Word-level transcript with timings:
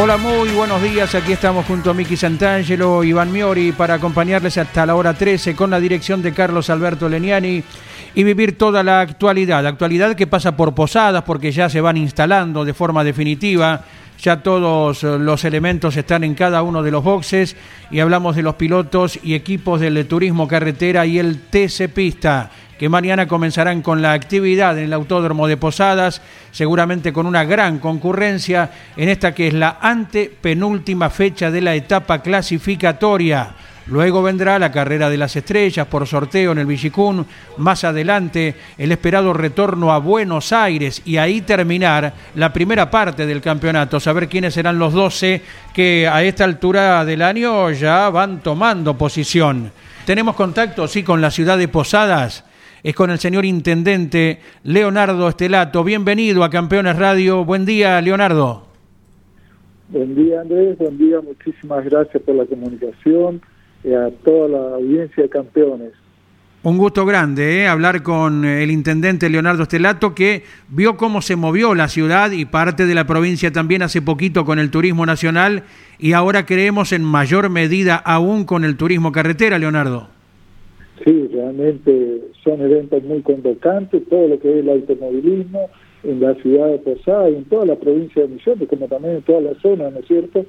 Hola, 0.00 0.16
muy 0.16 0.48
buenos 0.48 0.82
días. 0.82 1.14
Aquí 1.14 1.32
estamos 1.32 1.66
junto 1.66 1.90
a 1.90 1.94
Miki 1.94 2.16
Santangelo, 2.16 3.04
Iván 3.04 3.30
Miori, 3.30 3.72
para 3.72 3.94
acompañarles 3.94 4.56
hasta 4.56 4.86
la 4.86 4.94
hora 4.94 5.12
13 5.12 5.54
con 5.54 5.68
la 5.68 5.80
dirección 5.80 6.22
de 6.22 6.32
Carlos 6.32 6.70
Alberto 6.70 7.10
Leniani 7.10 7.62
y 8.14 8.24
vivir 8.24 8.56
toda 8.56 8.82
la 8.82 9.02
actualidad. 9.02 9.66
Actualidad 9.66 10.16
que 10.16 10.26
pasa 10.26 10.56
por 10.56 10.74
posadas 10.74 11.24
porque 11.24 11.52
ya 11.52 11.68
se 11.68 11.82
van 11.82 11.98
instalando 11.98 12.64
de 12.64 12.72
forma 12.72 13.04
definitiva. 13.04 13.84
Ya 14.18 14.42
todos 14.42 15.02
los 15.02 15.44
elementos 15.44 15.94
están 15.94 16.24
en 16.24 16.34
cada 16.34 16.62
uno 16.62 16.82
de 16.82 16.90
los 16.90 17.04
boxes 17.04 17.54
y 17.90 18.00
hablamos 18.00 18.34
de 18.34 18.42
los 18.42 18.54
pilotos 18.54 19.18
y 19.22 19.34
equipos 19.34 19.78
del 19.78 20.06
turismo 20.06 20.48
carretera 20.48 21.04
y 21.04 21.18
el 21.18 21.38
TC 21.38 21.88
Pista 21.92 22.50
que 22.82 22.88
mañana 22.88 23.28
comenzarán 23.28 23.80
con 23.80 24.02
la 24.02 24.12
actividad 24.12 24.76
en 24.76 24.86
el 24.86 24.92
Autódromo 24.92 25.46
de 25.46 25.56
Posadas, 25.56 26.20
seguramente 26.50 27.12
con 27.12 27.26
una 27.26 27.44
gran 27.44 27.78
concurrencia 27.78 28.72
en 28.96 29.08
esta 29.08 29.32
que 29.32 29.46
es 29.46 29.54
la 29.54 29.78
antepenúltima 29.80 31.08
fecha 31.08 31.52
de 31.52 31.60
la 31.60 31.76
etapa 31.76 32.20
clasificatoria. 32.22 33.54
Luego 33.86 34.20
vendrá 34.24 34.58
la 34.58 34.72
carrera 34.72 35.08
de 35.08 35.16
las 35.16 35.36
estrellas 35.36 35.86
por 35.86 36.08
sorteo 36.08 36.50
en 36.50 36.58
el 36.58 36.66
Villicún. 36.66 37.24
Más 37.58 37.84
adelante, 37.84 38.56
el 38.76 38.90
esperado 38.90 39.32
retorno 39.32 39.92
a 39.92 39.98
Buenos 39.98 40.52
Aires 40.52 41.02
y 41.04 41.18
ahí 41.18 41.42
terminar 41.42 42.12
la 42.34 42.52
primera 42.52 42.90
parte 42.90 43.26
del 43.26 43.40
campeonato. 43.40 44.00
Saber 44.00 44.28
quiénes 44.28 44.54
serán 44.54 44.80
los 44.80 44.92
12 44.92 45.40
que 45.72 46.08
a 46.08 46.24
esta 46.24 46.42
altura 46.42 47.04
del 47.04 47.22
año 47.22 47.70
ya 47.70 48.10
van 48.10 48.40
tomando 48.40 48.98
posición. 48.98 49.70
Tenemos 50.04 50.34
contacto, 50.34 50.88
sí, 50.88 51.04
con 51.04 51.20
la 51.20 51.30
ciudad 51.30 51.56
de 51.56 51.68
Posadas 51.68 52.42
es 52.82 52.94
con 52.94 53.10
el 53.10 53.18
señor 53.18 53.44
intendente 53.44 54.40
Leonardo 54.64 55.28
Estelato. 55.28 55.84
Bienvenido 55.84 56.42
a 56.42 56.50
Campeones 56.50 56.96
Radio. 56.96 57.44
Buen 57.44 57.64
día, 57.64 58.00
Leonardo. 58.00 58.66
Buen 59.88 60.14
día, 60.14 60.40
Andrés. 60.40 60.76
Buen 60.78 60.98
día. 60.98 61.20
Muchísimas 61.20 61.84
gracias 61.84 62.22
por 62.22 62.34
la 62.34 62.44
comunicación 62.46 63.40
y 63.84 63.92
a 63.92 64.10
toda 64.24 64.48
la 64.48 64.76
audiencia 64.76 65.22
de 65.22 65.28
Campeones. 65.28 65.92
Un 66.64 66.78
gusto 66.78 67.04
grande 67.04 67.62
¿eh? 67.62 67.68
hablar 67.68 68.04
con 68.04 68.44
el 68.44 68.70
intendente 68.70 69.28
Leonardo 69.28 69.64
Estelato 69.64 70.14
que 70.14 70.44
vio 70.68 70.96
cómo 70.96 71.20
se 71.20 71.34
movió 71.34 71.74
la 71.74 71.88
ciudad 71.88 72.30
y 72.30 72.44
parte 72.44 72.86
de 72.86 72.94
la 72.94 73.04
provincia 73.04 73.52
también 73.52 73.82
hace 73.82 74.00
poquito 74.00 74.44
con 74.44 74.60
el 74.60 74.70
turismo 74.70 75.04
nacional 75.04 75.64
y 75.98 76.12
ahora 76.12 76.46
creemos 76.46 76.92
en 76.92 77.02
mayor 77.02 77.50
medida 77.50 77.96
aún 77.96 78.44
con 78.44 78.64
el 78.64 78.76
turismo 78.76 79.10
carretera, 79.10 79.58
Leonardo. 79.58 80.08
Sí, 81.04 81.28
realmente 81.32 82.20
son 82.44 82.60
eventos 82.60 83.02
muy 83.02 83.22
convocantes, 83.22 84.02
todo 84.08 84.28
lo 84.28 84.38
que 84.38 84.50
es 84.50 84.56
el 84.58 84.68
automovilismo 84.68 85.68
en 86.04 86.20
la 86.20 86.34
ciudad 86.36 86.68
de 86.68 86.78
Posada 86.78 87.28
y 87.30 87.36
en 87.36 87.44
toda 87.44 87.66
la 87.66 87.76
provincia 87.76 88.22
de 88.22 88.28
Misiones, 88.28 88.68
como 88.68 88.86
también 88.86 89.16
en 89.16 89.22
toda 89.22 89.40
la 89.40 89.54
zona, 89.60 89.90
¿no 89.90 89.98
es 89.98 90.06
cierto? 90.06 90.44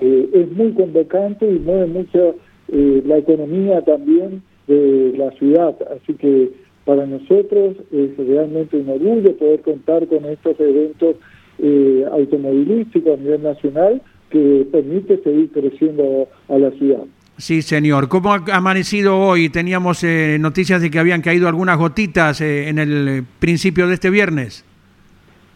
Eh, 0.00 0.28
es 0.32 0.52
muy 0.52 0.72
convocante 0.72 1.46
y 1.46 1.58
mueve 1.58 1.86
mucho 1.86 2.36
eh, 2.68 3.02
la 3.04 3.18
economía 3.18 3.82
también 3.82 4.42
de 4.66 5.14
la 5.16 5.30
ciudad, 5.32 5.76
así 5.94 6.14
que 6.14 6.50
para 6.84 7.04
nosotros 7.04 7.76
es 7.92 8.16
realmente 8.16 8.78
un 8.78 8.88
orgullo 8.88 9.36
poder 9.36 9.60
contar 9.60 10.06
con 10.06 10.24
estos 10.24 10.58
eventos 10.58 11.16
eh, 11.58 12.06
automovilísticos 12.10 13.18
a 13.18 13.22
nivel 13.22 13.42
nacional 13.42 14.00
que 14.30 14.66
permite 14.70 15.18
seguir 15.22 15.50
creciendo 15.50 16.28
a 16.48 16.58
la 16.58 16.70
ciudad. 16.72 17.04
Sí, 17.38 17.62
señor. 17.62 18.08
¿Cómo 18.08 18.32
ha 18.32 18.42
amanecido 18.50 19.16
hoy? 19.16 19.48
Teníamos 19.48 20.02
eh, 20.02 20.38
noticias 20.40 20.82
de 20.82 20.90
que 20.90 20.98
habían 20.98 21.22
caído 21.22 21.46
algunas 21.46 21.78
gotitas 21.78 22.40
eh, 22.40 22.68
en 22.68 22.80
el 22.80 23.08
eh, 23.08 23.22
principio 23.38 23.86
de 23.86 23.94
este 23.94 24.10
viernes. 24.10 24.64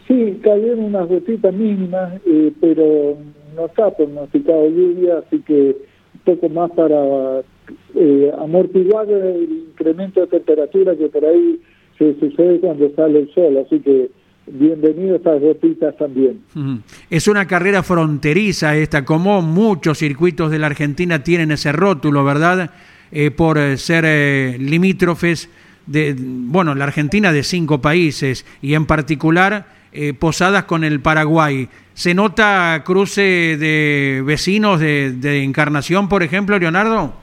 Sí, 0.07 0.39
cayeron 0.41 0.79
unas 0.79 1.09
gotitas 1.09 1.53
mínimas, 1.53 2.21
pero 2.61 3.17
no 3.55 3.65
está 3.65 3.91
pronosticado 3.91 4.69
lluvia, 4.69 5.23
así 5.25 5.39
que 5.41 5.75
un 6.13 6.19
poco 6.23 6.49
más 6.49 6.71
para 6.71 7.41
amortiguar 8.41 9.09
el 9.09 9.67
incremento 9.69 10.21
de 10.21 10.27
temperatura 10.27 10.95
que 10.95 11.07
por 11.07 11.25
ahí 11.25 11.59
se 11.97 12.17
sucede 12.19 12.59
cuando 12.59 12.89
sale 12.95 13.19
el 13.19 13.33
sol, 13.33 13.57
así 13.57 13.79
que 13.79 14.09
bienvenidos 14.45 15.25
a 15.25 15.33
gotitas 15.35 15.95
también. 15.97 16.41
Es 17.09 17.27
una 17.27 17.47
carrera 17.47 17.83
fronteriza 17.83 18.75
esta, 18.75 19.05
como 19.05 19.41
muchos 19.41 19.97
circuitos 19.97 20.51
de 20.51 20.59
la 20.59 20.67
Argentina 20.67 21.23
tienen 21.23 21.51
ese 21.51 21.71
rótulo, 21.71 22.23
¿verdad? 22.23 22.71
Eh, 23.11 23.31
por 23.31 23.57
eh, 23.57 23.77
ser 23.77 24.05
eh, 24.07 24.57
limítrofes 24.59 25.49
de, 25.85 26.15
bueno, 26.17 26.73
la 26.75 26.85
Argentina 26.85 27.31
de 27.31 27.43
cinco 27.43 27.81
países 27.81 28.45
y 28.61 28.73
en 28.73 28.85
particular 28.85 29.83
posadas 30.17 30.63
con 30.63 30.83
el 30.83 31.01
Paraguay. 31.01 31.69
¿Se 31.93 32.15
nota 32.15 32.81
cruce 32.83 33.21
de 33.21 34.23
vecinos 34.25 34.79
de, 34.79 35.11
de 35.11 35.43
Encarnación, 35.43 36.09
por 36.09 36.23
ejemplo, 36.23 36.57
Leonardo? 36.57 37.13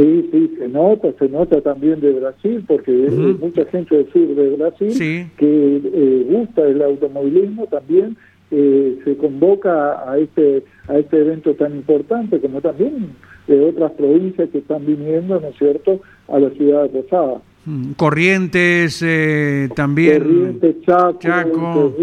Sí, 0.00 0.28
sí, 0.32 0.54
se 0.58 0.68
nota, 0.68 1.12
se 1.18 1.28
nota 1.28 1.60
también 1.60 2.00
de 2.00 2.12
Brasil, 2.12 2.64
porque 2.66 2.90
hay 2.90 3.36
mucha 3.38 3.66
gente 3.66 3.96
del 3.96 4.10
sur 4.10 4.34
de 4.34 4.56
Brasil 4.56 5.30
que 5.36 5.76
eh, 5.84 6.26
gusta 6.30 6.62
el 6.62 6.80
automovilismo 6.80 7.66
también. 7.66 8.16
Eh, 8.50 8.98
se 9.04 9.16
convoca 9.16 10.10
a 10.10 10.18
este 10.18 10.64
a 10.88 10.98
este 10.98 11.20
evento 11.20 11.54
tan 11.54 11.76
importante 11.76 12.40
como 12.40 12.60
también 12.60 13.10
de 13.46 13.60
otras 13.60 13.92
provincias 13.92 14.48
que 14.50 14.58
están 14.58 14.86
viniendo, 14.86 15.38
¿no 15.38 15.48
es 15.48 15.56
cierto?, 15.56 16.00
a 16.28 16.38
la 16.38 16.50
ciudad 16.50 16.84
de 16.84 17.02
Posada. 17.02 17.42
Mm, 17.66 17.92
Corrientes 17.92 19.02
eh, 19.06 19.68
también. 19.76 20.22
Corrientes, 20.22 20.76
Chaco, 20.82 21.94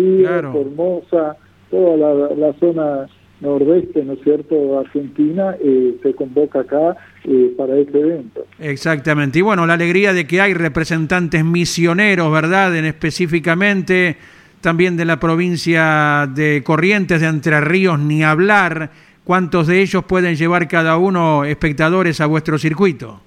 Formosa, 0.53 1.35
toda 1.69 1.97
la, 1.97 2.35
la 2.35 2.53
zona 2.59 3.07
nordeste, 3.41 4.03
¿no 4.03 4.13
es 4.13 4.19
cierto?, 4.23 4.79
Argentina, 4.79 5.55
eh, 5.63 5.95
se 6.01 6.13
convoca 6.13 6.61
acá 6.61 6.95
eh, 7.23 7.53
para 7.57 7.77
este 7.77 7.99
evento. 7.99 8.45
Exactamente. 8.59 9.39
Y 9.39 9.41
bueno, 9.41 9.65
la 9.67 9.73
alegría 9.73 10.13
de 10.13 10.25
que 10.25 10.41
hay 10.41 10.53
representantes 10.53 11.43
misioneros, 11.45 12.31
¿verdad?, 12.31 12.75
en 12.75 12.85
específicamente 12.85 14.17
también 14.61 14.97
de 14.97 15.05
la 15.05 15.19
provincia 15.19 16.29
de 16.33 16.63
Corrientes, 16.63 17.21
de 17.21 17.27
Entre 17.27 17.61
Ríos, 17.61 17.99
ni 17.99 18.23
hablar. 18.23 18.89
¿Cuántos 19.23 19.67
de 19.67 19.81
ellos 19.81 20.03
pueden 20.05 20.35
llevar 20.35 20.67
cada 20.67 20.97
uno 20.97 21.45
espectadores 21.45 22.21
a 22.21 22.25
vuestro 22.25 22.57
circuito? 22.57 23.19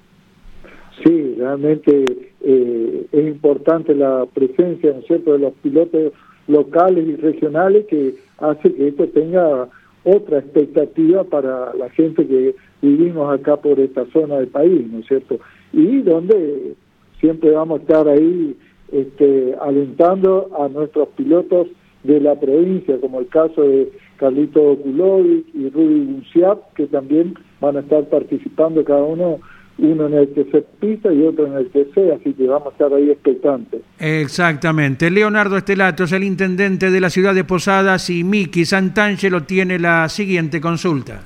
Sí, 1.04 1.34
realmente 1.38 2.04
eh, 2.42 3.06
es 3.12 3.26
importante 3.26 3.94
la 3.94 4.26
presencia, 4.32 4.92
¿no 4.92 5.00
es 5.00 5.06
cierto?, 5.06 5.34
de 5.34 5.38
los 5.38 5.52
pilotos 5.62 6.12
locales 6.48 7.06
y 7.06 7.16
regionales 7.16 7.86
que 7.86 8.14
hace 8.38 8.74
que 8.74 8.88
esto 8.88 9.06
tenga 9.08 9.68
otra 10.04 10.38
expectativa 10.38 11.24
para 11.24 11.74
la 11.74 11.90
gente 11.90 12.26
que 12.26 12.54
vivimos 12.82 13.32
acá 13.32 13.56
por 13.56 13.78
esta 13.78 14.06
zona 14.06 14.36
del 14.38 14.48
país, 14.48 14.90
¿no 14.90 15.00
es 15.00 15.06
cierto? 15.06 15.38
Y 15.72 16.02
donde 16.02 16.74
siempre 17.20 17.50
vamos 17.50 17.80
a 17.80 17.82
estar 17.82 18.08
ahí 18.08 18.56
este, 18.92 19.54
alentando 19.60 20.50
a 20.58 20.68
nuestros 20.68 21.08
pilotos 21.10 21.68
de 22.02 22.20
la 22.20 22.34
provincia, 22.38 22.98
como 23.00 23.20
el 23.20 23.28
caso 23.28 23.62
de 23.62 23.92
Carlito 24.16 24.76
Kulovic 24.78 25.46
y 25.54 25.68
Rudy 25.68 26.00
Bunciap, 26.06 26.72
que 26.74 26.86
también 26.86 27.34
van 27.60 27.76
a 27.76 27.80
estar 27.80 28.04
participando 28.08 28.82
cada 28.84 29.02
uno 29.02 29.40
uno 29.82 30.06
en 30.06 30.14
el 30.14 30.28
que 30.30 30.44
se 30.44 30.62
pisa 30.80 31.12
y 31.12 31.22
otro 31.22 31.46
en 31.46 31.54
el 31.54 31.70
que 31.70 31.86
sea, 31.94 32.16
así 32.16 32.32
que 32.34 32.46
vamos 32.46 32.68
a 32.68 32.70
estar 32.70 32.92
ahí 32.92 33.10
expectantes. 33.10 33.80
Exactamente. 33.98 35.10
Leonardo 35.10 35.56
Estelato 35.56 36.04
es 36.04 36.12
el 36.12 36.24
intendente 36.24 36.90
de 36.90 37.00
la 37.00 37.10
ciudad 37.10 37.34
de 37.34 37.44
Posadas 37.44 38.10
y 38.10 38.24
Miki 38.24 38.64
Santangelo 38.64 39.42
tiene 39.44 39.78
la 39.78 40.08
siguiente 40.08 40.60
consulta. 40.60 41.22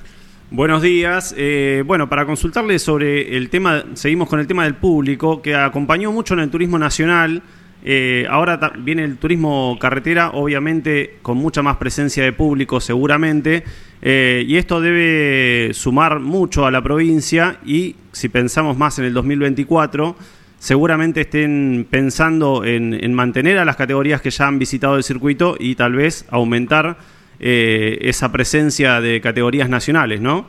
Buenos 0.51 0.81
días. 0.81 1.33
Eh, 1.37 1.83
bueno, 1.85 2.07
para 2.07 2.25
consultarle 2.25 2.79
sobre 2.79 3.35
el 3.35 3.49
tema, 3.49 3.83
seguimos 3.93 4.29
con 4.29 4.39
el 4.39 4.47
tema 4.47 4.63
del 4.63 4.75
público, 4.75 5.41
que 5.41 5.55
acompañó 5.55 6.11
mucho 6.11 6.33
en 6.35 6.41
el 6.41 6.49
turismo 6.49 6.77
nacional. 6.77 7.41
Eh, 7.87 8.25
ahora 8.31 8.73
viene 8.79 9.03
el 9.03 9.17
turismo 9.17 9.77
carretera, 9.79 10.31
obviamente 10.31 11.17
con 11.21 11.37
mucha 11.37 11.61
más 11.61 11.77
presencia 11.77 12.23
de 12.23 12.33
público 12.33 12.79
seguramente, 12.79 13.63
eh, 14.01 14.43
y 14.47 14.57
esto 14.57 14.81
debe 14.81 15.71
sumar 15.75 16.19
mucho 16.19 16.65
a 16.65 16.71
la 16.71 16.81
provincia 16.81 17.59
y 17.63 17.95
si 18.11 18.27
pensamos 18.29 18.75
más 18.75 18.97
en 18.97 19.05
el 19.05 19.13
2024, 19.13 20.15
seguramente 20.57 21.21
estén 21.21 21.85
pensando 21.87 22.63
en, 22.65 23.13
mantener 23.13 23.59
a 23.59 23.65
las 23.65 23.75
categorías 23.75 24.19
que 24.19 24.31
ya 24.31 24.47
han 24.47 24.57
visitado 24.57 24.97
el 24.97 25.03
circuito 25.03 25.55
y 25.59 25.75
tal 25.75 25.93
vez 25.93 26.25
aumentar 26.31 26.97
eh, 27.39 27.99
esa 28.01 28.31
presencia 28.31 28.99
de 28.99 29.21
categorías 29.21 29.69
nacionales, 29.69 30.21
¿no? 30.21 30.47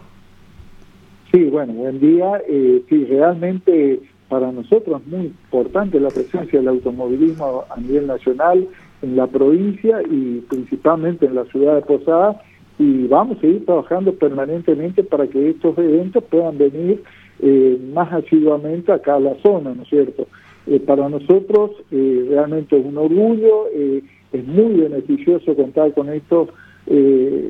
Sí, 1.32 1.44
bueno, 1.44 1.74
buen 1.74 2.00
día. 2.00 2.40
sí, 2.88 3.04
realmente 3.10 4.00
para 4.28 4.50
nosotros 4.52 5.00
es 5.00 5.06
muy 5.06 5.26
importante 5.26 6.00
la 6.00 6.08
presencia 6.08 6.58
del 6.58 6.68
automovilismo 6.68 7.64
a 7.70 7.80
nivel 7.80 8.06
nacional, 8.06 8.66
en 9.02 9.16
la 9.16 9.26
provincia 9.26 10.00
y 10.02 10.40
principalmente 10.48 11.26
en 11.26 11.34
la 11.34 11.44
ciudad 11.46 11.76
de 11.76 11.82
Posada 11.82 12.40
y 12.78 13.06
vamos 13.06 13.38
a 13.38 13.40
seguir 13.40 13.64
trabajando 13.64 14.14
permanentemente 14.14 15.02
para 15.02 15.26
que 15.26 15.50
estos 15.50 15.76
eventos 15.78 16.22
puedan 16.24 16.58
venir 16.58 17.02
eh, 17.40 17.78
más 17.92 18.12
asiduamente 18.12 18.92
acá 18.92 19.16
a 19.16 19.20
la 19.20 19.34
zona, 19.42 19.74
¿no 19.74 19.82
es 19.82 19.88
cierto? 19.88 20.26
Eh, 20.66 20.80
para 20.80 21.08
nosotros 21.08 21.70
eh, 21.90 22.26
realmente 22.28 22.78
es 22.78 22.84
un 22.84 22.98
orgullo, 22.98 23.66
es 23.70 24.46
muy 24.46 24.80
beneficioso 24.80 25.54
contar 25.54 25.92
con 25.94 26.08
estos 26.10 26.48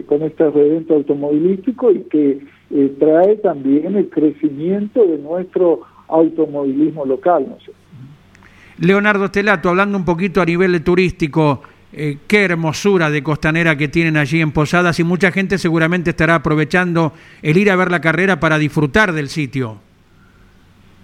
con 0.07 0.23
estos 0.23 0.57
eventos 0.57 0.97
automovilísticos 0.97 1.95
y 1.95 1.99
que 2.05 2.41
trae 2.99 3.37
también 3.37 3.95
el 3.95 4.09
crecimiento 4.09 5.07
de 5.07 5.19
nuestro 5.19 5.81
automovilismo 6.09 7.05
local. 7.05 7.47
¿no? 7.49 7.57
Leonardo 8.79 9.31
Telato, 9.31 9.71
hablando 9.71 9.97
un 9.97 10.05
poquito 10.05 10.41
a 10.41 10.45
nivel 10.45 10.83
turístico, 10.83 11.63
eh, 11.93 12.19
qué 12.27 12.45
hermosura 12.45 13.11
de 13.11 13.23
costanera 13.23 13.77
que 13.77 13.89
tienen 13.89 14.19
allí 14.19 14.41
en 14.41 14.53
Posadas 14.53 15.01
y 15.01 15.05
mucha 15.05 15.31
gente 15.33 15.57
seguramente 15.57 16.11
estará 16.11 16.35
aprovechando 16.35 17.13
el 17.43 17.57
ir 17.57 17.71
a 17.71 17.77
ver 17.77 17.91
la 17.91 18.01
carrera 18.01 18.39
para 18.39 18.59
disfrutar 18.59 19.13
del 19.13 19.29
sitio. 19.29 19.79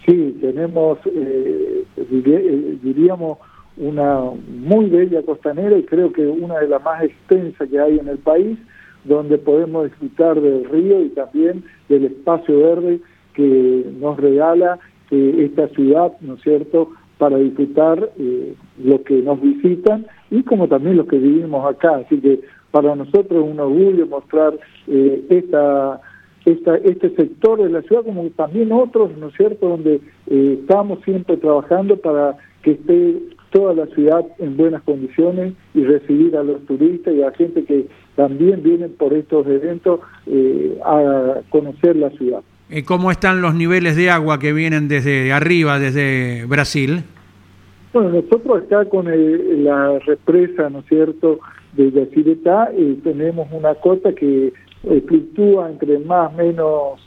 Sí, 0.05 0.37
tenemos, 0.41 0.99
eh, 1.07 1.85
eh, 1.97 2.79
diríamos, 2.83 3.39
una 3.79 4.21
muy 4.49 4.91
bella 4.91 5.23
costanera 5.23 5.79
y 5.79 5.85
creo 5.85 6.13
que 6.13 6.27
una 6.27 6.59
de 6.59 6.69
las 6.69 6.83
más 6.83 7.03
extensas 7.03 7.69
que 7.71 7.81
hay 7.81 7.99
en 7.99 8.09
el 8.09 8.19
país, 8.19 8.59
donde 9.05 9.39
podemos 9.39 9.85
disfrutar 9.85 10.41
del 10.41 10.65
río 10.67 11.03
y 11.03 11.09
también 11.11 11.65
del 11.89 12.05
espacio 12.05 12.59
verde 12.59 13.01
que 13.33 13.87
nos 13.99 14.19
regala 14.19 14.79
esta 15.13 15.69
ciudad, 15.69 16.13
¿no 16.21 16.35
es 16.35 16.43
cierto?, 16.43 16.91
para 17.19 17.37
disfrutar 17.37 18.11
eh, 18.19 18.55
lo 18.83 19.03
que 19.05 19.23
nos 19.23 19.41
visitan 19.41 20.07
y 20.31 20.43
como 20.43 20.67
también 20.67 20.97
los 20.97 21.07
que 21.07 21.19
vivimos 21.19 21.65
acá. 21.65 21.97
Así 21.97 22.19
que 22.19 22.41
para 22.73 22.97
nosotros 22.97 23.45
es 23.45 23.53
un 23.53 23.61
orgullo 23.61 24.07
mostrar 24.07 24.59
eh, 24.89 25.25
esta, 25.29 26.01
esta, 26.45 26.77
este 26.79 27.11
sector 27.15 27.63
de 27.63 27.69
la 27.69 27.83
ciudad 27.83 28.03
como 28.05 28.29
también 28.31 28.73
otros, 28.73 29.17
¿no 29.19 29.29
es 29.29 29.35
cierto?, 29.35 29.69
donde 29.69 30.01
eh, 30.27 30.59
estamos 30.61 31.01
siempre 31.05 31.37
trabajando 31.37 31.97
para 31.97 32.37
que 32.63 32.73
esté 32.73 33.21
toda 33.51 33.75
la 33.75 33.87
ciudad 33.89 34.27
en 34.39 34.57
buenas 34.57 34.83
condiciones 34.83 35.53
y 35.75 35.85
recibir 35.85 36.37
a 36.37 36.43
los 36.43 36.65
turistas 36.67 37.15
y 37.15 37.23
a 37.23 37.31
gente 37.33 37.65
que 37.65 37.87
también 38.17 38.63
vienen 38.63 38.93
por 38.95 39.13
estos 39.13 39.47
eventos 39.47 40.01
eh, 40.27 40.79
a 40.85 41.41
conocer 41.51 41.97
la 41.97 42.11
ciudad. 42.11 42.43
Eh, 42.75 42.85
¿Cómo 42.85 43.11
están 43.11 43.43
los 43.43 43.55
niveles 43.55 43.97
de 43.97 44.09
agua 44.09 44.39
que 44.39 44.55
vienen 44.55 44.89
desde 44.89 45.31
arriba, 45.31 45.79
desde 45.79 46.47
Brasil? 46.47 47.05
Bueno, 47.93 48.09
nosotros 48.09 48.63
acá 48.63 48.87
con 48.87 49.05
la 49.63 49.99
represa, 49.99 50.71
¿no 50.71 50.79
es 50.79 50.87
cierto?, 50.87 51.39
de 51.75 51.93
Yacyretá, 51.93 52.71
eh, 52.75 52.97
tenemos 53.05 53.49
una 53.53 53.75
cota 53.75 54.15
que 54.15 54.55
eh, 54.85 55.05
fluctúa 55.07 55.69
entre 55.69 55.99
más 55.99 56.33
o 56.33 56.37
menos 56.37 57.01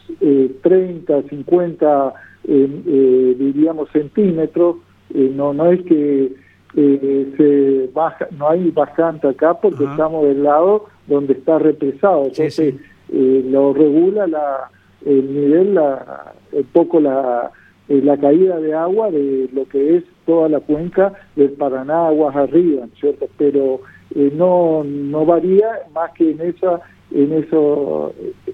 30, 0.62 1.24
50, 1.30 2.14
diríamos, 2.44 3.90
centímetros. 3.90 4.76
no, 5.16 5.52
no 5.52 5.72
es 5.72 5.82
que 5.82 6.32
se 6.76 7.90
baja, 7.92 8.28
no 8.38 8.50
hay 8.50 8.70
bajante 8.70 9.30
acá 9.30 9.56
porque 9.56 9.84
estamos 9.84 10.28
del 10.28 10.44
lado 10.44 10.86
donde 11.08 11.34
está 11.34 11.58
represado. 11.58 12.26
Entonces, 12.26 12.76
lo 13.10 13.74
regula 13.74 14.28
la 14.28 14.70
el 15.06 15.34
nivel, 15.34 15.76
la, 15.76 16.34
un 16.52 16.64
poco 16.66 17.00
la, 17.00 17.52
eh, 17.88 18.02
la 18.04 18.18
caída 18.18 18.60
de 18.60 18.74
agua 18.74 19.12
de 19.12 19.50
lo 19.54 19.68
que 19.68 19.98
es 19.98 20.04
toda 20.26 20.50
la 20.50 20.60
cuenca 20.60 21.14
del 21.36 21.52
Paraná, 21.52 22.08
aguas 22.08 22.36
arriba, 22.36 22.88
¿cierto? 23.00 23.28
Pero 23.38 23.82
eh, 24.16 24.32
no, 24.36 24.84
no 24.84 25.26
varía 25.26 25.68
más 25.94 26.12
que 26.14 26.32
en 26.32 26.42
esa, 26.42 26.80
en, 27.12 27.34
eso, 27.34 28.14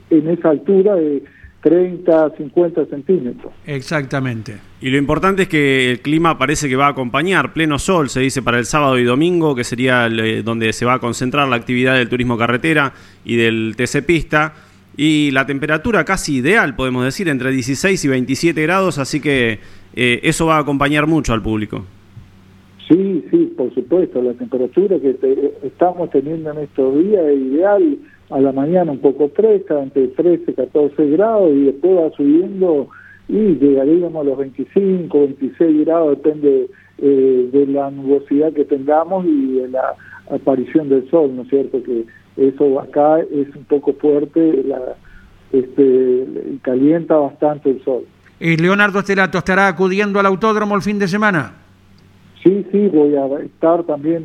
en 0.10 0.28
esa 0.28 0.50
altura 0.50 0.96
de 0.96 1.24
30, 1.62 2.32
50 2.38 2.86
centímetros. 2.88 3.54
Exactamente. 3.66 4.58
Y 4.82 4.90
lo 4.90 4.98
importante 4.98 5.44
es 5.44 5.48
que 5.48 5.92
el 5.92 6.02
clima 6.02 6.38
parece 6.38 6.68
que 6.68 6.76
va 6.76 6.88
a 6.88 6.90
acompañar, 6.90 7.54
pleno 7.54 7.80
sol, 7.80 8.10
se 8.10 8.20
dice 8.20 8.42
para 8.42 8.58
el 8.58 8.66
sábado 8.66 8.98
y 8.98 9.04
domingo, 9.04 9.56
que 9.56 9.64
sería 9.64 10.08
eh, 10.08 10.42
donde 10.44 10.74
se 10.74 10.86
va 10.86 10.96
a 10.96 11.00
concentrar 11.00 11.48
la 11.48 11.56
actividad 11.56 11.96
del 11.96 12.10
turismo 12.10 12.38
carretera 12.38 12.94
y 13.24 13.36
del 13.36 13.76
TC 13.78 14.04
Pista 14.06 14.54
y 14.98 15.32
la 15.32 15.46
temperatura 15.46 16.04
casi 16.06 16.38
ideal, 16.38 16.76
podemos 16.76 17.06
decir, 17.06 17.30
entre 17.30 17.52
16 17.52 18.04
y 18.04 18.08
27 18.08 18.62
grados, 18.62 18.98
así 18.98 19.22
que 19.22 19.60
eh, 19.96 20.20
eso 20.24 20.48
va 20.48 20.58
a 20.58 20.60
acompañar 20.60 21.08
mucho 21.08 21.34
al 21.34 21.42
público. 21.42 21.86
Sí, 22.88 23.24
sí, 23.32 23.54
por 23.56 23.74
supuesto, 23.74 24.22
la 24.22 24.34
temperatura 24.34 25.00
que 25.00 25.16
estamos 25.64 26.10
teniendo 26.10 26.52
en 26.52 26.58
estos 26.60 27.00
días 27.00 27.24
es 27.26 27.40
ideal, 27.40 27.98
a 28.30 28.40
la 28.40 28.52
mañana 28.52 28.92
un 28.92 29.00
poco 29.00 29.30
fresca, 29.30 29.82
entre 29.82 30.08
13 30.10 30.52
y 30.52 30.54
14 30.54 31.10
grados, 31.12 31.52
y 31.54 31.64
después 31.66 31.98
va 31.98 32.12
subiendo 32.16 32.90
y 33.28 33.56
llegaríamos 33.56 34.16
a 34.16 34.30
los 34.30 34.38
25, 34.38 35.20
26 35.20 35.86
grados, 35.86 36.18
depende 36.18 36.68
eh, 36.98 37.50
de 37.52 37.68
la 37.68 37.90
nubosidad 37.92 38.52
que 38.52 38.66
tengamos 38.66 39.26
y 39.26 39.54
de 39.54 39.70
la 39.70 39.96
aparición 40.30 40.90
del 40.90 41.10
sol, 41.10 41.36
¿no 41.36 41.44
es 41.44 41.50
cierto? 41.50 41.82
Que 41.82 42.06
eso 42.38 42.80
acá 42.80 43.20
es 43.20 43.56
un 43.56 43.66
poco 43.66 43.94
fuerte, 43.94 44.64
la, 44.64 44.96
este, 45.52 46.26
calienta 46.62 47.16
bastante 47.16 47.72
el 47.72 47.84
sol. 47.84 48.04
¿Y 48.40 48.58
Leonardo 48.58 49.00
Estelato 49.00 49.38
estará 49.38 49.68
acudiendo 49.68 50.20
al 50.20 50.26
autódromo 50.26 50.76
el 50.76 50.82
fin 50.82 50.98
de 50.98 51.08
semana? 51.08 51.54
Sí, 52.44 52.66
sí, 52.72 52.88
voy 52.88 53.16
a 53.16 53.28
estar 53.44 53.84
también 53.84 54.24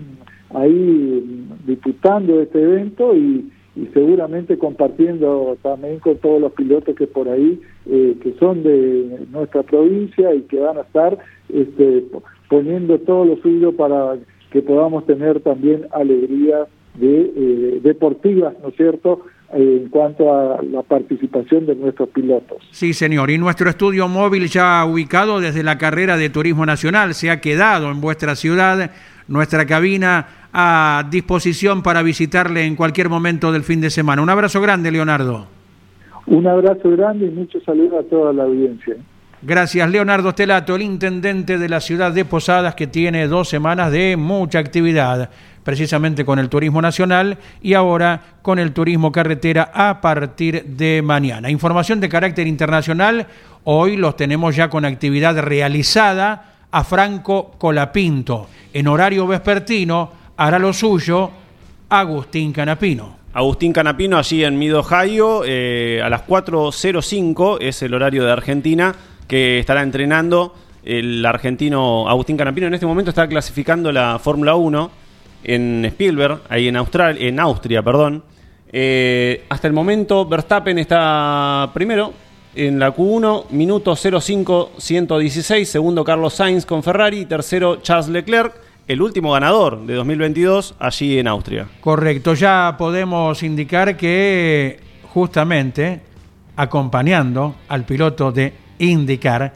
ahí 0.54 1.46
disputando 1.66 2.40
este 2.40 2.62
evento 2.62 3.14
y, 3.14 3.52
seguramente 3.92 4.56
compartiendo 4.56 5.58
también 5.60 5.98
con 5.98 6.16
todos 6.16 6.40
los 6.40 6.52
pilotos 6.52 6.96
que 6.96 7.06
por 7.06 7.28
ahí, 7.28 7.60
eh, 7.84 8.16
que 8.22 8.32
son 8.38 8.62
de 8.62 9.26
nuestra 9.30 9.64
provincia 9.64 10.34
y 10.34 10.40
que 10.42 10.58
van 10.58 10.78
a 10.78 10.80
estar 10.80 11.18
este, 11.50 12.06
poniendo 12.48 12.98
todo 13.00 13.26
lo 13.26 13.36
suyo 13.42 13.72
para 13.72 14.16
que 14.50 14.62
podamos 14.62 15.04
tener 15.04 15.40
también 15.40 15.88
alegría 15.92 16.66
de, 16.98 17.32
eh, 17.36 17.80
deportivas, 17.82 18.54
¿no 18.62 18.68
es 18.68 18.76
cierto?, 18.76 19.22
en 19.52 19.88
cuanto 19.90 20.34
a 20.34 20.60
la 20.62 20.82
participación 20.82 21.66
de 21.66 21.76
nuestros 21.76 22.08
pilotos. 22.08 22.58
Sí, 22.72 22.92
señor. 22.92 23.30
Y 23.30 23.38
nuestro 23.38 23.70
estudio 23.70 24.08
móvil 24.08 24.48
ya 24.48 24.84
ubicado 24.84 25.40
desde 25.40 25.62
la 25.62 25.78
carrera 25.78 26.16
de 26.16 26.30
Turismo 26.30 26.66
Nacional 26.66 27.14
se 27.14 27.30
ha 27.30 27.40
quedado 27.40 27.90
en 27.90 28.00
vuestra 28.00 28.34
ciudad, 28.34 28.90
nuestra 29.28 29.64
cabina 29.64 30.48
a 30.52 31.06
disposición 31.10 31.82
para 31.82 32.02
visitarle 32.02 32.64
en 32.64 32.76
cualquier 32.76 33.08
momento 33.08 33.52
del 33.52 33.62
fin 33.62 33.80
de 33.80 33.90
semana. 33.90 34.20
Un 34.20 34.30
abrazo 34.30 34.60
grande, 34.60 34.90
Leonardo. 34.90 35.46
Un 36.26 36.46
abrazo 36.46 36.90
grande 36.90 37.26
y 37.26 37.30
mucho 37.30 37.60
saludo 37.60 38.00
a 38.00 38.02
toda 38.02 38.32
la 38.32 38.44
audiencia. 38.44 38.96
Gracias, 39.42 39.88
Leonardo 39.90 40.30
Stelato, 40.32 40.74
el 40.74 40.82
intendente 40.82 41.58
de 41.58 41.68
la 41.68 41.80
ciudad 41.80 42.10
de 42.10 42.24
Posadas, 42.24 42.74
que 42.74 42.86
tiene 42.86 43.28
dos 43.28 43.48
semanas 43.48 43.92
de 43.92 44.16
mucha 44.16 44.58
actividad 44.58 45.30
precisamente 45.66 46.24
con 46.24 46.38
el 46.38 46.48
turismo 46.48 46.80
nacional 46.80 47.38
y 47.60 47.74
ahora 47.74 48.36
con 48.40 48.60
el 48.60 48.72
turismo 48.72 49.10
carretera 49.10 49.72
a 49.74 50.00
partir 50.00 50.64
de 50.64 51.02
mañana. 51.02 51.50
Información 51.50 51.98
de 51.98 52.08
carácter 52.08 52.46
internacional, 52.46 53.26
hoy 53.64 53.96
los 53.96 54.16
tenemos 54.16 54.54
ya 54.54 54.70
con 54.70 54.84
actividad 54.84 55.36
realizada 55.40 56.54
a 56.70 56.84
Franco 56.84 57.56
Colapinto. 57.58 58.46
En 58.72 58.86
horario 58.86 59.26
vespertino 59.26 60.12
hará 60.36 60.60
lo 60.60 60.72
suyo 60.72 61.32
Agustín 61.88 62.52
Canapino. 62.52 63.16
Agustín 63.32 63.72
Canapino 63.72 64.18
allí 64.18 64.44
en 64.44 64.56
Mid 64.56 64.76
Ohio, 64.76 65.42
eh, 65.44 66.00
a 66.00 66.08
las 66.08 66.24
4.05 66.28 67.58
es 67.60 67.82
el 67.82 67.92
horario 67.92 68.24
de 68.24 68.30
Argentina 68.30 68.94
que 69.26 69.58
estará 69.58 69.82
entrenando 69.82 70.54
el 70.84 71.26
argentino 71.26 72.08
Agustín 72.08 72.36
Canapino. 72.36 72.68
En 72.68 72.74
este 72.74 72.86
momento 72.86 73.10
está 73.10 73.26
clasificando 73.26 73.90
la 73.90 74.20
Fórmula 74.20 74.54
1 74.54 75.05
en 75.46 75.84
Spielberg, 75.84 76.40
ahí 76.48 76.68
en, 76.68 76.76
Austral, 76.76 77.16
en 77.18 77.38
Austria. 77.40 77.82
perdón. 77.82 78.22
Eh, 78.72 79.44
hasta 79.48 79.68
el 79.68 79.72
momento 79.72 80.26
Verstappen 80.26 80.78
está 80.78 81.70
primero 81.72 82.12
en 82.54 82.78
la 82.78 82.94
Q1, 82.94 83.50
minuto 83.50 83.92
05-116, 83.92 85.64
segundo 85.64 86.02
Carlos 86.04 86.34
Sainz 86.34 86.66
con 86.66 86.82
Ferrari, 86.82 87.26
tercero 87.26 87.76
Charles 87.76 88.08
Leclerc, 88.08 88.54
el 88.88 89.00
último 89.00 89.32
ganador 89.32 89.86
de 89.86 89.94
2022 89.94 90.74
allí 90.78 91.18
en 91.18 91.28
Austria. 91.28 91.68
Correcto, 91.80 92.34
ya 92.34 92.74
podemos 92.76 93.42
indicar 93.42 93.96
que 93.96 94.80
justamente 95.12 96.00
acompañando 96.56 97.54
al 97.68 97.84
piloto 97.84 98.32
de 98.32 98.52
IndyCar 98.78 99.52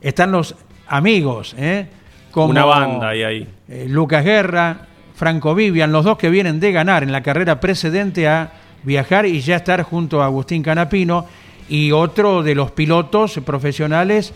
están 0.00 0.32
los 0.32 0.54
amigos, 0.86 1.54
¿eh? 1.58 1.86
como 2.30 2.50
una 2.50 2.64
banda 2.64 3.08
ahí. 3.10 3.22
ahí. 3.22 3.48
Eh, 3.68 3.86
Lucas 3.88 4.24
Guerra, 4.24 4.88
Franco 5.14 5.54
Vivian, 5.54 5.92
los 5.92 6.04
dos 6.04 6.18
que 6.18 6.30
vienen 6.30 6.60
de 6.60 6.72
ganar 6.72 7.02
en 7.02 7.12
la 7.12 7.22
carrera 7.22 7.60
precedente 7.60 8.28
a 8.28 8.52
viajar 8.82 9.26
y 9.26 9.40
ya 9.40 9.56
estar 9.56 9.82
junto 9.82 10.22
a 10.22 10.26
Agustín 10.26 10.62
Canapino 10.62 11.26
y 11.68 11.92
otro 11.92 12.42
de 12.42 12.54
los 12.54 12.72
pilotos 12.72 13.40
profesionales 13.44 14.32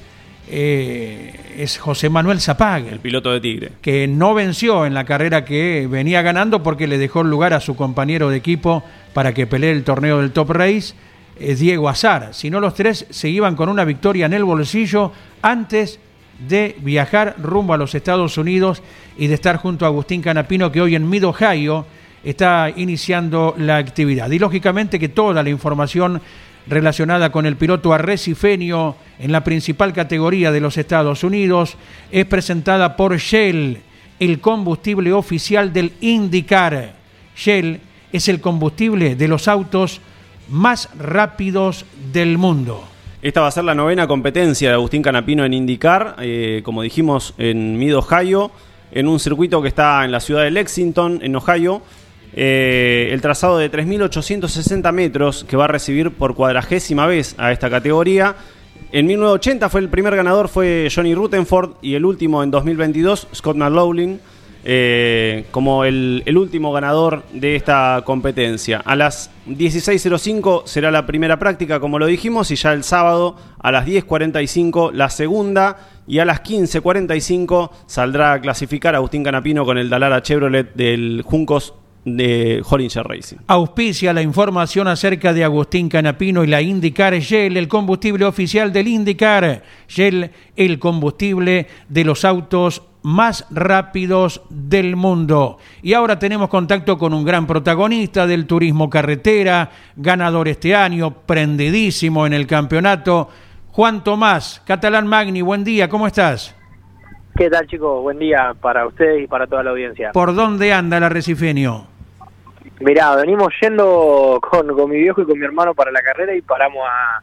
eh, 0.50 1.54
es 1.58 1.76
José 1.78 2.08
Manuel 2.08 2.40
Zapague. 2.40 2.90
El 2.90 3.00
piloto 3.00 3.30
de 3.32 3.40
Tigre. 3.40 3.72
Que 3.82 4.08
no 4.08 4.34
venció 4.34 4.86
en 4.86 4.94
la 4.94 5.04
carrera 5.04 5.44
que 5.44 5.86
venía 5.90 6.22
ganando 6.22 6.62
porque 6.62 6.86
le 6.86 6.96
dejó 6.96 7.20
el 7.20 7.30
lugar 7.30 7.52
a 7.52 7.60
su 7.60 7.76
compañero 7.76 8.30
de 8.30 8.38
equipo 8.38 8.82
para 9.12 9.34
que 9.34 9.46
pelee 9.46 9.72
el 9.72 9.84
torneo 9.84 10.20
del 10.20 10.32
Top 10.32 10.50
Race, 10.50 10.94
Diego 11.38 11.88
Azar. 11.88 12.30
Si 12.32 12.50
no, 12.50 12.60
los 12.60 12.74
tres 12.74 13.06
se 13.10 13.28
iban 13.28 13.56
con 13.56 13.68
una 13.68 13.84
victoria 13.84 14.26
en 14.26 14.32
el 14.32 14.44
bolsillo 14.44 15.12
antes 15.42 16.00
de 16.38 16.76
viajar 16.80 17.34
rumbo 17.38 17.74
a 17.74 17.76
los 17.76 17.94
Estados 17.94 18.38
Unidos 18.38 18.82
y 19.16 19.26
de 19.26 19.34
estar 19.34 19.56
junto 19.56 19.84
a 19.84 19.88
Agustín 19.88 20.22
Canapino, 20.22 20.70
que 20.70 20.80
hoy 20.80 20.94
en 20.94 21.08
Mid 21.08 21.26
Ohio 21.26 21.86
está 22.22 22.70
iniciando 22.74 23.54
la 23.58 23.76
actividad. 23.76 24.30
Y 24.30 24.38
lógicamente 24.38 24.98
que 24.98 25.08
toda 25.08 25.42
la 25.42 25.50
información 25.50 26.20
relacionada 26.66 27.32
con 27.32 27.46
el 27.46 27.56
piloto 27.56 27.92
arrecifeño 27.92 28.96
en 29.18 29.32
la 29.32 29.42
principal 29.42 29.92
categoría 29.92 30.52
de 30.52 30.60
los 30.60 30.76
Estados 30.76 31.24
Unidos 31.24 31.76
es 32.10 32.26
presentada 32.26 32.96
por 32.96 33.16
Shell, 33.16 33.80
el 34.20 34.40
combustible 34.40 35.12
oficial 35.12 35.72
del 35.72 35.92
IndyCar. 36.00 36.94
Shell 37.36 37.80
es 38.12 38.28
el 38.28 38.40
combustible 38.40 39.16
de 39.16 39.28
los 39.28 39.48
autos 39.48 40.00
más 40.48 40.88
rápidos 40.98 41.84
del 42.12 42.38
mundo. 42.38 42.87
Esta 43.20 43.40
va 43.40 43.48
a 43.48 43.50
ser 43.50 43.64
la 43.64 43.74
novena 43.74 44.06
competencia 44.06 44.68
de 44.68 44.74
Agustín 44.74 45.02
Canapino 45.02 45.44
en 45.44 45.52
IndyCar, 45.52 46.14
eh, 46.20 46.60
como 46.64 46.82
dijimos, 46.82 47.34
en 47.36 47.76
Mid 47.76 47.96
Ohio, 47.96 48.52
en 48.92 49.08
un 49.08 49.18
circuito 49.18 49.60
que 49.60 49.66
está 49.66 50.04
en 50.04 50.12
la 50.12 50.20
ciudad 50.20 50.44
de 50.44 50.52
Lexington, 50.52 51.18
en 51.20 51.34
Ohio. 51.34 51.82
Eh, 52.32 53.08
el 53.10 53.20
trazado 53.20 53.58
de 53.58 53.72
3.860 53.72 54.92
metros 54.92 55.42
que 55.42 55.56
va 55.56 55.64
a 55.64 55.66
recibir 55.66 56.12
por 56.12 56.36
cuadragésima 56.36 57.06
vez 57.06 57.34
a 57.38 57.50
esta 57.50 57.68
categoría. 57.68 58.36
En 58.92 59.06
1980 59.06 59.68
fue 59.68 59.80
el 59.80 59.88
primer 59.88 60.14
ganador 60.14 60.48
fue 60.48 60.88
Johnny 60.94 61.16
Rutherford 61.16 61.72
y 61.82 61.94
el 61.94 62.04
último 62.04 62.44
en 62.44 62.52
2022 62.52 63.26
Scott 63.34 63.56
McLaughlin 63.56 64.20
eh, 64.64 65.46
como 65.50 65.84
el, 65.84 66.22
último 66.36 66.72
ganador 66.72 67.24
de 67.32 67.56
esta 67.56 68.02
competencia. 68.04 68.82
A 68.84 68.96
las 68.96 69.30
16.05 69.46 70.66
será 70.66 70.90
la 70.90 71.06
primera 71.06 71.38
práctica, 71.38 71.80
como 71.80 71.98
lo 71.98 72.06
dijimos, 72.06 72.50
y 72.50 72.56
ya 72.56 72.72
el 72.72 72.84
sábado 72.84 73.36
a 73.58 73.72
las 73.72 73.86
10.45 73.86 74.92
la 74.92 75.10
segunda 75.10 75.88
y 76.06 76.18
a 76.18 76.24
las 76.24 76.42
15.45 76.42 77.70
saldrá 77.86 78.32
a 78.34 78.40
clasificar 78.40 78.94
Agustín 78.94 79.24
Canapino 79.24 79.64
con 79.64 79.78
el 79.78 79.90
Dalara 79.90 80.22
Chevrolet 80.22 80.74
del 80.74 81.22
Juncos 81.24 81.74
de 82.04 82.62
Hollinger 82.68 83.06
Racing. 83.06 83.36
Auspicia 83.46 84.12
la 84.12 84.22
información 84.22 84.88
acerca 84.88 85.32
de 85.32 85.44
Agustín 85.44 85.88
Canapino 85.88 86.44
y 86.44 86.46
la 86.46 86.62
IndyCar 86.62 87.14
Shell, 87.14 87.56
el 87.56 87.68
combustible 87.68 88.24
oficial 88.24 88.72
del 88.72 88.88
IndyCar. 88.88 89.62
Shell, 89.88 90.30
el 90.56 90.78
combustible 90.78 91.66
de 91.88 92.04
los 92.04 92.24
autos 92.24 92.82
más 93.02 93.46
rápidos 93.50 94.42
del 94.50 94.96
mundo. 94.96 95.58
Y 95.82 95.94
ahora 95.94 96.18
tenemos 96.18 96.48
contacto 96.48 96.98
con 96.98 97.14
un 97.14 97.24
gran 97.24 97.46
protagonista 97.46 98.26
del 98.26 98.46
turismo 98.46 98.90
carretera, 98.90 99.70
ganador 99.96 100.48
este 100.48 100.74
año, 100.74 101.10
prendidísimo 101.26 102.26
en 102.26 102.32
el 102.32 102.46
campeonato, 102.46 103.28
Juan 103.72 104.02
Tomás, 104.02 104.62
Catalán 104.66 105.06
Magni, 105.06 105.40
buen 105.40 105.64
día, 105.64 105.88
¿cómo 105.88 106.06
estás? 106.06 106.54
¿Qué 107.36 107.48
tal 107.48 107.66
chicos? 107.68 108.02
Buen 108.02 108.18
día 108.18 108.54
para 108.60 108.84
ustedes 108.86 109.22
y 109.22 109.26
para 109.28 109.46
toda 109.46 109.62
la 109.62 109.70
audiencia. 109.70 110.10
¿Por 110.12 110.34
dónde 110.34 110.72
anda 110.72 110.96
el 110.96 111.04
arrecifeño? 111.04 111.86
Mirá, 112.80 113.14
venimos 113.14 113.52
yendo 113.60 114.40
con, 114.42 114.66
con, 114.74 114.90
mi 114.90 114.96
viejo 114.98 115.22
y 115.22 115.24
con 115.24 115.38
mi 115.38 115.44
hermano 115.44 115.74
para 115.74 115.92
la 115.92 116.02
carrera 116.02 116.34
y 116.34 116.42
paramos 116.42 116.82
a, 116.84 117.22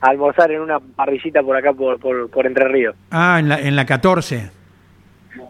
almorzar 0.00 0.50
en 0.50 0.62
una 0.62 0.80
parrillita 0.80 1.42
por 1.42 1.56
acá, 1.56 1.72
por, 1.72 2.00
por, 2.00 2.46
Entre 2.46 2.66
Ríos. 2.66 2.96
Ah, 3.12 3.36
en 3.38 3.48
la, 3.48 3.60
en 3.60 3.76
la 3.76 3.86
14. 3.86 4.61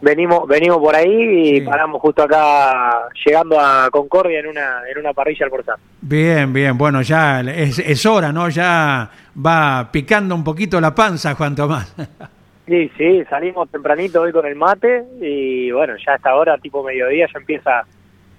Venimos, 0.01 0.47
venimos 0.47 0.77
por 0.77 0.95
ahí 0.95 1.57
y 1.57 1.61
paramos 1.61 2.01
justo 2.01 2.23
acá, 2.23 3.07
llegando 3.25 3.59
a 3.59 3.89
Concordia 3.91 4.39
en 4.39 4.47
una, 4.47 4.81
en 4.89 4.97
una 4.97 5.13
parrilla 5.13 5.45
almorzar. 5.45 5.75
Bien, 6.01 6.51
bien, 6.53 6.77
bueno, 6.77 7.01
ya 7.01 7.41
es, 7.41 7.79
es 7.79 8.05
hora, 8.05 8.31
¿no? 8.31 8.49
Ya 8.49 9.09
va 9.45 9.89
picando 9.91 10.35
un 10.35 10.43
poquito 10.43 10.79
la 10.79 10.95
panza, 10.95 11.35
Juan 11.35 11.55
Tomás. 11.55 11.95
Sí, 12.65 12.89
sí, 12.97 13.23
salimos 13.29 13.69
tempranito 13.69 14.21
hoy 14.21 14.31
con 14.31 14.45
el 14.45 14.55
mate 14.55 15.03
y 15.19 15.69
bueno, 15.71 15.95
ya 15.97 16.13
hasta 16.13 16.29
ahora, 16.29 16.57
tipo 16.57 16.81
mediodía, 16.81 17.27
ya 17.27 17.37
empieza 17.39 17.83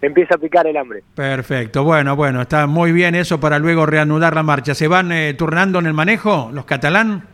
empieza 0.01 0.35
a 0.35 0.39
picar 0.39 0.67
el 0.67 0.77
hambre. 0.77 1.03
Perfecto, 1.15 1.85
bueno, 1.85 2.17
bueno, 2.17 2.43
está 2.43 2.67
muy 2.67 2.93
bien 2.93 3.15
eso 3.15 3.39
para 3.39 3.59
luego 3.59 3.87
reanudar 3.87 4.35
la 4.35 4.43
marcha. 4.43 4.75
¿Se 4.75 4.89
van 4.89 5.13
eh, 5.13 5.35
turnando 5.35 5.79
en 5.79 5.87
el 5.87 5.95
manejo 5.95 6.51
los 6.53 6.65
catalán? 6.65 7.27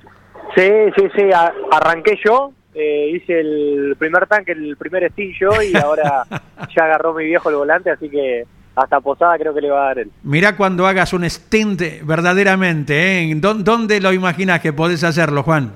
Sí, 0.57 0.69
sí, 0.97 1.05
sí, 1.17 1.23
arranqué 1.71 2.19
yo, 2.25 2.52
eh, 2.80 3.10
hice 3.10 3.40
el 3.40 3.94
primer 3.99 4.26
tanque, 4.26 4.52
el 4.52 4.76
primer 4.76 5.04
estillo 5.04 5.62
y 5.62 5.76
ahora 5.76 6.25
ya 6.76 6.84
agarró 6.84 7.14
mi 7.14 7.25
viejo 7.25 7.50
el 7.50 7.56
volante, 7.56 7.90
así 7.90 8.08
que 8.08 8.44
hasta 8.75 9.00
posada 9.00 9.37
creo 9.38 9.54
que 9.54 9.60
le 9.60 9.70
va 9.70 9.82
a 9.82 9.87
dar 9.88 9.99
él. 10.00 10.10
Mirá 10.22 10.56
cuando 10.56 10.87
hagas 10.87 11.12
un 11.12 11.28
stint 11.28 11.82
verdaderamente, 12.02 13.22
¿eh? 13.22 13.34
¿Dónde 13.37 14.00
lo 14.00 14.12
imaginas 14.12 14.60
que 14.60 14.72
podés 14.72 15.04
hacerlo, 15.04 15.42
Juan? 15.42 15.72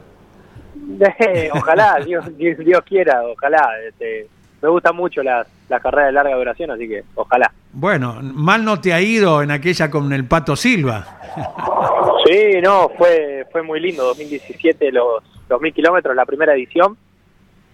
ojalá, 1.53 1.99
Dios, 2.05 2.25
Dios, 2.37 2.83
quiera, 2.87 3.23
ojalá. 3.25 3.69
Este, 3.89 4.27
me 4.63 4.69
gustan 4.69 4.97
mucho 4.97 5.23
las, 5.23 5.47
las 5.69 5.83
carreras 5.83 6.07
de 6.07 6.13
larga 6.13 6.37
duración, 6.37 6.71
así 6.71 6.89
que 6.89 7.05
ojalá. 7.15 7.53
Bueno, 7.73 8.19
mal 8.23 8.65
no 8.65 8.81
te 8.81 8.93
ha 8.93 9.01
ido 9.01 9.43
en 9.43 9.51
aquella 9.51 9.91
con 9.91 10.13
el 10.13 10.27
Pato 10.27 10.57
Silva. 10.57 11.19
Sí, 12.27 12.59
no, 12.63 12.89
fue, 12.97 13.47
fue 13.53 13.63
muy 13.63 13.81
lindo. 13.81 14.03
2017, 14.05 14.91
los, 14.93 15.23
los 15.47 15.61
mil 15.61 15.75
kilómetros, 15.75 16.17
la 16.17 16.25
primera 16.25 16.55
edición, 16.55 16.97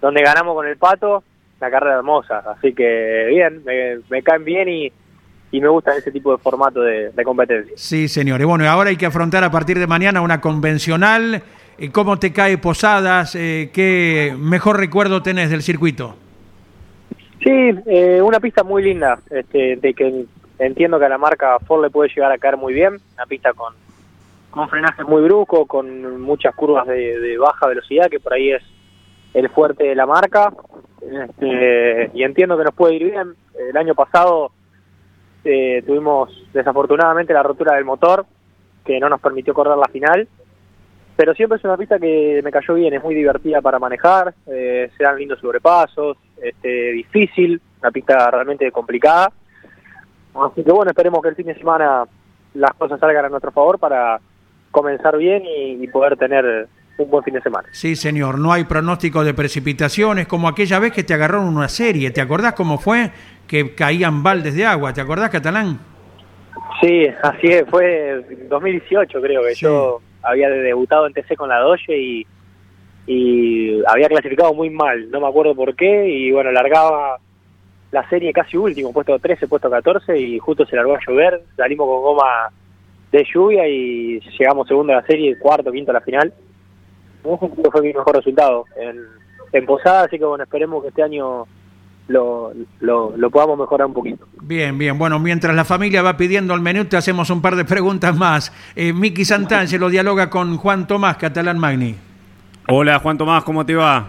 donde 0.00 0.22
ganamos 0.22 0.56
con 0.56 0.66
el 0.66 0.76
Pato, 0.76 1.22
la 1.60 1.70
carrera 1.70 1.98
hermosa. 1.98 2.38
Así 2.38 2.72
que 2.74 3.26
bien, 3.28 3.62
me, 4.08 4.22
caen 4.24 4.44
bien 4.44 4.68
y, 4.68 4.92
y 5.52 5.60
me 5.60 5.68
gusta 5.68 5.96
ese 5.96 6.10
tipo 6.10 6.32
de 6.32 6.38
formato 6.38 6.80
de, 6.80 7.10
de 7.10 7.24
competencia. 7.24 7.74
Sí, 7.76 8.08
señor. 8.08 8.40
Y 8.40 8.44
bueno, 8.44 8.68
ahora 8.68 8.90
hay 8.90 8.96
que 8.96 9.06
afrontar 9.06 9.44
a 9.44 9.52
partir 9.52 9.78
de 9.78 9.86
mañana 9.86 10.20
una 10.20 10.40
convencional. 10.40 11.44
¿Cómo 11.92 12.18
te 12.18 12.32
cae 12.32 12.58
Posadas? 12.58 13.36
Eh, 13.36 13.70
¿Qué 13.72 14.34
mejor 14.36 14.78
recuerdo 14.78 15.22
tenés 15.22 15.50
del 15.50 15.62
circuito? 15.62 16.16
Sí, 17.42 17.70
eh, 17.86 18.20
una 18.22 18.38
pista 18.38 18.62
muy 18.62 18.82
linda, 18.82 19.18
este, 19.30 19.76
de 19.76 19.94
que 19.94 20.26
entiendo 20.58 20.98
que 20.98 21.06
a 21.06 21.08
la 21.08 21.16
marca 21.16 21.58
Ford 21.60 21.82
le 21.82 21.90
puede 21.90 22.10
llegar 22.10 22.30
a 22.30 22.38
caer 22.38 22.58
muy 22.58 22.74
bien, 22.74 22.98
una 23.14 23.26
pista 23.26 23.54
con, 23.54 23.72
con 24.50 24.68
frenaje 24.68 25.04
muy 25.04 25.22
brusco, 25.22 25.64
con 25.66 26.20
muchas 26.20 26.54
curvas 26.54 26.86
de, 26.86 27.38
baja 27.38 27.66
velocidad, 27.66 28.10
que 28.10 28.20
por 28.20 28.34
ahí 28.34 28.52
es 28.52 28.62
el 29.32 29.48
fuerte 29.48 29.84
de 29.84 29.94
la 29.94 30.04
marca, 30.04 30.52
este, 31.00 32.10
y 32.12 32.22
entiendo 32.24 32.58
que 32.58 32.64
nos 32.64 32.74
puede 32.74 32.96
ir 32.96 33.04
bien. 33.04 33.34
El 33.58 33.76
año 33.76 33.94
pasado 33.94 34.50
eh, 35.44 35.82
tuvimos 35.86 36.30
desafortunadamente 36.52 37.32
la 37.32 37.42
rotura 37.42 37.74
del 37.74 37.86
motor, 37.86 38.26
que 38.84 39.00
no 39.00 39.08
nos 39.08 39.20
permitió 39.20 39.54
correr 39.54 39.78
la 39.78 39.88
final, 39.88 40.28
pero 41.16 41.34
siempre 41.34 41.56
es 41.56 41.64
una 41.64 41.76
pista 41.76 41.98
que 41.98 42.40
me 42.44 42.50
cayó 42.50 42.74
bien, 42.74 42.92
es 42.92 43.02
muy 43.02 43.14
divertida 43.14 43.60
para 43.62 43.78
manejar, 43.78 44.34
eh, 44.46 44.90
se 44.96 45.04
dan 45.04 45.16
lindos 45.16 45.38
sobrepasos, 45.40 46.18
este, 46.42 46.92
difícil, 46.92 47.60
una 47.80 47.90
pista 47.90 48.30
realmente 48.30 48.70
complicada. 48.70 49.32
Así 50.34 50.62
que 50.62 50.70
bueno, 50.70 50.90
esperemos 50.90 51.22
que 51.22 51.28
el 51.28 51.34
fin 51.34 51.46
de 51.46 51.56
semana 51.56 52.04
las 52.54 52.72
cosas 52.74 53.00
salgan 53.00 53.24
a 53.24 53.28
nuestro 53.28 53.50
favor 53.52 53.78
para 53.78 54.20
comenzar 54.70 55.16
bien 55.16 55.42
y, 55.44 55.86
poder 55.88 56.16
tener 56.16 56.68
un 56.98 57.10
buen 57.10 57.24
fin 57.24 57.34
de 57.34 57.40
semana. 57.40 57.68
Sí, 57.72 57.96
señor, 57.96 58.38
no 58.38 58.52
hay 58.52 58.64
pronóstico 58.64 59.24
de 59.24 59.34
precipitaciones 59.34 60.28
como 60.28 60.48
aquella 60.48 60.78
vez 60.78 60.92
que 60.92 61.02
te 61.02 61.14
agarraron 61.14 61.48
una 61.48 61.68
serie. 61.68 62.10
¿Te 62.10 62.20
acordás 62.20 62.52
cómo 62.52 62.78
fue 62.78 63.10
que 63.48 63.74
caían 63.74 64.22
baldes 64.22 64.54
de 64.54 64.66
agua? 64.66 64.92
¿Te 64.92 65.00
acordás, 65.00 65.30
Catalán? 65.30 65.80
Sí, 66.80 67.06
así 67.22 67.48
es, 67.48 67.64
fue 67.68 68.24
2018 68.48 69.20
creo 69.20 69.42
que 69.42 69.54
yo 69.54 70.00
había 70.22 70.48
debutado 70.48 71.06
en 71.06 71.12
TC 71.12 71.36
con 71.36 71.48
la 71.48 71.58
Doge 71.58 71.98
y, 71.98 72.26
y 73.12 73.82
había 73.88 74.08
clasificado 74.08 74.54
muy 74.54 74.70
mal, 74.70 75.10
no 75.10 75.20
me 75.20 75.26
acuerdo 75.26 75.56
por 75.56 75.74
qué, 75.74 76.08
y 76.08 76.30
bueno, 76.30 76.52
largaba 76.52 77.18
la 77.90 78.08
serie 78.08 78.32
casi 78.32 78.56
último, 78.56 78.92
puesto 78.92 79.18
13, 79.18 79.48
puesto 79.48 79.68
14, 79.68 80.16
y 80.16 80.38
justo 80.38 80.64
se 80.64 80.76
largó 80.76 80.94
a 80.94 81.00
llover, 81.04 81.42
salimos 81.56 81.88
con 81.88 82.02
goma 82.02 82.50
de 83.10 83.26
lluvia 83.34 83.66
y 83.66 84.20
llegamos 84.38 84.68
segundo 84.68 84.92
a 84.92 85.00
la 85.00 85.06
serie, 85.06 85.36
cuarto, 85.40 85.72
quinto 85.72 85.90
a 85.90 85.94
la 85.94 86.00
final. 86.02 86.32
Fue 87.24 87.82
mi 87.82 87.92
mejor 87.92 88.14
resultado 88.14 88.66
en, 88.76 89.66
Posada, 89.66 90.04
así 90.04 90.16
que 90.16 90.24
bueno, 90.24 90.44
esperemos 90.44 90.80
que 90.80 90.90
este 90.90 91.02
año 91.02 91.48
lo, 92.06 92.52
lo, 92.78 93.30
podamos 93.30 93.58
mejorar 93.58 93.88
un 93.88 93.94
poquito. 93.94 94.24
Bien, 94.40 94.78
bien. 94.78 94.96
Bueno, 94.96 95.18
mientras 95.18 95.52
la 95.56 95.64
familia 95.64 96.02
va 96.02 96.16
pidiendo 96.16 96.54
el 96.54 96.60
menú, 96.60 96.84
te 96.84 96.96
hacemos 96.96 97.28
un 97.30 97.42
par 97.42 97.56
de 97.56 97.64
preguntas 97.64 98.16
más. 98.16 98.52
Eh, 98.76 98.92
Miki 98.92 99.24
lo 99.80 99.90
dialoga 99.90 100.30
con 100.30 100.56
Juan 100.58 100.86
Tomás, 100.86 101.16
Catalán 101.16 101.58
Magni. 101.58 101.96
Hola, 102.70 102.98
Juan 103.00 103.18
Tomás, 103.18 103.44
¿cómo 103.44 103.66
te 103.66 103.74
va? 103.74 104.08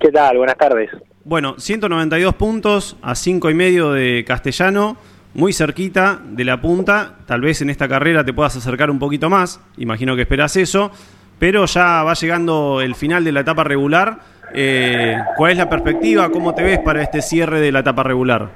¿Qué 0.00 0.10
tal? 0.10 0.38
Buenas 0.38 0.56
tardes. 0.56 0.90
Bueno, 1.24 1.54
192 1.58 2.34
puntos 2.34 2.96
a 3.02 3.14
5 3.14 3.50
y 3.50 3.54
medio 3.54 3.92
de 3.92 4.24
Castellano, 4.26 4.96
muy 5.34 5.52
cerquita 5.52 6.20
de 6.24 6.44
la 6.44 6.60
punta. 6.60 7.18
Tal 7.26 7.42
vez 7.42 7.60
en 7.60 7.70
esta 7.70 7.88
carrera 7.88 8.24
te 8.24 8.32
puedas 8.32 8.56
acercar 8.56 8.90
un 8.90 8.98
poquito 8.98 9.28
más, 9.28 9.60
imagino 9.76 10.16
que 10.16 10.22
esperas 10.22 10.56
eso, 10.56 10.90
pero 11.38 11.66
ya 11.66 12.02
va 12.02 12.14
llegando 12.14 12.80
el 12.80 12.94
final 12.94 13.24
de 13.24 13.32
la 13.32 13.40
etapa 13.40 13.62
regular 13.64 14.18
eh, 14.52 15.16
¿Cuál 15.36 15.52
es 15.52 15.58
la 15.58 15.68
perspectiva? 15.68 16.30
¿Cómo 16.30 16.54
te 16.54 16.62
ves 16.62 16.78
para 16.80 17.02
este 17.02 17.22
cierre 17.22 17.60
de 17.60 17.72
la 17.72 17.80
etapa 17.80 18.02
regular? 18.02 18.48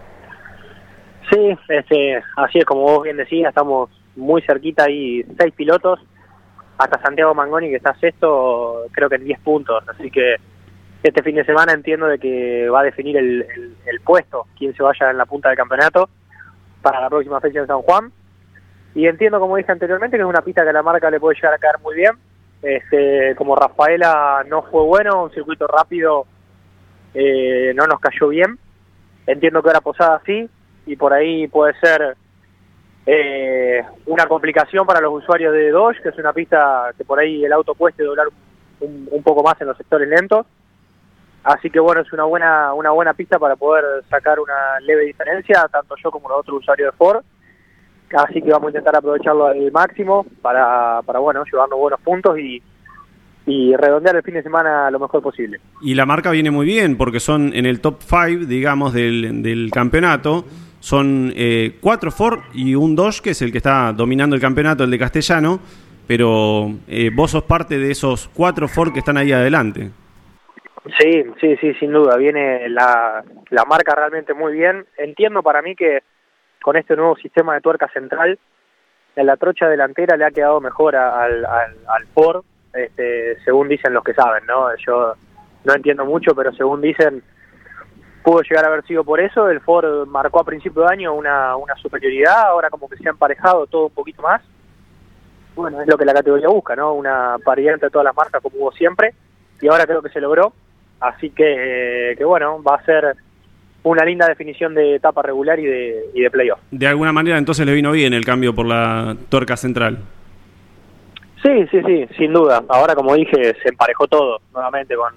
Sí, 1.31 1.57
este, 1.69 2.23
así 2.37 2.59
es 2.59 2.65
como 2.65 2.83
vos 2.83 3.05
bien 3.05 3.17
decías, 3.17 3.49
estamos 3.49 3.91
muy 4.17 4.43
cerquita, 4.43 4.85
hay 4.85 5.25
seis 5.39 5.53
pilotos, 5.55 6.01
hasta 6.79 7.01
Santiago 7.01 7.35
Mangoni 7.35 7.71
que 7.71 7.77
está 7.77 7.95
sexto, 7.95 8.85
creo 8.93 9.09
que 9.09 9.17
en 9.17 9.25
10 9.25 9.41
puntos, 9.41 9.83
así 9.89 10.11
que 10.11 10.37
este 11.03 11.23
fin 11.23 11.37
de 11.37 11.45
semana 11.45 11.73
entiendo 11.73 12.07
de 12.07 12.19
que 12.19 12.69
va 12.69 12.81
a 12.81 12.85
definir 12.85 13.17
el, 13.17 13.47
el, 13.85 14.01
puesto, 14.01 14.47
quién 14.59 14.75
se 14.75 14.83
vaya 14.83 15.11
en 15.11 15.19
la 15.19 15.27
punta 15.27 15.51
del 15.51 15.59
campeonato 15.59 16.09
para 16.81 17.01
la 17.01 17.11
próxima 17.11 17.41
fecha 17.41 17.61
en 17.61 17.67
San 17.67 17.83
Juan. 17.83 18.11
Y 18.95 19.07
entiendo, 19.07 19.39
como 19.39 19.57
dije 19.57 19.71
anteriormente, 19.71 20.17
que 20.17 20.23
es 20.23 20.29
una 20.29 20.43
pista 20.43 20.63
que 20.63 20.71
a 20.71 20.73
la 20.73 20.83
marca 20.83 21.11
le 21.11 21.21
puede 21.21 21.37
llegar 21.37 21.53
a 21.53 21.59
caer 21.59 21.79
muy 21.83 21.97
bien, 21.97 22.13
este, 22.63 23.35
como 23.37 23.55
Rafaela 23.55 24.45
no 24.49 24.63
fue 24.63 24.83
bueno, 24.83 25.25
un 25.25 25.31
circuito 25.33 25.67
rápido 25.67 26.27
eh, 27.13 27.73
no 27.75 27.87
nos 27.87 28.01
cayó 28.01 28.29
bien. 28.29 28.59
Entiendo 29.27 29.63
que 29.63 29.69
ahora 29.69 29.81
Posada 29.81 30.23
sí, 30.25 30.49
y 30.87 30.97
por 30.97 31.13
ahí 31.13 31.47
puede 31.49 31.75
ser 31.81 32.17
eh, 33.07 33.83
una 34.07 34.27
complicación 34.27 34.87
para 34.87 35.01
los 35.01 35.23
usuarios 35.23 35.53
de 35.53 35.71
Dodge, 35.71 36.03
que 36.03 36.09
es 36.09 36.19
una 36.19 36.33
pista 36.33 36.91
que 36.97 37.05
por 37.05 37.19
ahí 37.19 37.45
el 37.45 37.53
auto 37.53 37.75
puede 37.75 38.03
doblar 38.03 38.29
un, 38.81 39.23
poco 39.23 39.43
más 39.43 39.61
en 39.61 39.69
los 39.69 39.77
sectores 39.77 40.09
lentos. 40.09 40.47
Así 41.43 41.69
que 41.69 41.79
bueno, 41.79 42.01
es 42.01 42.13
una 42.13 42.25
buena, 42.25 42.73
una 42.73 42.91
buena 42.91 43.13
pista 43.13 43.39
para 43.39 43.57
poder 43.57 43.85
sacar 44.09 44.41
una 44.41 44.81
leve 44.81 45.05
diferencia, 45.05 45.69
tanto 45.71 45.95
yo 46.03 46.11
como 46.11 46.29
los 46.29 46.39
otros 46.39 46.61
usuarios 46.61 46.93
de 46.93 46.97
Ford 46.97 47.25
así 48.17 48.41
que 48.41 48.51
vamos 48.51 48.67
a 48.67 48.71
intentar 48.71 48.97
aprovecharlo 48.97 49.47
al 49.47 49.73
máximo 49.73 50.27
para, 50.43 51.01
para 51.03 51.19
bueno, 51.19 51.45
llevarnos 51.45 51.79
buenos 51.79 52.01
puntos 52.01 52.39
y, 52.39 52.63
y 53.47 53.75
redondear 53.77 54.17
el 54.17 54.23
fin 54.23 54.35
de 54.35 54.43
semana 54.43 54.91
lo 54.91 54.99
mejor 54.99 55.23
posible. 55.23 55.61
Y 55.83 55.95
la 55.95 56.07
marca 56.07 56.31
viene 56.31 56.51
muy 56.51 56.67
bien 56.67 56.97
porque 56.97 57.21
son 57.21 57.53
en 57.55 57.67
el 57.67 57.81
top 57.81 58.01
5, 58.01 58.47
digamos, 58.47 58.93
del, 58.93 59.43
del 59.43 59.71
campeonato. 59.73 60.45
Son 60.85 61.33
eh, 61.35 61.79
cuatro 61.81 62.11
Ford 62.11 62.41
y 62.53 62.75
un 62.75 62.95
Dodge, 62.95 63.23
que 63.23 63.31
es 63.31 63.41
el 63.41 63.51
que 63.51 63.57
está 63.57 63.91
dominando 63.95 64.37
el 64.37 64.43
campeonato, 64.43 64.85
el 64.85 64.91
de 64.91 64.99
Castellano. 64.99 65.59
Pero 66.07 66.73
eh, 66.87 67.11
vos 67.11 67.31
sos 67.31 67.45
parte 67.45 67.79
de 67.79 67.91
esos 67.91 68.29
cuatro 68.29 68.69
Ford 68.69 68.93
que 68.93 68.99
están 68.99 69.17
ahí 69.17 69.33
adelante. 69.33 69.89
Sí, 71.01 71.25
sí, 71.41 71.57
sí, 71.57 71.73
sin 71.81 71.91
duda. 71.91 72.19
Viene 72.19 72.69
la, 72.69 73.25
la 73.49 73.65
marca 73.65 73.95
realmente 73.95 74.35
muy 74.35 74.53
bien. 74.53 74.85
Entiendo 74.99 75.43
para 75.43 75.63
mí 75.63 75.75
que 75.75 76.03
con 76.63 76.77
este 76.77 76.97
nuevo 76.97 77.17
sistema 77.17 77.55
de 77.55 77.63
tuerca 77.63 77.89
central, 77.89 78.39
en 79.17 79.27
la 79.27 79.39
trocha 79.39 79.67
delantera 79.67 80.19
le 80.19 80.27
ha 80.27 80.33
quedado 80.33 80.61
mejor 80.61 80.97
al, 80.97 81.47
al, 81.47 82.07
Ford, 82.13 82.45
este, 82.75 83.39
según 83.43 83.69
dicen 83.69 83.95
los 83.95 84.05
que 84.05 84.13
saben, 84.13 84.45
¿no? 84.45 84.69
Yo 84.87 85.15
no 85.65 85.75
entiendo 85.75 86.05
mucho, 86.05 86.35
pero 86.35 86.53
según 86.53 86.83
dicen, 86.83 87.23
pudo 88.25 88.41
llegar 88.43 88.65
a 88.65 88.69
haber 88.69 88.85
sido 88.87 89.05
por 89.05 89.21
eso. 89.21 89.49
El 89.49 89.61
Ford 89.61 90.09
marcó 90.09 90.41
a 90.41 90.45
principio 90.45 90.83
de 90.83 90.93
año 90.93 91.15
una, 91.15 91.57
una 91.57 91.77
superioridad, 91.77 92.49
ahora 92.49 92.71
como 92.71 92.89
que 92.89 92.97
se 92.97 93.07
ha 93.07 93.13
emparejado 93.13 93.67
todo 93.67 93.87
un 93.87 93.93
poquito 93.93 94.23
más. 94.23 94.43
Bueno, 95.55 95.81
es 95.81 95.87
lo 95.87 95.97
que 95.97 96.05
la 96.05 96.15
categoría 96.15 96.49
busca, 96.49 96.75
¿no? 96.75 96.95
Una 96.95 97.37
paridad 97.45 97.75
entre 97.75 97.91
todas 97.91 98.07
las 98.07 98.17
marcas 98.17 98.43
como 98.43 98.57
hubo 98.57 98.73
siempre, 98.73 99.15
y 99.61 99.69
ahora 99.69 99.87
creo 99.87 100.03
que 100.03 100.09
se 100.09 100.21
logró. 100.21 100.53
Así 100.99 101.31
que, 101.31 102.13
eh, 102.13 102.17
que 102.17 102.25
bueno, 102.25 102.63
va 102.63 102.77
a 102.77 102.85
ser 102.85 103.15
una 103.83 104.05
linda 104.05 104.27
definición 104.27 104.75
de 104.75 104.97
etapa 104.97 105.23
regular 105.23 105.61
y 105.61 105.67
de, 105.67 106.07
y 106.15 106.23
de 106.23 106.31
playoff. 106.31 106.59
De 106.71 106.87
alguna 106.87 107.13
manera 107.13 107.37
entonces 107.37 107.67
le 107.67 107.75
vino 107.75 107.93
bien 107.93 108.15
el 108.15 108.25
cambio 108.25 108.55
por 108.55 108.67
la 108.67 109.15
torca 109.29 109.57
central. 109.57 109.99
Sí, 111.43 111.67
sí, 111.71 111.83
sí, 111.85 112.09
sin 112.17 112.33
duda. 112.33 112.65
Ahora, 112.69 112.95
como 112.95 113.15
dije, 113.15 113.55
se 113.63 113.69
emparejó 113.69 114.09
todo 114.09 114.41
nuevamente 114.55 114.97
con, 114.97 115.13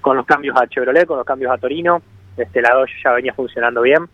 con 0.00 0.16
los 0.16 0.24
cambios 0.24 0.56
a 0.58 0.66
Chevrolet, 0.66 1.06
con 1.06 1.18
los 1.18 1.26
cambios 1.26 1.52
a 1.52 1.58
Torino. 1.58 2.00
Este, 2.36 2.62
la 2.62 2.74
Dodge 2.74 2.92
ya 3.04 3.12
venía 3.12 3.34
funcionando 3.34 3.82
bien. 3.82 4.08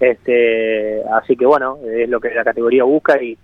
Este, 0.00 1.00
así 1.12 1.36
que 1.36 1.46
bueno, 1.46 1.78
es 1.86 2.08
lo 2.08 2.20
que 2.20 2.34
la 2.34 2.44
categoría 2.44 2.84
busca 2.84 3.22
y, 3.22 3.38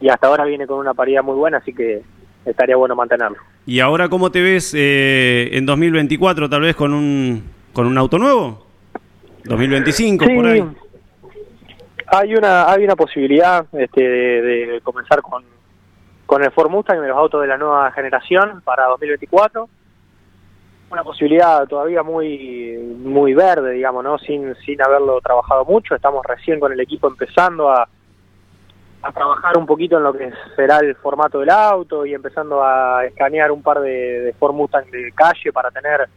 y 0.00 0.08
hasta 0.08 0.26
ahora 0.26 0.44
viene 0.44 0.66
con 0.66 0.78
una 0.78 0.94
paridad 0.94 1.22
muy 1.22 1.36
buena, 1.36 1.58
así 1.58 1.72
que 1.72 2.02
estaría 2.44 2.76
bueno 2.76 2.96
mantenerlo. 2.96 3.38
¿Y 3.66 3.80
ahora 3.80 4.08
cómo 4.08 4.30
te 4.30 4.40
ves 4.40 4.74
eh, 4.76 5.50
en 5.52 5.66
2024, 5.66 6.48
tal 6.48 6.62
vez 6.62 6.74
con 6.74 6.94
un 6.94 7.44
con 7.72 7.86
un 7.86 7.98
auto 7.98 8.18
nuevo? 8.18 8.66
2025 9.44 10.24
por 10.24 10.46
ahí. 10.46 10.64
Hay 12.06 12.34
una 12.34 12.70
hay 12.70 12.84
una 12.84 12.96
posibilidad 12.96 13.66
este, 13.72 14.00
de, 14.00 14.80
comenzar 14.82 15.20
con 15.20 15.44
con 16.26 16.42
el 16.42 16.50
Ford 16.50 16.70
Mustang 16.70 17.04
y 17.04 17.08
los 17.08 17.16
autos 17.16 17.40
de 17.40 17.46
la 17.46 17.56
nueva 17.56 17.92
generación 17.92 18.62
para 18.62 18.86
2024. 18.86 19.68
Una 20.90 21.04
posibilidad 21.04 21.66
todavía 21.66 22.02
muy 22.02 22.78
muy 22.98 23.34
verde, 23.34 23.72
digamos, 23.72 24.02
¿no? 24.04 24.18
Sin 24.18 24.54
sin 24.64 24.80
haberlo 24.82 25.20
trabajado 25.20 25.64
mucho, 25.64 25.94
estamos 25.94 26.24
recién 26.24 26.58
con 26.58 26.72
el 26.72 26.80
equipo 26.80 27.08
empezando 27.08 27.70
a 27.70 27.88
a 29.02 29.12
trabajar 29.12 29.56
un 29.56 29.66
poquito 29.66 29.96
en 29.96 30.02
lo 30.02 30.12
que 30.12 30.32
será 30.56 30.78
el 30.78 30.94
formato 30.96 31.38
del 31.40 31.50
auto 31.50 32.04
y 32.04 32.14
empezando 32.14 32.62
a 32.64 33.04
escanear 33.06 33.52
un 33.52 33.62
par 33.62 33.80
de, 33.80 34.20
de 34.20 34.32
Ford 34.32 34.56
de 34.90 35.12
calle 35.12 35.52
para 35.52 35.70
tener 35.70 36.08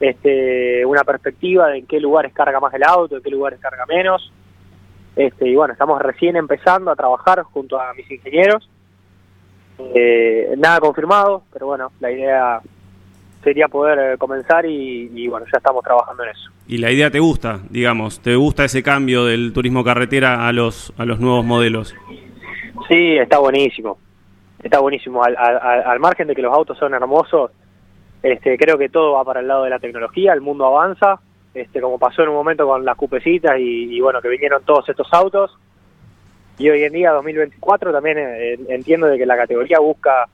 este, 0.00 0.84
una 0.86 1.04
perspectiva 1.04 1.68
de 1.68 1.78
en 1.78 1.86
qué 1.86 2.00
lugares 2.00 2.32
carga 2.32 2.58
más 2.58 2.72
el 2.72 2.82
auto, 2.84 3.16
en 3.16 3.22
qué 3.22 3.30
lugares 3.30 3.60
carga 3.60 3.84
menos. 3.86 4.32
Este, 5.14 5.48
y 5.48 5.56
bueno, 5.56 5.72
estamos 5.72 6.00
recién 6.00 6.36
empezando 6.36 6.90
a 6.90 6.96
trabajar 6.96 7.42
junto 7.42 7.78
a 7.78 7.92
mis 7.94 8.10
ingenieros. 8.10 8.68
Eh, 9.94 10.54
nada 10.56 10.80
confirmado, 10.80 11.42
pero 11.52 11.66
bueno, 11.66 11.92
la 12.00 12.10
idea 12.10 12.60
sería 13.42 13.68
poder 13.68 13.98
eh, 13.98 14.18
comenzar 14.18 14.66
y, 14.66 15.28
bueno, 15.28 15.46
ya 15.52 15.58
estamos 15.58 15.82
trabajando 15.82 16.24
en 16.24 16.30
eso. 16.30 16.50
¿Y 16.66 16.78
la 16.78 16.90
idea 16.90 17.10
te 17.10 17.20
gusta, 17.20 17.60
digamos? 17.70 18.20
¿Te 18.20 18.36
gusta 18.36 18.64
ese 18.64 18.82
cambio 18.82 19.24
del 19.24 19.52
turismo 19.52 19.82
carretera 19.82 20.46
a 20.46 20.52
los, 20.52 20.92
a 20.98 21.04
los 21.04 21.20
nuevos 21.20 21.44
modelos? 21.44 21.94
Sí, 22.88 23.16
está 23.16 23.38
buenísimo. 23.38 23.98
Está 24.62 24.78
buenísimo. 24.78 25.24
Al, 25.24 25.36
al, 25.36 25.82
al 25.84 26.00
margen 26.00 26.28
de 26.28 26.34
que 26.34 26.42
los 26.42 26.52
autos 26.52 26.78
son 26.78 26.94
hermosos, 26.94 27.50
este, 28.22 28.58
creo 28.58 28.76
que 28.76 28.88
todo 28.88 29.12
va 29.12 29.24
para 29.24 29.40
el 29.40 29.48
lado 29.48 29.64
de 29.64 29.70
la 29.70 29.78
tecnología, 29.78 30.32
el 30.32 30.42
mundo 30.42 30.66
avanza, 30.66 31.20
este, 31.54 31.80
como 31.80 31.98
pasó 31.98 32.22
en 32.22 32.28
un 32.28 32.34
momento 32.34 32.66
con 32.66 32.84
las 32.84 32.96
cupecitas 32.96 33.58
y, 33.58 33.98
bueno, 34.00 34.20
que 34.20 34.28
vinieron 34.28 34.62
todos 34.64 34.88
estos 34.88 35.08
autos. 35.12 35.56
Y 36.58 36.68
hoy 36.68 36.82
en 36.82 36.92
día, 36.92 37.12
2024, 37.12 37.90
también 37.90 38.18
eh, 38.18 38.58
entiendo 38.68 39.06
de 39.06 39.16
que 39.16 39.24
la 39.24 39.36
categoría 39.36 39.78
busca 39.80 40.28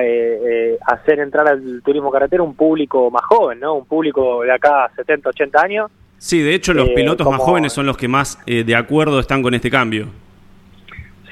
eh, 0.00 0.40
eh, 0.46 0.78
hacer 0.86 1.20
entrar 1.20 1.48
al 1.48 1.82
turismo 1.82 2.10
carretero 2.10 2.44
un 2.44 2.54
público 2.54 3.10
más 3.10 3.22
joven, 3.24 3.60
¿no? 3.60 3.74
Un 3.74 3.86
público 3.86 4.42
de 4.42 4.52
acá 4.52 4.90
70, 4.96 5.28
80 5.30 5.62
años. 5.62 5.90
Sí, 6.18 6.40
de 6.40 6.54
hecho 6.54 6.72
los 6.72 6.88
pilotos 6.90 7.26
más 7.28 7.40
jóvenes 7.40 7.72
son 7.72 7.86
los 7.86 7.96
que 7.96 8.08
más 8.08 8.38
de 8.46 8.76
acuerdo 8.76 9.20
están 9.20 9.42
con 9.42 9.52
este 9.52 9.70
cambio. 9.70 10.06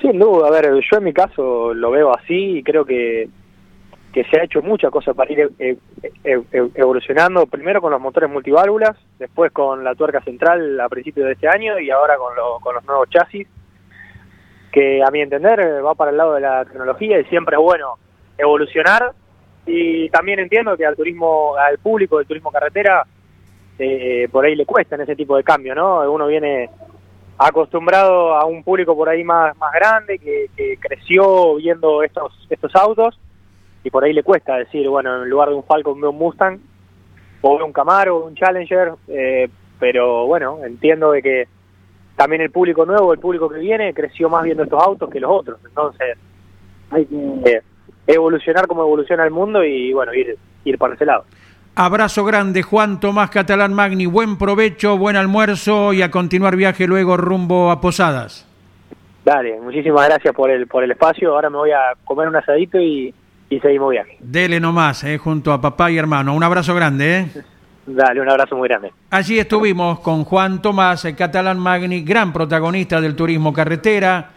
Sin 0.02 0.18
duda, 0.18 0.48
a 0.48 0.50
ver, 0.50 0.66
yo 0.74 0.98
en 0.98 1.04
mi 1.04 1.12
caso 1.12 1.72
lo 1.72 1.90
veo 1.92 2.14
así 2.14 2.58
y 2.58 2.62
creo 2.62 2.84
que 2.84 3.28
que 4.12 4.24
se 4.24 4.38
ha 4.38 4.44
hecho 4.44 4.62
mucha 4.62 4.90
cosa 4.90 5.14
para 5.14 5.32
ir 5.32 5.40
eh, 5.58 5.76
eh, 6.22 6.40
eh, 6.52 6.68
evolucionando, 6.74 7.46
primero 7.46 7.80
con 7.80 7.90
los 7.90 8.00
motores 8.00 8.30
multiválvulas, 8.30 8.96
después 9.18 9.50
con 9.52 9.82
la 9.82 9.94
tuerca 9.94 10.20
central 10.20 10.78
a 10.80 10.88
principios 10.88 11.26
de 11.26 11.32
este 11.32 11.48
año 11.48 11.78
y 11.78 11.90
ahora 11.90 12.16
con, 12.18 12.34
con 12.60 12.74
los 12.74 12.84
nuevos 12.84 13.08
chasis, 13.08 13.48
que 14.70 15.02
a 15.02 15.10
mi 15.10 15.20
entender 15.20 15.82
va 15.84 15.94
para 15.94 16.10
el 16.10 16.16
lado 16.18 16.34
de 16.34 16.42
la 16.42 16.64
tecnología 16.64 17.18
y 17.20 17.24
siempre 17.24 17.56
es 17.56 17.62
bueno 17.62 17.94
evolucionar 18.42 19.12
y 19.66 20.08
también 20.10 20.40
entiendo 20.40 20.76
que 20.76 20.86
al 20.86 20.96
turismo, 20.96 21.54
al 21.56 21.78
público 21.78 22.18
del 22.18 22.26
turismo 22.26 22.50
carretera, 22.50 23.06
por 24.30 24.44
ahí 24.44 24.54
le 24.54 24.66
cuesta 24.66 24.94
en 24.94 25.02
ese 25.02 25.16
tipo 25.16 25.36
de 25.36 25.42
cambio, 25.42 25.74
¿no? 25.74 26.10
Uno 26.10 26.26
viene 26.26 26.70
acostumbrado 27.38 28.34
a 28.34 28.44
un 28.44 28.62
público 28.62 28.94
por 28.94 29.08
ahí 29.08 29.24
más, 29.24 29.56
más 29.56 29.72
grande, 29.72 30.18
que, 30.18 30.46
que 30.56 30.76
creció 30.78 31.56
viendo 31.56 32.02
estos, 32.02 32.46
estos 32.50 32.74
autos, 32.76 33.18
y 33.84 33.90
por 33.90 34.04
ahí 34.04 34.12
le 34.12 34.22
cuesta 34.22 34.56
decir, 34.56 34.88
bueno, 34.88 35.22
en 35.22 35.30
lugar 35.30 35.48
de 35.48 35.56
un 35.56 35.64
Falcon 35.64 36.00
veo 36.00 36.10
un 36.10 36.18
Mustang, 36.18 36.60
o 37.40 37.56
veo 37.56 37.66
un 37.66 37.72
Camaro, 37.72 38.24
un 38.24 38.34
Challenger, 38.34 38.92
eh, 39.08 39.48
pero 39.80 40.26
bueno, 40.26 40.60
entiendo 40.64 41.12
de 41.12 41.22
que 41.22 41.48
también 42.16 42.42
el 42.42 42.50
público 42.50 42.86
nuevo, 42.86 43.12
el 43.12 43.18
público 43.18 43.48
que 43.48 43.58
viene, 43.58 43.92
creció 43.92 44.28
más 44.28 44.44
viendo 44.44 44.62
estos 44.62 44.82
autos 44.82 45.10
que 45.10 45.18
los 45.18 45.30
otros, 45.30 45.58
entonces 45.64 46.16
hay 46.90 47.06
que 47.06 47.50
eh, 47.50 47.62
evolucionar 48.06 48.66
como 48.66 48.82
evoluciona 48.82 49.24
el 49.24 49.30
mundo 49.30 49.64
y 49.64 49.92
bueno, 49.92 50.14
ir, 50.14 50.36
ir 50.64 50.78
por 50.78 50.92
ese 50.92 51.06
lado. 51.06 51.24
Abrazo 51.74 52.24
grande, 52.24 52.62
Juan 52.62 53.00
Tomás 53.00 53.30
Catalán 53.30 53.72
Magni. 53.72 54.06
Buen 54.06 54.36
provecho, 54.36 54.98
buen 54.98 55.16
almuerzo 55.16 55.92
y 55.94 56.02
a 56.02 56.10
continuar 56.10 56.54
viaje 56.56 56.86
luego 56.86 57.16
rumbo 57.16 57.70
a 57.70 57.80
Posadas. 57.80 58.46
Dale, 59.24 59.58
muchísimas 59.60 60.06
gracias 60.06 60.34
por 60.34 60.50
el, 60.50 60.66
por 60.66 60.84
el 60.84 60.90
espacio. 60.90 61.34
Ahora 61.34 61.48
me 61.48 61.56
voy 61.56 61.70
a 61.70 61.94
comer 62.04 62.28
un 62.28 62.36
asadito 62.36 62.78
y, 62.78 63.14
y 63.48 63.60
seguimos 63.60 63.90
viaje. 63.90 64.16
Dele 64.20 64.60
nomás, 64.60 65.04
eh, 65.04 65.16
junto 65.16 65.52
a 65.52 65.60
papá 65.60 65.90
y 65.90 65.96
hermano. 65.96 66.34
Un 66.34 66.42
abrazo 66.42 66.74
grande. 66.74 67.20
Eh. 67.20 67.42
Dale, 67.86 68.20
un 68.20 68.28
abrazo 68.28 68.56
muy 68.56 68.68
grande. 68.68 68.92
Allí 69.10 69.38
estuvimos 69.38 70.00
con 70.00 70.24
Juan 70.24 70.62
Tomás 70.62 71.06
Catalán 71.16 71.58
Magni, 71.58 72.02
gran 72.02 72.32
protagonista 72.32 73.00
del 73.00 73.16
turismo 73.16 73.52
carretera, 73.52 74.30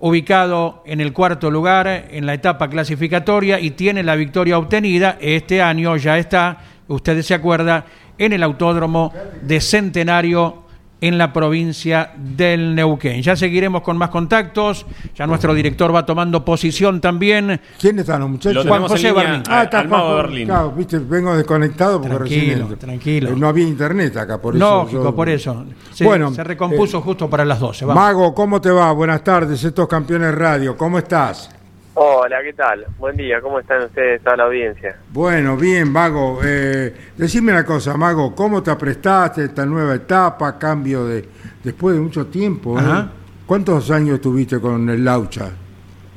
ubicado 0.00 0.82
en 0.84 1.00
el 1.00 1.12
cuarto 1.12 1.50
lugar 1.50 2.08
en 2.10 2.26
la 2.26 2.34
etapa 2.34 2.68
clasificatoria 2.68 3.60
y 3.60 3.70
tiene 3.70 4.02
la 4.02 4.16
victoria 4.16 4.58
obtenida. 4.58 5.16
Este 5.20 5.62
año 5.62 5.96
ya 5.96 6.18
está 6.18 6.58
ustedes 6.94 7.26
se 7.26 7.34
acuerdan, 7.34 7.84
en 8.18 8.32
el 8.32 8.42
autódromo 8.42 9.12
de 9.40 9.60
Centenario 9.60 10.64
en 11.00 11.18
la 11.18 11.32
provincia 11.32 12.12
del 12.16 12.74
Neuquén. 12.74 13.22
Ya 13.22 13.36
seguiremos 13.36 13.82
con 13.82 13.96
más 13.96 14.10
contactos, 14.10 14.86
ya 15.14 15.26
nuestro 15.26 15.54
director 15.54 15.94
va 15.94 16.04
tomando 16.04 16.44
posición 16.44 17.00
también. 17.00 17.60
¿Quién 17.78 17.98
están 17.98 18.20
los 18.20 18.30
muchachos? 18.30 18.66
Juan 18.66 18.86
José 18.86 19.12
Berlín. 19.12 19.42
Ah, 19.48 19.64
está 19.64 19.86
Juan 19.88 20.16
Berlín. 20.16 20.46
Claro, 20.46 20.72
viste, 20.72 20.98
vengo 20.98 21.34
desconectado 21.36 22.00
porque 22.00 22.16
tranquilo, 22.16 22.62
recién 22.62 22.78
tranquilo. 22.78 23.36
no 23.36 23.48
había 23.48 23.66
internet 23.66 24.16
acá, 24.16 24.40
por 24.40 24.56
eso. 24.56 24.64
Lógico, 24.64 25.14
por 25.14 25.28
eso. 25.28 25.64
Se, 25.92 26.04
bueno, 26.04 26.32
se 26.32 26.44
recompuso 26.44 26.98
eh, 26.98 27.02
justo 27.02 27.30
para 27.30 27.44
las 27.44 27.60
12. 27.60 27.86
Vamos. 27.86 28.02
Mago, 28.02 28.34
¿cómo 28.34 28.60
te 28.60 28.70
va? 28.70 28.92
Buenas 28.92 29.24
tardes, 29.24 29.62
estos 29.64 29.88
campeones 29.88 30.34
radio, 30.34 30.76
¿cómo 30.76 30.98
estás? 30.98 31.50
Hola, 31.94 32.40
¿qué 32.42 32.52
tal? 32.52 32.86
Buen 32.98 33.16
día, 33.16 33.40
¿cómo 33.40 33.58
están 33.58 33.82
ustedes, 33.82 34.22
toda 34.22 34.36
la 34.36 34.44
audiencia? 34.44 34.96
Bueno, 35.08 35.56
bien, 35.56 35.90
Mago. 35.90 36.40
Eh, 36.44 36.94
decime 37.16 37.50
una 37.52 37.64
cosa, 37.64 37.96
Mago, 37.96 38.34
¿cómo 38.34 38.62
te 38.62 38.70
aprestaste 38.70 39.42
a 39.42 39.44
esta 39.44 39.66
nueva 39.66 39.96
etapa, 39.96 40.56
cambio 40.56 41.04
de... 41.04 41.24
después 41.64 41.96
de 41.96 42.00
mucho 42.00 42.26
tiempo? 42.28 42.78
¿eh? 42.78 43.04
¿Cuántos 43.44 43.90
años 43.90 44.20
tuviste 44.20 44.60
con 44.60 44.88
el 44.88 45.04
Laucha? 45.04 45.50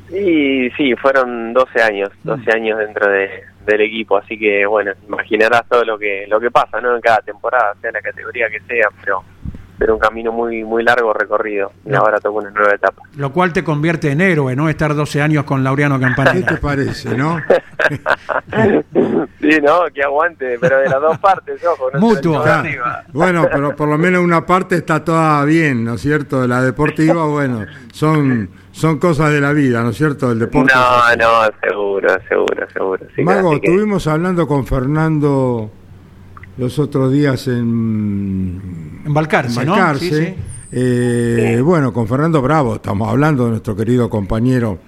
Y 0.09 0.69
sí, 0.77 0.95
fueron 0.95 1.53
12 1.53 1.81
años, 1.81 2.09
12 2.23 2.43
mm. 2.43 2.55
años 2.55 2.77
dentro 2.77 3.09
de, 3.09 3.29
del 3.65 3.81
equipo, 3.81 4.17
así 4.17 4.37
que 4.37 4.67
bueno, 4.67 4.91
imaginarás 5.07 5.67
todo 5.67 5.83
lo 5.83 5.97
que 5.97 6.27
lo 6.27 6.39
que 6.39 6.51
pasa, 6.51 6.79
¿no? 6.81 6.95
En 6.95 7.01
cada 7.01 7.21
temporada, 7.21 7.73
sea 7.81 7.91
la 7.91 8.01
categoría 8.01 8.47
que 8.47 8.59
sea, 8.61 8.89
pero 9.03 9.23
pero 9.77 9.95
un 9.95 9.99
camino 9.99 10.31
muy 10.31 10.63
muy 10.63 10.83
largo 10.83 11.13
recorrido 11.13 11.71
y 11.85 11.93
ahora 11.93 12.19
toca 12.19 12.37
una 12.39 12.49
nueva 12.51 12.73
etapa. 12.73 13.01
Lo 13.15 13.31
cual 13.31 13.53
te 13.53 13.63
convierte 13.63 14.11
en 14.11 14.21
héroe, 14.21 14.55
¿no? 14.55 14.69
Estar 14.69 14.95
12 14.95 15.21
años 15.21 15.43
con 15.43 15.63
Laureano 15.63 15.99
Campanella. 15.99 16.45
¿Qué 16.45 16.55
te 16.55 16.61
parece, 16.61 17.17
no? 17.17 17.41
sí, 19.41 19.61
no, 19.61 19.85
que 19.93 20.03
aguante, 20.03 20.57
pero 20.59 20.79
de 20.79 20.89
las 20.89 21.01
dos 21.01 21.17
partes, 21.19 21.63
ojo. 21.65 21.91
No 21.91 21.99
Mutuo. 21.99 22.43
Bueno, 23.11 23.47
pero 23.51 23.75
por 23.75 23.87
lo 23.89 23.97
menos 23.97 24.23
una 24.23 24.45
parte 24.45 24.75
está 24.75 25.03
toda 25.03 25.43
bien, 25.45 25.83
¿no 25.83 25.95
es 25.95 26.01
cierto? 26.01 26.41
De 26.41 26.47
la 26.47 26.61
deportiva, 26.61 27.25
bueno, 27.25 27.65
son 27.91 28.49
son 28.71 28.97
cosas 28.97 29.31
de 29.31 29.39
la 29.39 29.53
vida, 29.53 29.83
¿no 29.83 29.89
es 29.89 29.97
cierto? 29.97 30.31
El 30.31 30.39
deporte. 30.39 30.73
No, 30.73 31.15
no, 31.15 31.49
seguro, 31.61 32.09
seguro, 32.27 32.67
seguro. 32.73 33.05
Mago, 33.19 33.53
estuvimos 33.53 34.07
hablando 34.07 34.47
con 34.47 34.65
Fernando 34.65 35.71
los 36.57 36.79
otros 36.79 37.11
días 37.11 37.47
en, 37.47 39.01
en 39.05 39.13
Balcarce, 39.13 39.65
¿no? 39.65 39.75
Eh, 40.75 41.61
bueno, 41.63 41.93
con 41.93 42.07
Fernando 42.07 42.41
Bravo 42.41 42.75
estamos 42.75 43.07
hablando 43.07 43.45
de 43.45 43.51
nuestro 43.51 43.75
querido 43.75 44.09
compañero 44.09 44.79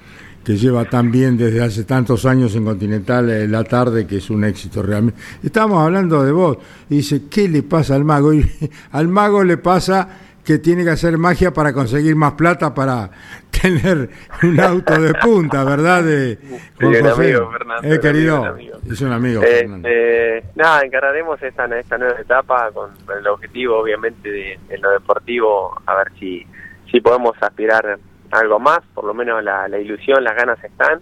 que 0.43 0.58
lleva 0.58 0.86
tan 0.86 1.12
bien 1.12 1.38
desde 1.38 1.63
hace 1.63 1.84
tantos 1.84 2.25
años 2.25 2.56
en 2.56 2.65
Continental 2.65 3.30
en 3.30 3.51
la 3.51 3.63
tarde, 3.63 4.06
que 4.06 4.17
es 4.17 4.30
un 4.30 4.43
éxito 4.43 4.84
realmente. 4.84 5.19
Estábamos 5.43 5.84
hablando 5.84 6.23
de 6.23 6.32
vos, 6.32 6.58
y 6.89 6.97
dice, 6.97 7.23
¿qué 7.30 7.47
le 7.47 7.63
pasa 7.63 7.95
al 7.95 8.06
mago? 8.06 8.34
Y 8.34 8.45
al 8.91 9.08
mago 9.08 9.43
le 9.43 9.58
pasa 9.58 10.08
que 10.45 10.60
tiene 10.60 10.84
que 10.84 10.91
hacer 10.91 11.17
magia 11.17 11.51
para 11.51 11.73
conseguir 11.73 12.15
más 12.15 12.34
plata 12.34 12.73
para 12.73 13.10
tener 13.62 14.10
un 14.43 14.60
auto 14.60 15.01
de 15.01 15.13
punta, 15.15 15.63
¿verdad? 15.63 16.03
De, 16.03 16.38
amigo, 16.79 17.51
Fernando. 17.51 17.93
Eh, 17.93 17.99
querido, 17.99 18.55
es 18.89 19.01
un 19.01 19.12
amigo. 19.12 19.41
Eh, 19.43 20.43
nada, 20.55 20.81
encararemos 20.84 21.41
esta, 21.41 21.65
esta 21.77 21.97
nueva 21.97 22.19
etapa 22.19 22.71
con 22.71 22.91
el 23.17 23.27
objetivo, 23.27 23.79
obviamente, 23.79 24.29
de, 24.29 24.60
en 24.69 24.81
lo 24.81 24.91
deportivo, 24.91 25.81
a 25.86 25.95
ver 25.95 26.12
si, 26.19 26.45
si 26.91 27.01
podemos 27.01 27.36
aspirar 27.41 27.97
algo 28.31 28.60
más, 28.60 28.79
por 28.93 29.05
lo 29.05 29.13
menos 29.13 29.43
la, 29.43 29.67
la 29.67 29.79
ilusión, 29.79 30.23
las 30.23 30.36
ganas 30.36 30.63
están. 30.63 31.01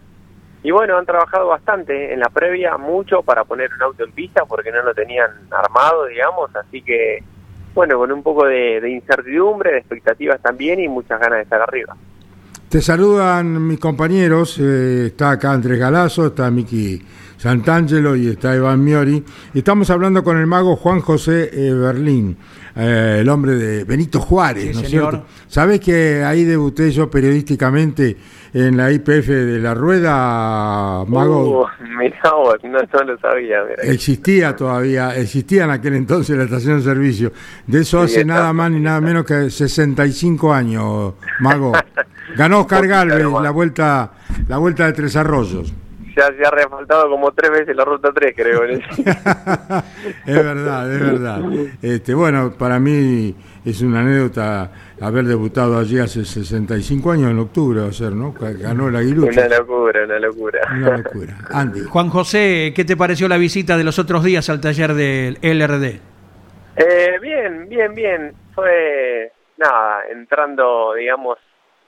Y 0.64 0.72
bueno, 0.72 0.98
han 0.98 1.06
trabajado 1.06 1.48
bastante 1.48 2.14
en 2.14 2.22
la 2.22 2.30
previa, 2.30 2.78
mucho 2.78 3.22
para 3.24 3.44
poner 3.44 3.74
un 3.74 3.82
auto 3.82 4.06
en 4.06 4.14
pista 4.14 4.46
porque 4.46 4.72
no 4.72 4.82
lo 4.82 4.94
tenían 4.94 5.32
armado, 5.52 6.06
digamos, 6.06 6.56
así 6.56 6.82
que 6.82 7.22
bueno, 7.74 7.98
con 7.98 8.12
un 8.12 8.24
poco 8.24 8.46
de, 8.46 8.90
incertidumbre, 8.90 9.72
de 9.72 9.78
expectativas 9.80 10.42
también 10.42 10.80
y 10.80 10.88
muchas 10.88 11.20
ganas 11.20 11.38
de 11.38 11.44
estar 11.44 11.62
arriba. 11.62 11.96
Te 12.70 12.82
saludan 12.82 13.68
mis 13.68 13.80
compañeros, 13.80 14.58
eh, 14.60 15.08
está 15.08 15.32
acá 15.32 15.52
Andrés 15.52 15.80
Galazo, 15.80 16.28
está 16.28 16.50
Miki 16.50 17.02
Santangelo 17.38 18.16
y 18.16 18.30
está 18.30 18.56
Iván 18.56 18.84
Miori. 18.84 19.24
Estamos 19.54 19.90
hablando 19.90 20.24
con 20.24 20.38
el 20.38 20.48
mago 20.48 20.76
Juan 20.76 21.02
José 21.02 21.50
eh, 21.54 21.74
Berlín, 21.74 22.38
eh, 22.76 23.18
el 23.20 23.30
hombre 23.30 23.56
de 23.56 23.84
Benito 23.84 24.20
Juárez, 24.20 24.74
¿no 24.74 24.82
es 24.82 24.90
cierto? 24.90 25.26
¿Sabes 25.48 25.80
que 25.82 26.24
ahí 26.24 26.46
debuté 26.46 26.90
yo 26.92 27.12
periodísticamente 27.12 28.18
en 28.54 28.78
la 28.78 28.92
IPF 28.92 29.28
de 29.28 29.60
la 29.60 29.74
Rueda, 29.74 31.04
Mago? 31.06 31.42
Uh, 31.42 31.54
vos, 31.54 31.72
no, 32.64 33.04
lo 33.04 33.18
sabía. 33.18 33.64
Existía 33.82 34.56
todavía, 34.56 35.16
existía 35.16 35.64
en 35.64 35.72
aquel 35.72 35.96
entonces 35.96 36.38
la 36.38 36.44
estación 36.44 36.78
de 36.78 36.84
servicio. 36.84 37.32
De 37.66 37.82
eso 37.82 38.02
hace 38.02 38.24
nada 38.24 38.54
más 38.54 38.72
ni 38.72 38.80
nada 38.80 39.02
menos 39.02 39.26
que 39.26 39.50
65 39.50 40.54
años, 40.54 41.14
Mago. 41.40 41.74
Ganó 42.36 42.62
Oscar 42.62 42.88
Galvez 42.88 43.26
la 43.42 43.52
vuelta, 43.52 44.12
la 44.48 44.58
vuelta 44.58 44.86
de 44.86 44.94
Tres 44.94 45.16
Arroyos 45.16 45.74
ya 46.16 46.28
se 46.28 46.46
ha 46.46 46.52
refaltado 46.52 47.10
como 47.10 47.32
tres 47.32 47.52
veces 47.52 47.76
la 47.76 47.86
ruta 47.86 48.12
3, 48.14 48.34
creo. 48.36 48.64
es 48.66 48.84
verdad, 50.26 50.94
es 50.94 51.00
verdad. 51.00 51.42
Este, 51.82 52.14
bueno, 52.14 52.54
para 52.58 52.80
mí 52.80 53.36
es 53.66 53.82
una 53.82 54.02
anécdota 54.02 54.72
haber 55.08 55.26
debutado 55.26 55.78
allí 55.78 56.00
hace 56.00 56.26
65 56.26 57.12
años 57.12 57.32
en 57.32 57.40
octubre, 57.40 57.82
va 57.82 57.88
a 57.88 57.92
ser, 57.92 58.14
¿no? 58.14 58.34
Ganó 58.34 58.90
la 58.90 59.00
Aguilucha. 59.00 59.46
Una 59.46 59.58
locura, 59.58 60.04
una 60.06 60.20
locura. 60.20 60.60
Una 60.72 60.98
locura. 60.98 61.38
Andy. 61.52 61.82
Juan 61.82 62.10
José, 62.10 62.74
¿qué 62.76 62.86
te 62.86 62.96
pareció 62.96 63.28
la 63.28 63.38
visita 63.38 63.78
de 63.78 63.84
los 63.84 64.00
otros 64.00 64.24
días 64.24 64.50
al 64.50 64.62
taller 64.62 64.94
del 64.94 65.38
LRD? 65.42 66.00
Eh, 66.76 67.20
bien, 67.22 67.68
bien, 67.70 67.94
bien. 67.94 68.34
Fue, 68.56 69.32
nada, 69.58 70.04
entrando, 70.12 70.94
digamos, 70.94 71.38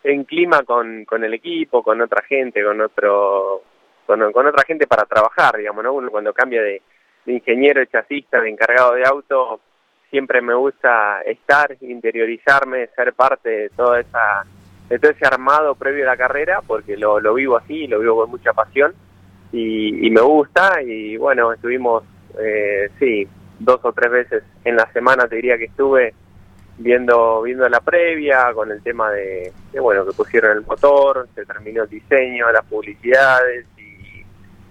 en 0.03 0.23
clima 0.23 0.63
con, 0.63 1.05
con 1.05 1.23
el 1.23 1.33
equipo, 1.33 1.81
con 1.83 2.01
otra 2.01 2.23
gente, 2.23 2.63
con 2.63 2.79
otro 2.81 3.63
con, 4.05 4.21
otra 4.21 4.63
gente 4.65 4.87
para 4.87 5.05
trabajar, 5.05 5.57
digamos, 5.57 5.83
¿no? 5.83 5.93
Uno 5.93 6.11
cuando 6.11 6.33
cambia 6.33 6.61
de, 6.61 6.81
ingeniero, 7.25 7.79
de 7.79 7.87
chasista, 7.87 8.39
de 8.39 8.49
encargado 8.49 8.93
de 8.93 9.03
auto, 9.03 9.59
siempre 10.15 10.41
me 10.41 10.53
gusta 10.53 11.23
estar, 11.23 11.75
interiorizarme, 11.81 12.87
ser 12.95 13.11
parte 13.11 13.49
de 13.49 13.69
toda 13.71 13.99
esa 13.99 14.45
de 14.87 14.97
todo 14.97 15.11
ese 15.11 15.25
armado 15.25 15.75
previo 15.75 16.05
a 16.05 16.11
la 16.11 16.15
carrera, 16.15 16.61
porque 16.65 16.95
lo, 16.95 17.19
lo 17.19 17.33
vivo 17.33 17.57
así, 17.57 17.85
lo 17.85 17.99
vivo 17.99 18.21
con 18.21 18.29
mucha 18.29 18.53
pasión 18.53 18.93
y, 19.51 20.09
me 20.09 20.21
gusta 20.21 20.81
y 20.81 21.17
bueno, 21.17 21.51
estuvimos, 21.51 22.03
eh, 22.39 22.89
sí, 22.97 23.27
dos 23.59 23.81
o 23.83 23.91
tres 23.91 24.09
veces 24.09 24.43
en 24.63 24.77
la 24.77 24.89
semana 24.93 25.27
te 25.27 25.35
diría 25.35 25.57
que 25.57 25.65
estuve 25.65 26.13
viendo 26.77 27.41
viendo 27.41 27.67
la 27.67 27.81
previa 27.81 28.53
con 28.53 28.71
el 28.71 28.81
tema 28.81 29.11
de, 29.11 29.51
de, 29.73 29.79
bueno 29.81 30.05
que 30.05 30.13
pusieron 30.13 30.57
el 30.57 30.65
motor 30.65 31.27
se 31.35 31.45
terminó 31.45 31.83
el 31.83 31.89
diseño 31.89 32.51
las 32.51 32.65
publicidades 32.65 33.65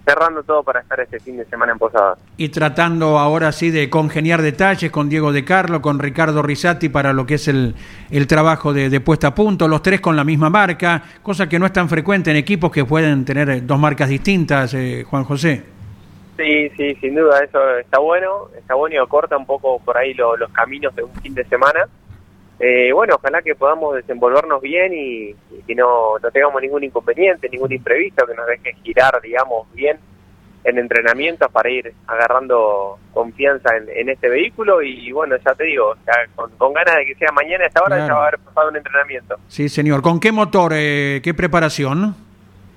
cerrando 0.04 0.42
todo 0.42 0.62
para 0.62 0.80
estar 0.80 1.00
este 1.00 1.18
fin 1.18 1.36
de 1.36 1.44
semana 1.46 1.72
en 1.72 1.78
Posadas. 1.78 2.18
Y 2.36 2.50
tratando 2.50 3.18
ahora 3.18 3.52
sí 3.52 3.70
de 3.70 3.88
congeniar 3.88 4.42
detalles 4.42 4.90
con 4.90 5.08
Diego 5.08 5.32
De 5.32 5.44
Carlo, 5.44 5.80
con 5.80 5.98
Ricardo 5.98 6.42
Risati 6.42 6.88
para 6.88 7.12
lo 7.12 7.26
que 7.26 7.34
es 7.34 7.48
el, 7.48 7.74
el 8.10 8.26
trabajo 8.26 8.72
de, 8.72 9.00
puesta 9.00 9.28
a 9.28 9.34
punto, 9.34 9.66
los 9.66 9.82
tres 9.82 10.00
con 10.00 10.16
la 10.16 10.24
misma 10.24 10.50
marca, 10.50 11.02
cosa 11.22 11.48
que 11.48 11.58
no 11.58 11.66
es 11.66 11.72
tan 11.72 11.88
frecuente 11.88 12.30
en 12.30 12.36
equipos 12.36 12.70
que 12.70 12.84
pueden 12.84 13.24
tener 13.24 13.66
dos 13.66 13.78
marcas 13.78 14.08
distintas, 14.08 14.74
eh, 14.74 15.04
Juan 15.08 15.24
José. 15.24 15.64
Sí, 16.36 16.68
sí, 16.76 16.94
sin 16.96 17.14
duda, 17.14 17.44
eso 17.44 17.78
está 17.78 18.00
bueno, 18.00 18.48
está 18.58 18.74
bueno 18.74 19.02
y 19.02 19.06
corta 19.06 19.36
un 19.36 19.46
poco 19.46 19.78
por 19.78 19.96
ahí 19.96 20.14
los 20.14 20.50
caminos 20.52 20.94
de 20.96 21.04
un 21.04 21.14
fin 21.16 21.32
de 21.34 21.44
semana. 21.44 21.86
Eh, 22.60 22.92
bueno, 22.92 23.16
ojalá 23.16 23.42
que 23.42 23.54
podamos 23.54 23.96
desenvolvernos 23.96 24.60
bien 24.62 24.92
y, 24.94 25.30
y 25.30 25.62
que 25.66 25.74
no, 25.74 26.18
no 26.22 26.30
tengamos 26.30 26.60
ningún 26.62 26.84
inconveniente, 26.84 27.48
ningún 27.48 27.72
imprevisto, 27.72 28.26
que 28.26 28.34
nos 28.34 28.46
deje 28.46 28.74
girar, 28.82 29.20
digamos, 29.22 29.66
bien 29.72 29.98
en 30.62 30.78
entrenamientos 30.78 31.50
para 31.52 31.68
ir 31.68 31.92
agarrando 32.06 32.98
confianza 33.12 33.76
en, 33.76 33.86
en 33.94 34.08
este 34.08 34.30
vehículo 34.30 34.80
y, 34.82 35.12
bueno, 35.12 35.36
ya 35.44 35.54
te 35.54 35.64
digo, 35.64 35.94
ya 36.06 36.12
con, 36.34 36.50
con 36.56 36.72
ganas 36.72 36.96
de 36.96 37.04
que 37.06 37.14
sea 37.16 37.30
mañana 37.32 37.64
a 37.64 37.66
esta 37.66 37.82
hora 37.82 37.96
Claro. 37.96 38.08
ya 38.08 38.14
va 38.14 38.24
a 38.24 38.28
haber 38.28 38.40
pasado 38.40 38.68
un 38.70 38.76
entrenamiento. 38.76 39.36
Sí, 39.48 39.68
señor. 39.68 40.00
¿Con 40.00 40.20
qué 40.20 40.32
motor? 40.32 40.72
eh, 40.74 41.20
¿Qué 41.22 41.34
preparación? 41.34 42.14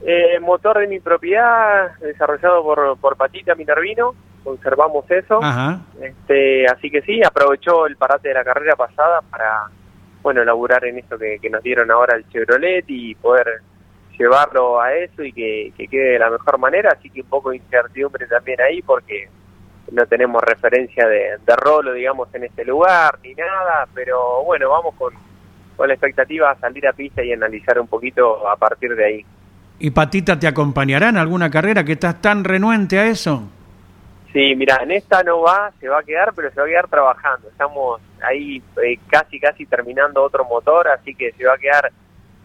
Eh, 0.06 0.38
motor 0.42 0.80
de 0.80 0.88
mi 0.88 1.00
propiedad, 1.00 1.96
desarrollado 2.02 2.62
por, 2.64 2.98
por 3.00 3.16
Patita 3.16 3.56
Minervino, 3.56 4.14
conservamos 4.48 5.04
eso. 5.12 5.44
Ajá. 5.44 5.82
Este, 6.02 6.66
así 6.68 6.90
que 6.90 7.02
sí, 7.02 7.22
aprovechó 7.22 7.86
el 7.86 7.98
parate 7.98 8.30
de 8.30 8.34
la 8.34 8.46
carrera 8.46 8.78
pasada 8.78 9.20
para, 9.30 9.66
bueno, 10.22 10.46
laburar 10.46 10.86
en 10.86 11.00
esto 11.00 11.18
que, 11.18 11.38
que 11.42 11.50
nos 11.50 11.62
dieron 11.62 11.92
ahora 11.92 12.16
el 12.16 12.26
Chevrolet 12.30 12.86
y 12.88 13.14
poder 13.16 13.62
llevarlo 14.18 14.80
a 14.80 14.94
eso 14.94 15.22
y 15.22 15.34
que, 15.34 15.74
que 15.76 15.90
quede 15.90 16.14
de 16.14 16.20
la 16.20 16.30
mejor 16.30 16.58
manera. 16.60 16.92
Así 16.98 17.10
que 17.10 17.22
un 17.22 17.28
poco 17.28 17.50
de 17.50 17.58
incertidumbre 17.58 18.26
también 18.26 18.62
ahí 18.62 18.82
porque 18.82 19.28
no 19.92 20.06
tenemos 20.06 20.42
referencia 20.42 21.06
de, 21.08 21.38
de 21.46 21.56
rolo, 21.58 21.92
digamos, 21.92 22.34
en 22.34 22.46
este 22.46 22.64
lugar 22.64 23.20
ni 23.22 23.34
nada. 23.34 23.86
Pero 23.94 24.44
bueno, 24.46 24.70
vamos 24.70 24.96
con, 24.96 25.14
con 25.76 25.90
la 25.90 25.94
expectativa 25.94 26.52
a 26.52 26.60
salir 26.60 26.88
a 26.88 26.94
pista 26.94 27.22
y 27.22 27.34
analizar 27.34 27.78
un 27.82 27.88
poquito 27.88 28.48
a 28.48 28.56
partir 28.56 28.96
de 28.96 29.06
ahí. 29.06 29.26
¿Y 29.80 29.92
Patita 29.92 30.40
te 30.40 30.48
acompañará 30.48 31.10
en 31.10 31.18
alguna 31.18 31.52
carrera 31.52 31.84
que 31.84 31.92
estás 31.92 32.22
tan 32.22 32.46
renuente 32.46 32.98
a 32.98 33.08
eso? 33.08 33.44
Sí, 34.38 34.56
mira, 34.56 34.78
en 34.84 34.92
esta 34.92 35.24
no 35.24 35.42
va, 35.42 35.72
se 35.80 35.90
va 35.90 35.98
a 35.98 36.04
quedar, 36.04 36.32
pero 36.36 36.52
se 36.52 36.60
va 36.60 36.68
a 36.68 36.70
quedar 36.70 36.88
trabajando. 36.88 37.50
Estamos 37.50 38.00
ahí 38.22 38.62
eh, 38.84 39.00
casi, 39.10 39.40
casi 39.40 39.66
terminando 39.66 40.22
otro 40.22 40.46
motor, 40.46 40.90
así 40.90 41.16
que 41.16 41.32
se 41.32 41.44
va 41.44 41.56
a 41.56 41.58
quedar 41.58 41.92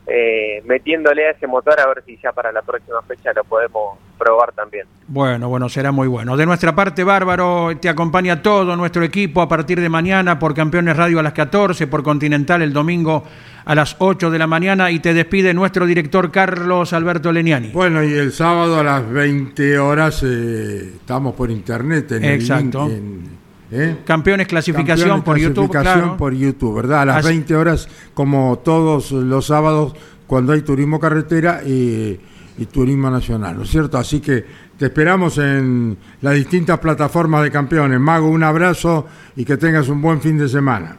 eh, 0.06 0.62
metiéndole 0.66 1.26
a 1.26 1.30
ese 1.30 1.46
motor 1.46 1.78
a 1.80 1.86
ver 1.86 2.02
si 2.04 2.18
ya 2.22 2.32
para 2.32 2.50
la 2.52 2.62
próxima 2.62 3.00
fecha 3.02 3.32
lo 3.34 3.44
podemos 3.44 3.98
probar 4.18 4.52
también. 4.52 4.86
Bueno, 5.08 5.48
bueno, 5.48 5.68
será 5.68 5.90
muy 5.92 6.06
bueno. 6.08 6.36
De 6.36 6.46
nuestra 6.46 6.74
parte, 6.74 7.02
Bárbaro, 7.04 7.70
te 7.80 7.88
acompaña 7.88 8.40
todo 8.42 8.76
nuestro 8.76 9.02
equipo 9.04 9.42
a 9.42 9.48
partir 9.48 9.80
de 9.80 9.88
mañana 9.88 10.38
por 10.38 10.54
Campeones 10.54 10.96
Radio 10.96 11.18
a 11.18 11.22
las 11.22 11.32
14, 11.32 11.86
por 11.86 12.02
Continental 12.02 12.62
el 12.62 12.72
domingo 12.72 13.24
a 13.64 13.74
las 13.74 13.94
8 13.98 14.30
de 14.30 14.38
la 14.38 14.46
mañana 14.46 14.90
y 14.90 14.98
te 15.00 15.14
despide 15.14 15.54
nuestro 15.54 15.86
director 15.86 16.30
Carlos 16.32 16.92
Alberto 16.92 17.30
Leniani. 17.32 17.70
Bueno, 17.70 18.02
y 18.02 18.12
el 18.12 18.32
sábado 18.32 18.78
a 18.80 18.82
las 18.84 19.08
20 19.08 19.78
horas 19.78 20.22
eh, 20.24 20.92
estamos 20.96 21.34
por 21.34 21.50
internet. 21.50 22.10
En 22.12 22.24
el 22.24 22.34
Exacto. 22.40 22.86
link, 22.88 22.96
en- 22.96 23.41
¿eh? 23.72 23.96
Campeones 24.04 24.46
clasificación 24.46 25.08
Campeones 25.08 25.24
por 25.24 25.38
YouTube, 25.38 25.70
clasificación 25.70 26.00
claro. 26.04 26.16
por 26.18 26.34
YouTube, 26.34 26.76
¿verdad? 26.76 27.00
A 27.02 27.04
las 27.06 27.16
Así- 27.18 27.28
20 27.28 27.56
horas, 27.56 27.88
como 28.14 28.60
todos 28.64 29.10
los 29.12 29.46
sábados, 29.46 29.94
cuando 30.26 30.52
hay 30.52 30.62
turismo 30.62 31.00
carretera 31.00 31.62
y, 31.64 32.18
y 32.58 32.66
turismo 32.66 33.10
nacional, 33.10 33.56
¿no 33.56 33.62
es 33.64 33.70
cierto? 33.70 33.98
Así 33.98 34.20
que 34.20 34.44
te 34.78 34.86
esperamos 34.86 35.38
en 35.38 35.96
las 36.20 36.34
distintas 36.34 36.78
plataformas 36.78 37.42
de 37.42 37.50
campeones. 37.50 37.98
Mago, 38.00 38.28
un 38.28 38.42
abrazo 38.42 39.06
y 39.36 39.44
que 39.44 39.56
tengas 39.56 39.88
un 39.88 40.00
buen 40.02 40.20
fin 40.20 40.38
de 40.38 40.48
semana. 40.48 40.96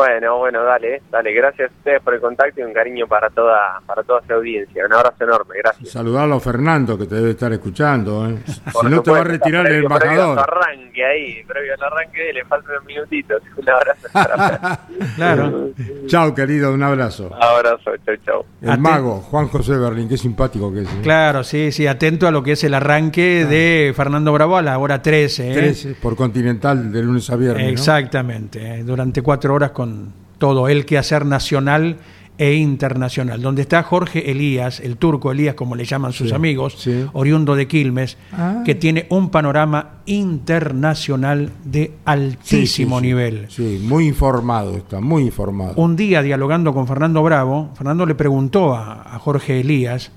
Bueno, 0.00 0.38
bueno, 0.38 0.62
dale, 0.64 1.02
dale, 1.10 1.30
gracias 1.34 1.70
a 1.70 1.74
ustedes 1.76 2.00
por 2.02 2.14
el 2.14 2.20
contacto 2.20 2.58
y 2.60 2.64
un 2.64 2.72
cariño 2.72 3.06
para 3.06 3.28
toda, 3.28 3.80
para 3.86 4.02
toda 4.02 4.22
su 4.26 4.32
audiencia. 4.32 4.86
Un 4.86 4.92
abrazo 4.94 5.24
enorme, 5.24 5.56
gracias. 5.62 5.90
Saludarlo 5.90 6.36
a 6.36 6.40
Fernando, 6.40 6.96
que 6.96 7.04
te 7.04 7.16
debe 7.16 7.30
estar 7.32 7.52
escuchando. 7.52 8.26
¿eh? 8.30 8.38
Si 8.46 8.60
Por 8.72 8.90
no, 8.90 9.02
te 9.02 9.10
va 9.10 9.18
a 9.20 9.24
retirar 9.24 9.66
el 9.66 9.84
previo- 9.84 9.98
previo 9.98 10.20
embajador. 10.22 10.38
arranque 10.38 11.04
ahí, 11.04 11.44
previo 11.46 11.74
al 11.74 11.82
arranque, 11.82 12.32
le 12.32 12.44
faltan 12.46 12.70
unos 12.76 12.84
minutitos. 12.86 13.42
Un 13.58 13.68
abrazo. 13.68 14.08
para- 14.12 14.80
Claro. 15.16 15.68
Chao, 16.06 16.34
querido, 16.34 16.72
un 16.72 16.82
abrazo. 16.82 17.30
abrazo, 17.38 17.90
chau, 18.06 18.16
chau. 18.24 18.44
El 18.62 18.78
mago, 18.78 19.20
Juan 19.20 19.48
José 19.48 19.76
Berlín, 19.76 20.08
qué 20.08 20.16
simpático 20.16 20.72
que 20.72 20.80
es. 20.82 20.88
¿eh? 20.88 21.00
Claro, 21.02 21.44
sí, 21.44 21.72
sí, 21.72 21.86
atento 21.86 22.26
a 22.26 22.30
lo 22.30 22.42
que 22.42 22.52
es 22.52 22.64
el 22.64 22.72
arranque 22.74 23.44
de 23.44 23.92
Fernando 23.94 24.32
Bravo 24.32 24.56
a 24.56 24.62
la 24.62 24.78
hora 24.78 25.02
13. 25.02 25.50
¿eh? 25.50 25.54
13 25.54 25.94
por 26.00 26.16
Continental 26.16 26.90
de 26.90 27.02
lunes 27.02 27.28
a 27.30 27.36
viernes. 27.36 27.70
Exactamente, 27.70 28.76
eh, 28.80 28.82
durante 28.84 29.22
cuatro 29.22 29.54
horas 29.54 29.70
con 29.72 29.89
todo 30.38 30.68
el 30.68 30.86
quehacer 30.86 31.24
nacional 31.26 31.98
e 32.38 32.54
internacional, 32.54 33.42
donde 33.42 33.60
está 33.60 33.82
Jorge 33.82 34.30
Elías, 34.30 34.80
el 34.80 34.96
turco 34.96 35.30
Elías, 35.30 35.54
como 35.54 35.74
le 35.76 35.84
llaman 35.84 36.12
sus 36.14 36.30
Sí, 36.30 36.34
amigos, 36.34 36.76
sí. 36.78 37.04
oriundo 37.12 37.54
de 37.54 37.68
Quilmes, 37.68 38.16
Ah. 38.32 38.62
que 38.64 38.74
tiene 38.74 39.04
un 39.10 39.28
panorama 39.28 39.96
internacional 40.06 41.50
de 41.64 41.92
altísimo 42.04 42.96
sí, 42.98 43.02
sí. 43.02 43.06
nivel. 43.08 43.46
Sí, 43.50 43.80
muy 43.86 44.06
informado 44.06 44.76
está, 44.76 45.00
muy 45.00 45.24
informado. 45.24 45.74
Un 45.76 45.96
día 45.96 46.22
dialogando 46.22 46.72
con 46.72 46.86
Fernando 46.86 47.22
Bravo, 47.22 47.70
Fernando 47.74 48.06
le 48.06 48.14
preguntó 48.14 48.74
a, 48.74 49.02
a 49.14 49.18
Jorge 49.18 49.60
Elías 49.60 50.10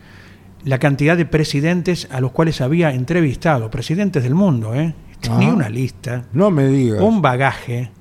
la 0.64 0.80
cantidad 0.80 1.18
de 1.18 1.26
presidentes 1.26 2.08
a 2.10 2.22
los 2.22 2.32
cuales 2.32 2.62
había 2.62 2.94
entrevistado, 2.94 3.70
presidentes 3.70 4.24
del 4.24 4.34
mundo, 4.36 4.74
¿eh? 4.74 4.96
Tenía 5.20 5.50
Ah. 5.50 5.54
una 5.56 5.70
lista, 5.70 6.26
No 6.34 6.52
me 6.52 6.68
digas. 6.68 7.02
un 7.02 7.22
bagaje 7.22 7.92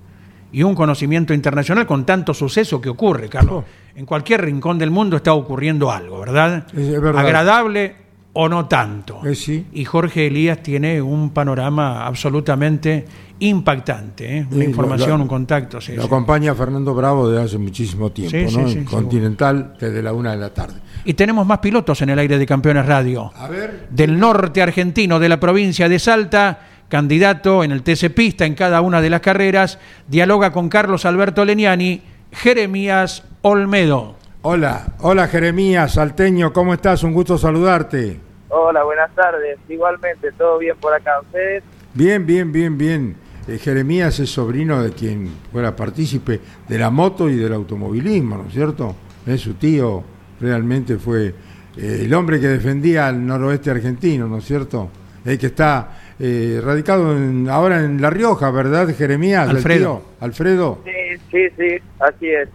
y 0.53 0.63
un 0.63 0.75
conocimiento 0.75 1.33
internacional 1.35 1.87
con 1.87 2.05
tanto 2.05 2.35
suceso 2.35 2.81
que 2.81 2.89
ocurre, 2.91 3.29
Carlos. 3.29 3.65
Oh. 3.65 3.99
En 3.99 4.07
cualquier 4.07 4.43
rincón 4.43 4.79
del 4.79 4.91
mundo 4.91 5.17
está 5.17 5.33
ocurriendo 5.35 5.91
algo, 5.91 6.21
¿verdad? 6.21 6.67
Es- 6.77 7.01
verdad. 7.01 7.19
Agradable 7.21 7.97
o 8.35 8.49
no 8.49 8.67
tanto. 8.67 9.21
Eh, 9.27 9.35
sí. 9.35 9.67
Y 9.73 9.85
Jorge 9.85 10.27
Elías 10.29 10.63
tiene 10.63 11.03
un 11.03 11.31
panorama 11.31 12.07
absolutamente 12.07 13.05
impactante, 13.41 14.39
¿eh? 14.39 14.47
una 14.51 14.63
Sí, 14.65 14.71
información, 14.71 15.19
lo- 15.19 15.23
un 15.25 15.29
contacto. 15.29 15.81
sí, 15.81 15.95
Lo 15.95 16.05
acompaña 16.05 16.55
Fernando 16.55 16.95
Bravo 16.95 17.29
desde 17.29 17.45
hace 17.45 17.59
muchísimo 17.59 18.11
tiempo, 18.13 18.49
Sí, 18.69 18.77
¿no? 18.77 18.85
Continental 18.91 19.75
desde 19.79 20.03
la 20.03 20.13
una 20.13 20.31
de 20.31 20.37
la 20.39 20.55
tarde. 20.55 20.75
Y 21.05 21.15
tenemos 21.15 21.45
más 21.47 21.59
pilotos 21.59 22.01
en 22.03 22.11
el 22.11 22.19
aire 22.19 22.39
de 22.39 22.47
Campeones 22.47 22.87
Radio. 22.87 23.33
A 23.37 23.49
ver. 23.49 23.89
Del 23.91 24.19
norte 24.19 24.63
argentino, 24.63 25.19
de 25.19 25.29
la 25.29 25.41
provincia 25.41 25.89
de 25.89 25.99
Salta, 25.99 26.61
candidato 26.93 27.65
en 27.65 27.73
el 27.73 27.83
TC 27.83 28.11
Pista 28.15 28.45
en 28.45 28.55
cada 28.55 28.83
una 28.83 29.01
de 29.01 29.09
las 29.09 29.23
carreras, 29.23 29.79
dialoga 30.09 30.53
con 30.53 30.69
Carlos 30.69 31.07
Alberto 31.07 31.43
Leniani, 31.43 32.03
Jeremías 32.33 33.25
Olmedo. 33.41 34.17
Hola, 34.43 34.89
hola 35.01 35.27
Jeremías, 35.27 35.95
salteño, 35.95 36.53
¿cómo 36.53 36.75
estás? 36.75 37.03
Un 37.03 37.15
gusto 37.15 37.39
saludarte. 37.39 38.21
Hola, 38.51 38.85
buenas 38.85 39.11
tardes. 39.15 39.59
Igualmente, 39.71 40.33
todo 40.33 40.59
bien 40.59 40.77
por 40.79 40.93
acá. 40.93 41.19
¿Ustedes? 41.23 41.65
Bien, 41.95 42.27
bien, 42.27 42.53
bien, 42.53 42.77
bien. 42.77 43.17
Eh, 43.49 43.57
Jeremías 43.57 44.21
es 44.21 44.29
sobrino 44.29 44.83
de 44.83 44.91
quien 44.91 45.31
fuera 45.51 45.75
partícipe 45.75 46.41
de 46.69 46.79
la 46.79 46.91
moto 46.91 47.31
y 47.31 47.37
del 47.37 47.55
automovilismo, 47.55 48.37
¿no 48.37 48.49
es 48.49 48.53
cierto? 48.53 48.95
Es 49.25 49.41
su 49.41 49.55
tío, 49.55 50.05
realmente 50.39 50.99
fue 50.99 51.29
eh, 51.75 52.03
el 52.03 52.13
hombre 52.13 52.39
que 52.39 52.49
defendía 52.49 53.07
al 53.07 53.27
noroeste 53.27 53.71
argentino, 53.71 54.29
¿no 54.29 54.37
es 54.37 54.45
cierto? 54.45 54.91
El 55.25 55.39
que 55.39 55.47
está 55.47 56.02
eh, 56.19 56.61
radicado 56.65 57.17
en- 57.17 57.49
ahora 57.49 57.81
en 57.85 58.01
La 58.01 58.11
Rioja, 58.11 58.51
¿verdad, 58.51 58.89
Jeremías? 58.97 59.49
Alfredo. 59.49 60.03
Alfredo, 60.21 60.79
Sí, 60.85 61.21
sí, 61.31 61.49
sí, 61.59 61.77
así 62.01 62.29
es. 62.29 62.49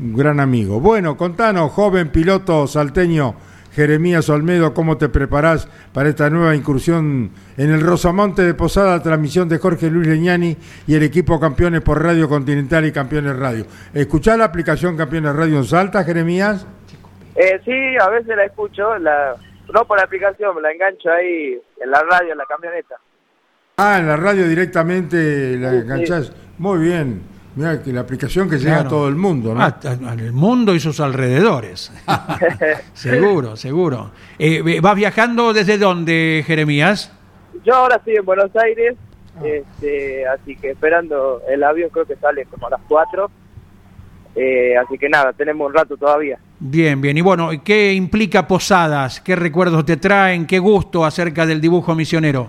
un 0.00 0.14
gran 0.16 0.40
amigo. 0.40 0.80
Bueno, 0.80 1.16
contanos, 1.16 1.72
joven 1.72 2.08
piloto 2.10 2.66
salteño, 2.66 3.34
Jeremías 3.72 4.28
Olmedo, 4.28 4.74
¿cómo 4.74 4.96
te 4.96 5.08
preparás 5.08 5.68
para 5.92 6.08
esta 6.08 6.30
nueva 6.30 6.56
incursión 6.56 7.30
en 7.56 7.70
el 7.70 7.80
Rosamonte 7.80 8.42
de 8.42 8.54
Posada, 8.54 9.00
transmisión 9.02 9.48
de 9.48 9.58
Jorge 9.58 9.88
Luis 9.90 10.08
Leñani 10.08 10.56
y 10.86 10.94
el 10.94 11.02
equipo 11.04 11.38
Campeones 11.38 11.82
por 11.82 12.02
Radio 12.02 12.28
Continental 12.28 12.86
y 12.86 12.92
Campeones 12.92 13.36
Radio? 13.36 13.66
¿Escuchás 13.94 14.36
la 14.38 14.46
aplicación 14.46 14.96
Campeones 14.96 15.34
Radio 15.36 15.58
en 15.58 15.64
Salta, 15.64 16.02
Jeremías? 16.02 16.66
Eh, 17.36 17.60
sí, 17.64 17.96
a 18.00 18.08
veces 18.08 18.36
la 18.36 18.46
escucho, 18.46 18.98
la, 18.98 19.36
no 19.72 19.84
por 19.86 19.98
la 19.98 20.04
aplicación, 20.04 20.54
me 20.56 20.62
la 20.62 20.72
engancho 20.72 21.10
ahí 21.10 21.60
en 21.82 21.90
la 21.90 22.02
radio, 22.02 22.32
en 22.32 22.38
la 22.38 22.44
camioneta. 22.46 22.96
Ah, 23.76 23.98
en 23.98 24.08
la 24.08 24.16
radio 24.16 24.48
directamente 24.48 25.56
la 25.56 25.70
Sí, 25.70 25.76
sí. 25.76 25.82
enganchás. 25.82 26.32
Muy 26.58 26.78
bien. 26.80 27.22
Mira 27.54 27.82
que 27.82 27.92
la 27.92 28.00
aplicación 28.02 28.48
que 28.48 28.56
llega 28.58 28.74
Claro. 28.74 28.86
a 28.86 28.90
todo 28.90 29.08
el 29.08 29.16
mundo, 29.16 29.54
¿no? 29.54 29.60
Ah, 29.62 29.78
al 29.84 30.32
mundo 30.32 30.74
y 30.74 30.80
sus 30.80 31.00
alrededores. 31.00 31.92
seguro, 32.92 33.56
seguro. 33.56 34.10
Eh, 34.38 34.80
¿Vas 34.80 34.94
viajando 34.96 35.52
desde 35.52 35.76
dónde, 35.78 36.44
Jeremías? 36.46 37.12
Yo 37.64 37.74
ahora 37.74 37.96
estoy 37.96 38.16
en 38.16 38.24
Buenos 38.24 38.54
Aires, 38.56 38.94
este, 39.42 40.26
así 40.26 40.56
que 40.56 40.70
esperando 40.70 41.42
el 41.48 41.62
avión 41.64 41.90
creo 41.90 42.06
que 42.06 42.16
sale 42.16 42.44
como 42.46 42.66
a 42.68 42.70
las 42.70 42.80
4. 42.88 43.30
Eh, 44.36 44.76
así 44.76 44.96
que 44.98 45.08
nada, 45.08 45.32
tenemos 45.32 45.66
un 45.66 45.74
rato 45.74 45.96
todavía. 45.96 46.38
Bien, 46.60 47.00
bien. 47.00 47.16
Y 47.16 47.20
bueno, 47.20 47.50
¿qué 47.64 47.92
implica 47.92 48.48
Posadas? 48.48 49.20
¿Qué 49.20 49.36
recuerdos 49.36 49.84
te 49.84 49.96
traen? 49.96 50.46
¿Qué 50.46 50.58
gusto 50.58 51.04
acerca 51.04 51.46
del 51.46 51.60
dibujo 51.60 51.94
misionero? 51.94 52.48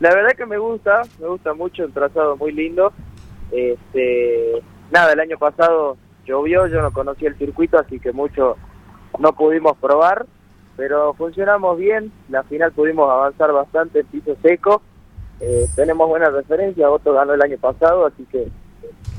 La 0.00 0.12
verdad 0.12 0.32
que 0.36 0.46
me 0.46 0.58
gusta, 0.58 1.02
me 1.20 1.28
gusta 1.28 1.54
mucho, 1.54 1.84
un 1.84 1.92
trazado 1.92 2.36
muy 2.36 2.50
lindo. 2.50 2.92
Este, 3.52 4.60
nada, 4.90 5.12
el 5.12 5.20
año 5.20 5.38
pasado 5.38 5.96
llovió, 6.26 6.66
yo 6.66 6.82
no 6.82 6.90
conocía 6.90 7.28
el 7.28 7.38
circuito, 7.38 7.78
así 7.78 8.00
que 8.00 8.12
mucho 8.12 8.56
no 9.20 9.32
pudimos 9.34 9.76
probar, 9.76 10.26
pero 10.76 11.14
funcionamos 11.14 11.78
bien. 11.78 12.10
La 12.28 12.42
final 12.42 12.72
pudimos 12.72 13.08
avanzar 13.08 13.52
bastante 13.52 14.00
en 14.00 14.06
piso 14.06 14.36
seco. 14.42 14.82
Eh, 15.40 15.66
tenemos 15.76 16.08
buena 16.08 16.30
referencia, 16.30 16.90
Otto 16.90 17.12
ganó 17.12 17.34
el 17.34 17.42
año 17.42 17.58
pasado, 17.58 18.06
así 18.06 18.26
que 18.32 18.48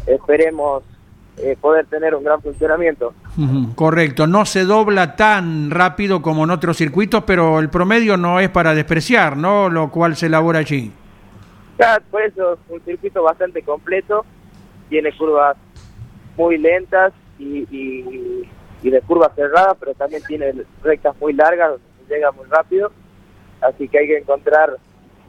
esperemos 0.07 0.83
eh, 1.37 1.57
poder 1.59 1.87
tener 1.87 2.13
un 2.13 2.23
gran 2.23 2.41
funcionamiento. 2.41 3.13
Correcto, 3.75 4.27
no 4.27 4.45
se 4.45 4.65
dobla 4.65 5.15
tan 5.15 5.71
rápido 5.71 6.21
como 6.21 6.43
en 6.43 6.51
otros 6.51 6.77
circuitos, 6.77 7.23
pero 7.25 7.59
el 7.59 7.69
promedio 7.69 8.17
no 8.17 8.39
es 8.39 8.49
para 8.49 8.75
despreciar, 8.75 9.35
¿no? 9.35 9.67
Lo 9.67 9.89
cual 9.89 10.15
se 10.15 10.27
elabora 10.27 10.59
allí. 10.59 10.91
Claro, 11.77 12.03
por 12.11 12.21
eso 12.21 12.53
es 12.53 12.59
un 12.69 12.81
circuito 12.81 13.23
bastante 13.23 13.63
completo, 13.63 14.25
tiene 14.89 15.11
curvas 15.17 15.57
muy 16.37 16.59
lentas 16.59 17.13
y, 17.39 17.67
y, 17.71 18.89
de 18.89 19.01
curvas 19.01 19.33
cerradas, 19.35 19.75
pero 19.79 19.95
también 19.95 20.21
tiene 20.27 20.53
rectas 20.83 21.15
muy 21.19 21.33
largas 21.33 21.71
donde 21.71 21.85
se 22.07 22.13
llega 22.13 22.31
muy 22.31 22.45
rápido, 22.45 22.91
así 23.61 23.87
que 23.87 23.97
hay 23.97 24.07
que 24.07 24.17
encontrar 24.19 24.77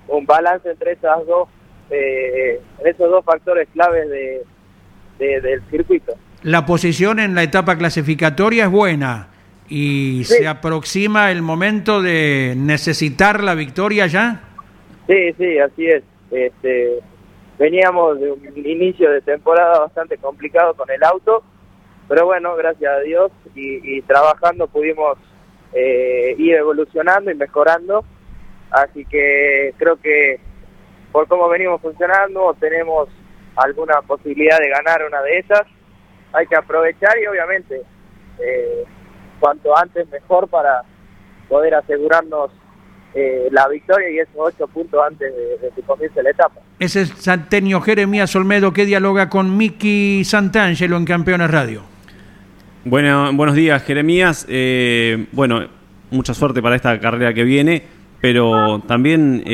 un 0.09 0.27
balance 0.27 0.71
entre 0.71 0.93
esas 0.93 1.25
dos, 1.27 1.49
eh, 1.89 2.61
esos 2.85 3.11
dos 3.11 3.25
factores 3.25 3.69
claves 3.73 4.11
de, 4.11 4.45
del 5.19 5.63
circuito. 5.71 6.15
La 6.43 6.67
posición 6.67 7.21
en 7.21 7.35
la 7.35 7.43
etapa 7.43 7.77
clasificatoria 7.79 8.65
es 8.65 8.71
buena 8.71 9.29
y 9.69 10.25
se 10.25 10.47
aproxima 10.47 11.31
el 11.31 11.43
momento 11.43 12.03
de 12.03 12.55
necesitar 12.57 13.43
la 13.43 13.55
victoria 13.55 14.07
ya. 14.07 14.43
Sí, 15.07 15.33
sí, 15.39 15.59
así 15.59 15.87
es. 15.87 16.03
Este, 16.31 17.01
veníamos 17.59 18.21
de 18.21 18.33
un 18.33 18.41
inicio 18.57 19.11
de 19.11 19.21
temporada 19.23 19.81
bastante 19.81 20.19
complicado 20.19 20.75
con 20.75 20.91
el 20.91 21.03
auto, 21.05 21.43
pero 22.09 22.27
bueno, 22.27 22.57
gracias 22.57 22.93
a 22.93 23.01
Dios 23.01 23.31
y, 23.55 24.03
trabajando 24.03 24.67
pudimos 24.67 25.17
eh, 25.73 26.35
ir 26.39 26.55
evolucionando 26.57 27.31
y 27.31 27.35
mejorando. 27.35 28.05
Así 28.71 29.05
que 29.05 29.73
creo 29.79 29.97
que 29.97 30.41
por 31.13 31.29
cómo 31.29 31.49
venimos 31.49 31.81
funcionando 31.81 32.57
tenemos 32.59 33.09
alguna 33.57 34.03
posibilidad 34.03 34.59
de 34.59 34.69
ganar 34.69 35.05
una 35.07 35.23
de 35.23 35.39
esas. 35.39 35.63
Hay 36.33 36.47
que 36.47 36.57
aprovechar 36.57 37.17
y 37.23 37.27
obviamente 37.27 37.83
eh, 38.41 38.85
cuanto 39.41 39.77
antes 39.77 40.09
mejor 40.11 40.49
para 40.49 40.83
poder 41.49 41.75
asegurarnos 41.75 42.51
eh, 43.15 43.49
la 43.53 43.69
victoria 43.69 44.11
y 44.11 44.19
esos 44.19 44.35
ocho 44.37 44.67
puntos 44.67 45.01
antes 45.07 45.33
de, 45.33 45.71
que 45.75 45.83
comience 45.83 46.23
la 46.23 46.31
etapa. 46.31 46.61
Ese 46.81 47.03
es 47.03 47.11
Santenio 47.11 47.81
Jeremías 47.81 48.35
Olmedo 48.35 48.73
que 48.73 48.85
dialoga 48.85 49.29
con 49.29 49.57
Miki 49.57 50.25
Santangelo 50.25 50.97
en 50.97 51.05
Campeones 51.05 51.51
Radio. 51.51 51.83
Bueno, 52.85 53.33
buenos 53.33 53.55
días 53.55 53.85
Jeremías. 53.85 54.47
Eh, 54.49 55.27
bueno, 55.31 55.69
mucha 56.11 56.35
suerte 56.35 56.61
para 56.61 56.75
esta 56.75 56.99
carrera 56.99 57.33
que 57.33 57.45
viene 57.45 58.05
pero 58.21 58.81
también 58.87 59.45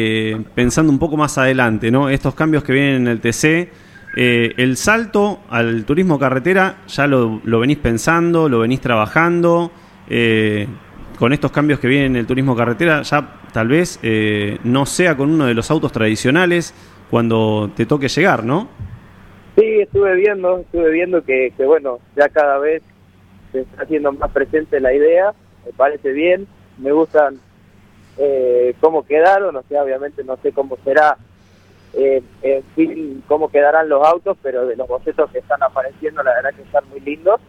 pensando 0.54 0.92
un 0.92 1.00
poco 1.00 1.16
más 1.16 1.36
adelante, 1.38 1.90
¿no? 1.90 2.08
Estos 2.08 2.36
cambios 2.36 2.62
que 2.62 2.72
vienen 2.72 3.02
en 3.02 3.08
el 3.08 3.20
TC, 3.20 3.68
eh, 4.16 4.54
el 4.56 4.76
salto 4.76 5.40
al 5.48 5.84
turismo 5.84 6.18
carretera 6.18 6.78
ya 6.88 7.06
lo, 7.06 7.40
venís 7.44 7.78
pensando, 7.78 8.48
lo 8.48 8.60
venís 8.60 8.80
trabajando. 8.80 9.70
Eh, 10.08 10.66
con 11.18 11.32
estos 11.32 11.52
cambios 11.52 11.78
que 11.78 11.86
vienen 11.86 12.12
en 12.12 12.16
el 12.16 12.26
turismo 12.26 12.56
carretera, 12.56 13.02
ya 13.02 13.40
tal 13.52 13.68
vez 13.68 14.00
eh, 14.02 14.58
no 14.64 14.86
sea 14.86 15.16
con 15.16 15.30
uno 15.30 15.44
de 15.44 15.52
los 15.52 15.70
autos 15.70 15.92
tradicionales 15.92 16.74
cuando 17.10 17.70
te 17.76 17.84
toque 17.84 18.08
llegar, 18.08 18.42
¿no? 18.42 18.68
Sí, 19.54 19.80
estuve 19.80 20.14
viendo, 20.14 20.60
estuve 20.60 20.90
viendo 20.90 21.22
que, 21.22 21.52
bueno, 21.58 21.98
ya 22.16 22.30
cada 22.30 22.58
vez 22.58 22.82
se 23.52 23.60
está 23.60 23.82
haciendo 23.82 24.12
más 24.12 24.30
presente 24.30 24.80
la 24.80 24.94
idea, 24.94 25.34
me 25.66 25.72
parece 25.72 26.10
bien, 26.12 26.46
me 26.78 26.92
gustan 26.92 27.38
cómo 28.80 29.04
quedaron, 29.04 29.56
o 29.56 29.62
sea, 29.62 29.82
obviamente 29.82 30.24
no 30.24 30.36
sé 30.42 30.52
cómo 30.52 30.76
será 30.84 31.16
eh, 31.92 32.22
en 32.42 32.62
fin 32.74 33.24
cómo 33.26 33.50
quedarán 33.50 33.88
los 33.88 34.06
autos, 34.06 34.36
pero 34.42 34.66
de 34.66 34.76
los 34.76 34.86
bocetos 34.86 35.30
que 35.30 35.38
están 35.38 35.62
apareciendo 35.62 36.22
la 36.22 36.34
verdad 36.34 36.54
que 36.54 36.62
están 36.62 36.88
muy 36.88 37.00
lindos. 37.00 37.40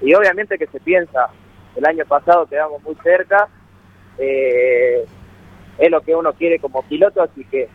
Y 0.00 0.14
obviamente 0.14 0.58
que 0.58 0.66
se 0.66 0.80
piensa, 0.80 1.28
el 1.76 1.86
año 1.86 2.04
pasado 2.06 2.46
quedamos 2.46 2.82
muy 2.82 2.96
cerca, 3.02 3.48
eh, 4.18 5.04
es 5.78 5.90
lo 5.90 6.00
que 6.00 6.14
uno 6.14 6.32
quiere 6.32 6.58
como 6.58 6.82
piloto, 6.82 7.22
así 7.22 7.44
que 7.44 7.68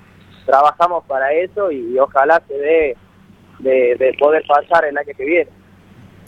trabajamos 0.46 1.04
para 1.06 1.32
eso 1.34 1.72
y, 1.72 1.98
ojalá 1.98 2.42
se 2.48 2.54
dé 2.54 2.98
de, 3.60 4.16
poder 4.20 4.44
pasar 4.48 4.86
el 4.86 4.98
año 4.98 5.12
que 5.16 5.26
viene. 5.26 5.50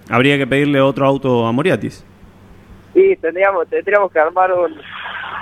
Habría 0.10 0.38
que 0.38 0.48
pedirle 0.48 0.80
otro 0.80 1.06
auto 1.06 1.46
a 1.46 1.52
Moriatis. 1.52 2.06
Sí, 2.94 3.16
tendríamos, 3.22 3.68
tendríamos 3.68 4.12
que 4.12 4.20
armar 4.20 4.52
un, 4.54 4.74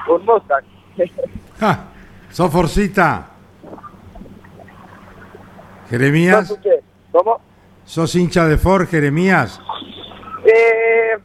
un 0.09 0.25
Mustang. 0.25 0.63
ah, 1.61 1.85
Soforcita. 2.29 3.34
Jeremías. 5.89 6.57
¿Cómo? 7.11 7.39
¿Sos 7.85 8.15
hincha 8.15 8.47
de 8.47 8.57
Ford, 8.57 8.87
Jeremías? 8.87 9.61
Eh, 10.45 11.17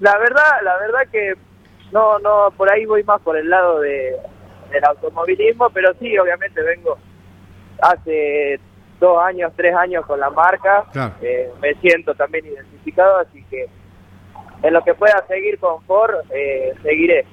la 0.00 0.18
verdad, 0.18 0.60
la 0.62 0.76
verdad 0.78 1.00
que 1.10 1.34
no, 1.92 2.18
no, 2.18 2.52
por 2.56 2.72
ahí 2.72 2.84
voy 2.86 3.02
más 3.04 3.20
por 3.20 3.36
el 3.36 3.48
lado 3.48 3.80
de, 3.80 4.16
del 4.70 4.84
automovilismo, 4.84 5.70
pero 5.70 5.92
sí, 6.00 6.16
obviamente 6.18 6.62
vengo 6.62 6.98
hace 7.82 8.60
dos 9.00 9.22
años, 9.22 9.52
tres 9.56 9.74
años 9.74 10.06
con 10.06 10.18
la 10.20 10.30
marca, 10.30 10.84
eh, 11.20 11.50
me 11.60 11.74
siento 11.74 12.14
también 12.14 12.46
identificado, 12.46 13.18
así 13.18 13.44
que 13.50 13.68
en 14.62 14.72
lo 14.72 14.82
que 14.82 14.94
pueda 14.94 15.24
seguir 15.28 15.58
con 15.58 15.82
Ford, 15.82 16.14
eh, 16.30 16.72
seguiré. 16.82 17.26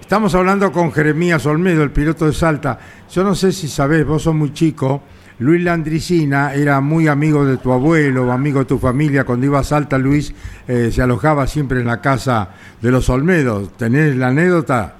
Estamos 0.00 0.34
hablando 0.34 0.70
con 0.70 0.92
Jeremías 0.92 1.44
Olmedo, 1.46 1.82
el 1.82 1.90
piloto 1.90 2.26
de 2.26 2.32
Salta. 2.32 2.78
Yo 3.10 3.24
no 3.24 3.34
sé 3.34 3.50
si 3.50 3.66
sabés, 3.66 4.06
vos 4.06 4.22
sos 4.22 4.34
muy 4.34 4.52
chico, 4.52 5.02
Luis 5.38 5.62
Landricina 5.62 6.54
era 6.54 6.80
muy 6.80 7.08
amigo 7.08 7.44
de 7.44 7.58
tu 7.58 7.72
abuelo, 7.72 8.32
amigo 8.32 8.60
de 8.60 8.64
tu 8.64 8.78
familia. 8.78 9.24
Cuando 9.24 9.44
iba 9.46 9.58
a 9.58 9.64
Salta, 9.64 9.98
Luis 9.98 10.34
eh, 10.66 10.90
se 10.90 11.02
alojaba 11.02 11.46
siempre 11.46 11.80
en 11.80 11.86
la 11.86 12.00
casa 12.00 12.50
de 12.80 12.90
los 12.90 13.10
Olmedos. 13.10 13.76
¿Tenés 13.76 14.16
la 14.16 14.28
anécdota? 14.28 14.94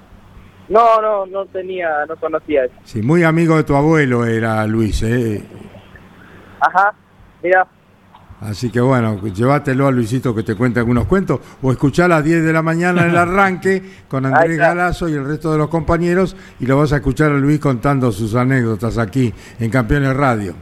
No, 0.68 1.00
no, 1.00 1.26
no 1.26 1.46
tenía, 1.46 1.88
no 2.06 2.16
conocía 2.16 2.64
eso. 2.64 2.74
Sí, 2.84 3.00
muy 3.00 3.22
amigo 3.22 3.56
de 3.56 3.64
tu 3.64 3.74
abuelo 3.74 4.26
era 4.26 4.66
Luis, 4.66 5.02
¿eh? 5.02 5.42
Ajá, 6.60 6.92
mira. 7.42 7.66
Así 8.40 8.70
que 8.70 8.80
bueno, 8.80 9.20
llévatelo 9.22 9.86
a 9.86 9.90
Luisito 9.90 10.34
que 10.34 10.42
te 10.42 10.54
cuente 10.54 10.80
algunos 10.80 11.06
cuentos 11.06 11.40
o 11.62 11.72
escuchá 11.72 12.04
a 12.04 12.08
las 12.08 12.24
10 12.24 12.44
de 12.44 12.52
la 12.52 12.62
mañana 12.62 13.06
el 13.06 13.16
arranque 13.16 13.82
con 14.08 14.26
Andrés 14.26 14.58
Galazo 14.58 15.08
y 15.08 15.14
el 15.14 15.26
resto 15.26 15.52
de 15.52 15.58
los 15.58 15.68
compañeros 15.68 16.36
y 16.60 16.66
lo 16.66 16.76
vas 16.76 16.92
a 16.92 16.96
escuchar 16.96 17.30
a 17.30 17.34
Luis 17.38 17.58
contando 17.58 18.12
sus 18.12 18.34
anécdotas 18.34 18.98
aquí 18.98 19.32
en 19.58 19.70
Campeones 19.70 20.14
Radio. 20.14 20.54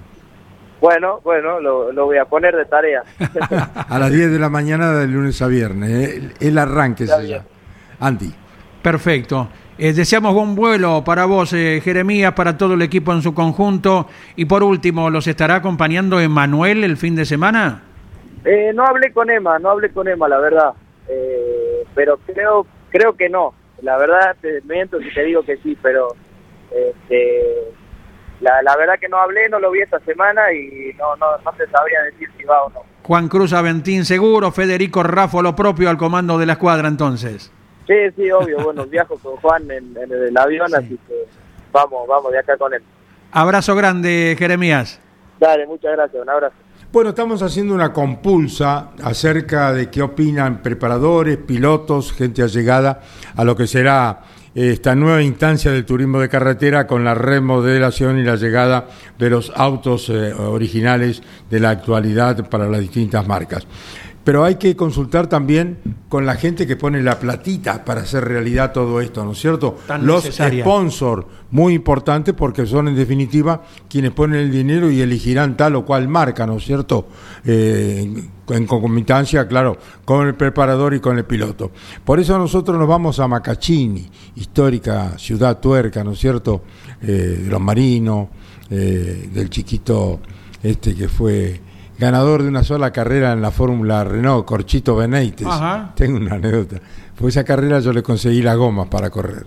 Bueno, 0.80 1.20
bueno, 1.24 1.60
lo, 1.60 2.04
voy 2.04 2.18
a 2.18 2.26
poner 2.26 2.54
de 2.54 2.66
tarea. 2.66 3.02
a 3.88 3.98
las 3.98 4.12
10 4.12 4.30
de 4.30 4.38
la 4.38 4.50
mañana 4.50 4.92
de 4.92 5.08
lunes 5.08 5.40
a 5.42 5.46
viernes, 5.46 5.90
¿eh? 5.90 6.30
el 6.40 6.58
arranque 6.58 7.06
se. 7.06 7.42
Andy. 8.00 8.32
Perfecto. 8.82 9.48
Eh, 9.76 9.92
deseamos 9.92 10.32
buen 10.34 10.54
vuelo 10.54 11.02
para 11.04 11.24
vos, 11.24 11.52
eh, 11.52 11.80
Jeremías, 11.82 12.32
para 12.34 12.56
todo 12.56 12.74
el 12.74 12.82
equipo 12.82 13.12
en 13.12 13.22
su 13.22 13.34
conjunto. 13.34 14.06
Y 14.36 14.44
por 14.44 14.62
último, 14.62 15.10
¿los 15.10 15.26
estará 15.26 15.56
acompañando 15.56 16.20
Emanuel 16.20 16.84
el 16.84 16.96
fin 16.96 17.16
de 17.16 17.24
semana? 17.24 17.82
Eh, 18.44 18.72
no 18.74 18.84
hablé 18.86 19.12
con 19.12 19.30
Emma, 19.30 19.58
no 19.58 19.70
hablé 19.70 19.90
con 19.90 20.06
Emma, 20.06 20.28
la 20.28 20.38
verdad. 20.38 20.74
pero 21.94 22.18
creo 22.26 22.66
creo 22.90 23.16
que 23.16 23.28
no. 23.28 23.54
La 23.82 23.98
verdad, 23.98 24.36
te 24.40 24.60
miento 24.62 25.00
si 25.00 25.12
te 25.12 25.24
digo 25.24 25.42
que 25.44 25.56
sí, 25.56 25.76
pero 25.82 26.14
este, 26.70 27.42
la, 28.40 28.62
la 28.62 28.76
verdad 28.76 28.94
que 29.00 29.08
no 29.08 29.18
hablé, 29.18 29.48
no 29.48 29.58
lo 29.58 29.72
vi 29.72 29.80
esta 29.80 29.98
semana 30.00 30.52
y 30.52 30.94
no, 30.96 31.16
no, 31.16 31.26
no 31.44 31.56
se 31.56 31.66
sabría 31.66 32.02
decir 32.02 32.28
si 32.38 32.44
va 32.44 32.62
o 32.62 32.70
no. 32.70 32.82
Juan 33.02 33.28
Cruz 33.28 33.52
Aventín 33.52 34.04
seguro, 34.04 34.52
Federico 34.52 35.02
Raffo 35.02 35.42
lo 35.42 35.56
propio 35.56 35.90
al 35.90 35.96
comando 35.96 36.38
de 36.38 36.46
la 36.46 36.52
escuadra 36.54 36.86
entonces. 36.86 37.52
Sí, 37.86 37.94
sí, 38.16 38.30
obvio. 38.30 38.62
Bueno, 38.62 38.86
viajo 38.90 39.18
con 39.18 39.36
Juan 39.36 39.70
en, 39.70 39.96
el 39.96 40.36
avión, 40.36 40.74
así 40.74 40.98
que 41.06 41.26
vamos, 41.72 42.06
vamos 42.08 42.32
de 42.32 42.38
acá 42.38 42.56
con 42.56 42.72
él. 42.74 42.82
Abrazo 43.32 43.74
grande, 43.74 44.36
Jeremías. 44.38 45.00
Dale, 45.40 45.66
muchas 45.66 45.92
gracias, 45.92 46.22
un 46.22 46.30
abrazo. 46.30 46.54
Bueno, 46.92 47.10
estamos 47.10 47.42
haciendo 47.42 47.74
una 47.74 47.92
compulsa 47.92 48.90
acerca 49.02 49.72
de 49.72 49.90
qué 49.90 50.00
opinan 50.00 50.62
preparadores, 50.62 51.38
pilotos, 51.38 52.12
gente 52.12 52.40
allegada 52.40 53.00
a 53.34 53.42
lo 53.42 53.56
que 53.56 53.66
será 53.66 54.20
esta 54.54 54.94
nueva 54.94 55.20
instancia 55.20 55.72
del 55.72 55.84
turismo 55.84 56.20
de 56.20 56.28
carretera 56.28 56.86
con 56.86 57.02
la 57.02 57.14
remodelación 57.14 58.20
y 58.20 58.22
la 58.22 58.36
llegada 58.36 58.86
de 59.18 59.28
los 59.28 59.50
autos 59.56 60.08
eh, 60.08 60.32
originales 60.32 61.20
de 61.50 61.58
la 61.58 61.70
actualidad 61.70 62.48
para 62.48 62.68
las 62.68 62.80
distintas 62.80 63.26
marcas 63.26 63.66
pero 64.24 64.42
hay 64.42 64.54
que 64.56 64.74
consultar 64.74 65.26
también 65.28 65.78
con 66.08 66.24
la 66.26 66.34
gente 66.36 66.66
que 66.66 66.76
pone 66.76 67.02
la 67.02 67.20
platita 67.20 67.84
para 67.84 68.00
hacer 68.00 68.24
realidad 68.24 68.72
todo 68.72 69.00
esto, 69.00 69.24
¿no 69.24 69.32
es 69.32 69.38
cierto? 69.38 69.76
Los 70.00 70.24
sponsors, 70.24 71.26
muy 71.50 71.74
importante 71.74 72.32
porque 72.32 72.66
son 72.66 72.88
en 72.88 72.96
definitiva 72.96 73.62
quienes 73.88 74.12
ponen 74.12 74.40
el 74.40 74.50
dinero 74.50 74.90
y 74.90 75.02
elegirán 75.02 75.56
tal 75.56 75.76
o 75.76 75.84
cual 75.84 76.08
marca, 76.08 76.46
¿no 76.46 76.56
es 76.56 76.64
cierto? 76.64 77.06
Eh, 77.44 78.28
en 78.48 78.66
concomitancia, 78.66 79.46
claro, 79.46 79.78
con 80.04 80.26
el 80.26 80.34
preparador 80.34 80.94
y 80.94 81.00
con 81.00 81.18
el 81.18 81.24
piloto. 81.24 81.70
Por 82.04 82.20
eso 82.20 82.38
nosotros 82.38 82.78
nos 82.78 82.88
vamos 82.88 83.20
a 83.20 83.28
Macachini, 83.28 84.08
histórica 84.36 85.18
ciudad 85.18 85.60
tuerca, 85.60 86.02
¿no 86.02 86.12
es 86.12 86.18
cierto? 86.18 86.62
Eh, 87.02 87.40
de 87.44 87.50
los 87.50 87.60
marinos, 87.60 88.28
eh, 88.70 89.28
del 89.32 89.50
chiquito 89.50 90.20
este 90.62 90.94
que 90.94 91.08
fue 91.08 91.60
ganador 91.98 92.42
de 92.42 92.48
una 92.48 92.64
sola 92.64 92.92
carrera 92.92 93.32
en 93.32 93.42
la 93.42 93.50
Fórmula 93.50 94.04
Renault, 94.04 94.44
Corchito 94.44 94.96
Benítez. 94.96 95.46
Ajá. 95.46 95.92
Tengo 95.96 96.16
una 96.16 96.34
anécdota. 96.34 96.80
Fue 97.14 97.30
esa 97.30 97.44
carrera 97.44 97.80
yo 97.80 97.92
le 97.92 98.02
conseguí 98.02 98.42
las 98.42 98.56
gomas 98.56 98.88
para 98.88 99.10
correr 99.10 99.46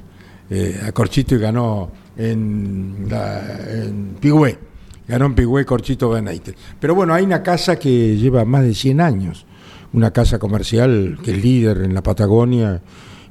eh, 0.49 0.79
a 0.87 0.91
Corchito 0.91 1.35
y 1.35 1.39
ganó 1.39 1.91
en, 2.17 3.07
la, 3.09 3.41
en 3.69 4.15
Pigüé. 4.19 4.57
Ganó 5.07 5.25
en 5.25 5.35
Pigüé 5.35 5.65
Corchito 5.65 6.09
Benítez. 6.09 6.55
Pero 6.79 6.95
bueno, 6.95 7.13
hay 7.13 7.23
una 7.23 7.43
casa 7.43 7.77
que 7.77 8.17
lleva 8.17 8.45
más 8.45 8.63
de 8.63 8.73
100 8.73 9.01
años. 9.01 9.45
Una 9.93 10.11
casa 10.11 10.37
comercial 10.37 11.17
que 11.23 11.31
es 11.31 11.43
líder 11.43 11.83
en 11.83 11.93
la 11.93 12.03
Patagonia 12.03 12.81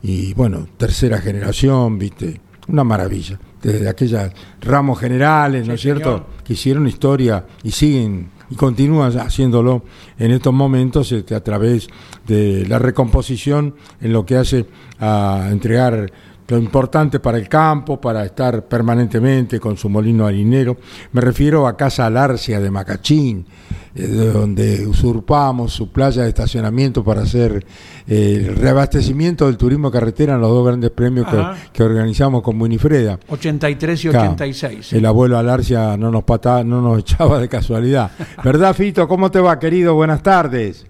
y 0.02 0.34
bueno, 0.34 0.66
tercera 0.76 1.18
generación, 1.18 1.98
viste, 1.98 2.40
una 2.68 2.84
maravilla. 2.84 3.38
Desde 3.62 3.88
aquellas 3.88 4.32
ramos 4.60 5.00
generales, 5.00 5.66
¿no 5.66 5.74
es 5.74 5.80
cierto? 5.80 6.26
Que 6.44 6.52
hicieron 6.52 6.86
historia 6.86 7.44
y 7.62 7.72
siguen 7.72 8.30
y 8.50 8.54
continúan 8.54 9.12
haciéndolo 9.18 9.82
en 10.18 10.30
estos 10.30 10.52
momentos 10.52 11.10
este, 11.12 11.34
a 11.34 11.42
través 11.42 11.88
de 12.26 12.66
la 12.66 12.78
recomposición 12.78 13.74
en 14.00 14.12
lo 14.12 14.24
que 14.24 14.36
hace 14.36 14.66
a 14.98 15.48
entregar 15.50 16.12
lo 16.48 16.58
importante 16.58 17.20
para 17.20 17.38
el 17.38 17.48
campo, 17.48 18.00
para 18.00 18.24
estar 18.24 18.64
permanentemente 18.66 19.58
con 19.58 19.76
su 19.76 19.88
molino 19.88 20.26
harinero. 20.26 20.76
Me 21.12 21.20
refiero 21.20 21.66
a 21.66 21.76
Casa 21.76 22.06
Alarcia 22.06 22.60
de 22.60 22.70
Macachín, 22.70 23.46
eh, 23.94 24.02
de 24.06 24.32
donde 24.32 24.86
usurpamos 24.86 25.72
su 25.72 25.90
playa 25.90 26.22
de 26.22 26.28
estacionamiento 26.28 27.02
para 27.02 27.22
hacer 27.22 27.64
eh, 28.06 28.44
el 28.46 28.56
reabastecimiento 28.56 29.46
del 29.46 29.56
turismo 29.56 29.90
carretera 29.90 30.34
en 30.34 30.40
los 30.40 30.50
dos 30.50 30.66
grandes 30.66 30.90
premios 30.90 31.26
que, 31.72 31.82
organizamos 31.82 32.42
con 32.42 32.60
Winifreda. 32.60 33.18
83 33.28 34.04
y 34.04 34.08
Claro, 34.08 34.32
86. 34.32 34.92
El 34.92 35.06
abuelo 35.06 35.38
Alarcia 35.38 35.96
no 35.96 36.10
nos 36.10 36.24
pata, 36.24 36.62
no 36.62 36.80
nos 36.80 36.98
echaba 37.00 37.40
de 37.40 37.48
casualidad. 37.48 38.10
¿Verdad, 38.44 38.74
Fito? 38.74 39.08
¿Cómo 39.08 39.30
te 39.30 39.40
va, 39.40 39.58
querido? 39.58 39.94
Buenas 39.94 40.22
tardes. 40.22 40.86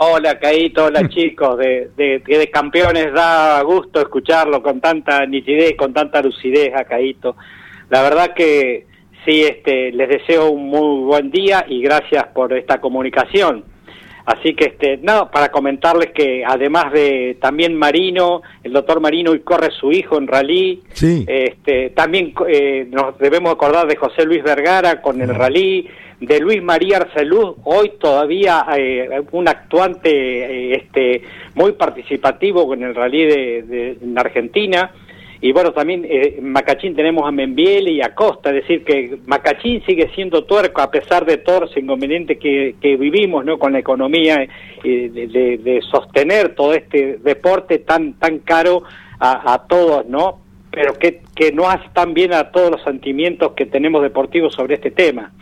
Hola, 0.00 0.38
Caíto, 0.38 0.84
hola 0.84 1.08
chicos 1.08 1.58
de, 1.58 1.90
de, 1.96 2.22
de 2.24 2.50
campeones, 2.50 3.12
da 3.12 3.60
gusto 3.62 4.00
escucharlo 4.00 4.62
con 4.62 4.80
tanta 4.80 5.26
nitidez, 5.26 5.76
con 5.76 5.92
tanta 5.92 6.22
lucidez 6.22 6.72
a 6.72 6.84
Caíto. 6.84 7.34
La 7.90 8.02
verdad 8.02 8.32
que 8.32 8.86
sí, 9.24 9.42
este, 9.42 9.90
les 9.90 10.08
deseo 10.08 10.50
un 10.50 10.68
muy 10.68 11.04
buen 11.04 11.32
día 11.32 11.66
y 11.68 11.82
gracias 11.82 12.28
por 12.28 12.52
esta 12.52 12.80
comunicación. 12.80 13.64
Así 14.30 14.52
que, 14.52 14.66
este, 14.66 14.98
no, 14.98 15.30
para 15.30 15.48
comentarles 15.50 16.10
que 16.12 16.44
además 16.44 16.92
de 16.92 17.38
también 17.40 17.74
Marino, 17.74 18.42
el 18.62 18.74
doctor 18.74 19.00
Marino 19.00 19.34
y 19.34 19.40
corre 19.40 19.70
su 19.70 19.90
hijo 19.90 20.18
en 20.18 20.26
rally, 20.26 20.82
Sí. 20.92 21.24
este, 21.26 21.88
también 21.90 22.34
eh, 22.46 22.86
nos 22.90 23.16
debemos 23.18 23.50
acordar 23.54 23.86
de 23.86 23.96
José 23.96 24.26
Luis 24.26 24.42
Vergara 24.42 25.00
con 25.00 25.22
el 25.22 25.34
rally, 25.34 25.88
de 26.20 26.40
Luis 26.40 26.62
María 26.62 26.98
Arceluz, 26.98 27.54
hoy 27.64 27.92
todavía 27.98 28.66
eh, 28.76 29.08
un 29.32 29.48
actuante 29.48 30.10
eh, 30.10 30.74
este, 30.76 31.22
muy 31.54 31.72
participativo 31.72 32.66
con 32.66 32.82
el 32.82 32.94
rally 32.94 33.24
de, 33.24 33.62
de- 33.62 33.96
en 34.02 34.18
Argentina. 34.18 34.90
Y 35.40 35.52
bueno, 35.52 35.72
también 35.72 36.04
eh, 36.04 36.36
en 36.38 36.50
Macachín 36.50 36.96
tenemos 36.96 37.26
a 37.26 37.30
Membiel 37.30 37.88
y 37.88 38.02
a 38.02 38.14
Costa, 38.14 38.50
es 38.50 38.56
decir, 38.62 38.84
que 38.84 39.18
Macachín 39.26 39.82
sigue 39.86 40.10
siendo 40.14 40.44
tuerco 40.44 40.80
a 40.80 40.90
pesar 40.90 41.24
de 41.24 41.36
todos 41.36 41.60
los 41.60 41.76
inconvenientes 41.76 42.38
que, 42.38 42.74
que 42.80 42.96
vivimos 42.96 43.44
¿no? 43.44 43.56
con 43.58 43.72
la 43.72 43.78
economía, 43.78 44.42
eh, 44.82 45.10
de, 45.12 45.26
de- 45.58 45.80
sostener 45.90 46.54
todo 46.56 46.74
este 46.74 47.18
deporte 47.22 47.78
tan, 47.78 48.14
tan 48.14 48.40
caro 48.40 48.82
a, 49.20 49.52
a 49.54 49.66
todos, 49.66 50.06
¿no? 50.06 50.40
Pero 50.72 50.94
que, 50.94 51.22
que 51.34 51.52
no 51.52 51.68
hace 51.70 51.88
tan 51.94 52.14
bien 52.14 52.32
a 52.34 52.50
todos 52.50 52.72
los 52.72 52.82
sentimientos 52.82 53.52
que 53.52 53.66
tenemos 53.66 54.02
deportivos 54.02 54.54
sobre 54.54 54.74
este 54.74 54.90
tema. 54.90 55.32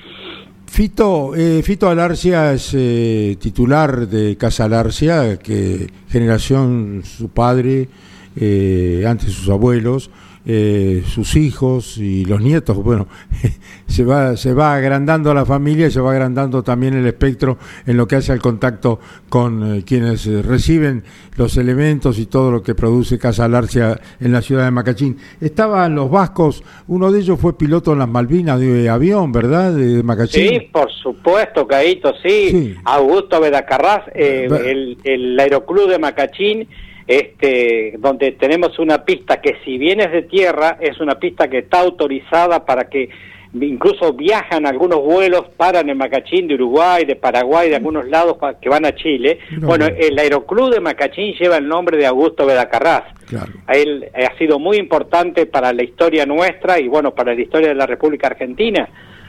Fito, 0.66 1.34
eh, 1.34 1.62
Fito 1.62 1.88
Alarcia 1.88 2.53
es 2.53 2.74
eh, 2.76 3.36
titular 3.40 4.07
de 4.09 4.36
Casa 4.36 4.64
Alarcia, 4.66 5.38
que 5.38 5.86
generación 6.09 7.03
su 7.05 7.30
padre, 7.30 7.88
eh, 8.37 9.05
antes 9.07 9.32
sus 9.32 9.49
abuelos, 9.49 10.11
eh, 10.49 11.03
sus 11.09 11.34
hijos 11.34 11.99
y 11.99 12.24
los 12.24 12.41
nietos, 12.41 12.76
bueno, 12.76 13.09
se 13.89 14.05
va, 14.05 14.37
se 14.37 14.55
va 14.55 14.76
agrandando 14.76 15.34
la 15.34 15.45
familia 15.45 15.89
y 15.89 15.91
se 15.91 16.01
va 16.01 16.12
agrandando 16.12 16.62
también 16.62 16.95
el 16.95 17.05
espectro 17.05 17.59
en 17.84 17.97
lo 17.97 18.07
que 18.07 18.14
hace 18.14 18.30
al 18.30 18.41
contacto 18.41 19.01
con 19.28 19.78
eh, 19.78 19.82
quienes 19.84 20.24
eh, 20.28 20.43
reciben 20.43 21.03
los 21.37 21.57
elementos 21.57 22.20
y 22.20 22.26
todo 22.26 22.53
lo 22.53 22.62
que 22.62 22.76
produce 22.76 23.18
Casa 23.18 23.47
Alarcia 23.47 24.01
en 24.20 24.30
la 24.30 24.41
ciudad 24.41 24.66
de 24.66 24.70
Macachín. 24.70 25.18
Estaban 25.41 25.97
los 25.97 26.09
vascos, 26.12 26.62
uno 26.87 27.11
de 27.11 27.18
ellos 27.18 27.41
fue 27.41 27.59
piloto 27.59 27.95
en 27.95 27.99
las 27.99 28.09
Malvinas 28.09 28.61
de 28.61 28.89
avión, 28.89 29.32
¿verdad? 29.32 29.72
De 29.72 30.05
Macachín. 30.05 30.49
Sí, 30.49 30.61
por 30.72 30.93
supuesto, 30.93 31.66
Caíto, 31.66 32.14
sí. 32.22 32.51
Sí. 32.51 32.74
Augusto 32.84 33.41
Bedacarraz, 33.41 34.05
eh, 34.14 34.47
el, 34.64 34.99
el 35.03 35.41
aeroclub 35.41 35.91
de 35.91 35.99
Macachín, 35.99 36.68
este, 37.07 37.95
donde 37.99 38.33
tenemos 38.33 38.79
una 38.79 39.05
pista 39.05 39.41
que 39.41 39.57
si 39.65 39.79
bien 39.79 40.01
es 40.01 40.11
de 40.13 40.23
tierra, 40.23 40.79
es 40.81 41.01
una 41.01 41.19
pista 41.19 41.49
que 41.49 41.59
está 41.59 41.81
autorizada 41.81 42.65
para 42.65 42.89
que 42.89 43.09
incluso 43.55 44.13
viajan 44.13 44.67
algunos 44.67 45.01
vuelos, 45.03 45.45
paran 45.57 45.89
en 45.89 45.97
Macachín 45.97 46.49
de 46.49 46.55
Uruguay, 46.55 47.05
de 47.05 47.17
Paraguay, 47.17 47.71
de 47.71 47.77
algunos 47.77 48.07
lados 48.09 48.37
que 48.61 48.69
van 48.69 48.85
a 48.85 48.95
Chile. 48.95 49.39
Bueno, 49.59 49.87
el 49.87 50.19
aeroclub 50.19 50.73
de 50.73 50.81
Macachín 50.81 51.35
lleva 51.35 51.57
el 51.57 51.67
nombre 51.67 51.97
de 51.97 52.07
Augusto 52.07 52.45
Bedacarraz. 52.45 53.05
Claro. 53.27 53.53
Él 53.69 54.07
ha 54.15 54.37
sido 54.37 54.59
muy 54.59 54.77
importante 54.77 55.47
para 55.47 55.73
la 55.73 55.85
historia 55.85 56.27
nuestra 56.27 56.79
y 56.79 56.89
bueno, 56.89 57.15
para 57.15 57.35
la 57.35 57.41
historia 57.41 57.69
de 57.69 57.75
la 57.75 57.87
República 57.87 58.27
Argentina. 58.27 58.89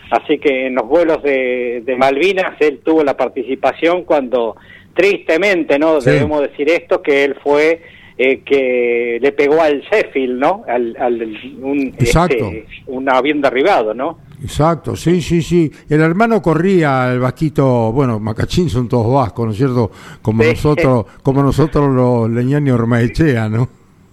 Así 0.10 0.40
que 0.40 0.68
en 0.68 0.76
los 0.76 0.88
vuelos 0.88 1.22
de, 1.22 1.82
de 1.86 1.96
Malvinas 1.96 2.56
él 2.60 2.80
tuvo 2.84 3.04
la 3.04 3.18
participación 3.18 4.04
cuando, 4.04 4.56
tristemente, 4.98 5.78
¿no? 5.80 6.02
Sí. 6.02 6.10
Debemos 6.10 6.42
decir 6.42 6.70
esto, 6.70 7.02
que 7.02 7.24
él 7.24 7.36
fue 7.42 7.82
eh, 8.18 8.42
que 8.44 9.20
le 9.22 9.32
pegó 9.32 9.62
al 9.62 9.82
Sheffield, 9.82 10.40
¿no? 10.40 10.64
Al, 10.68 10.96
al- 11.00 11.38
un, 11.62 11.94
Exacto. 12.00 12.36
este, 12.36 12.66
un 12.88 13.08
avión 13.10 13.42
derribado, 13.42 13.94
¿no? 13.94 14.18
Exacto, 14.42 14.96
sí, 14.96 15.22
sí, 15.22 15.42
sí. 15.42 15.72
El 15.90 16.02
hermano 16.02 16.42
corría 16.42 17.12
el 17.14 17.20
vasquito, 17.20 17.92
bueno, 17.92 18.20
Macachín 18.20 18.70
son 18.70 18.88
todos 18.90 19.12
vascos, 19.14 19.46
¿no 19.46 19.52
es 19.52 19.58
cierto? 19.58 19.92
Como 20.22 20.44
Sí. 20.44 20.50
nosotros, 20.50 21.06
como 21.24 21.44
nosotros 21.44 21.90
los 21.90 22.30
leñanos 22.30 22.74
Ormaechea, 22.80 23.50
¿no? 23.50 23.70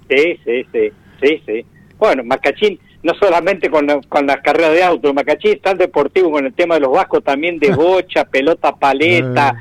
Sí, 0.09 0.39
sí, 0.45 0.67
sí, 0.73 0.91
sí, 1.23 1.43
sí. 1.47 1.65
Bueno, 1.99 2.25
Macachín, 2.25 2.79
no 3.03 3.13
solamente 3.21 3.71
con, 3.71 3.87
la- 3.87 4.01
con 4.09 4.27
las 4.27 4.39
carreras 4.43 4.73
de 4.73 4.83
auto, 4.83 5.13
Macachín 5.15 5.53
es 5.53 5.63
tan 5.63 5.79
deportivo 5.79 6.31
con 6.31 6.45
el 6.45 6.53
tema 6.55 6.75
de 6.75 6.81
los 6.83 6.93
vascos, 6.93 7.23
también 7.25 7.59
de 7.59 7.71
bocha, 7.75 8.25
pelota 8.25 8.75
paleta, 8.77 9.53
vo- 9.55 9.59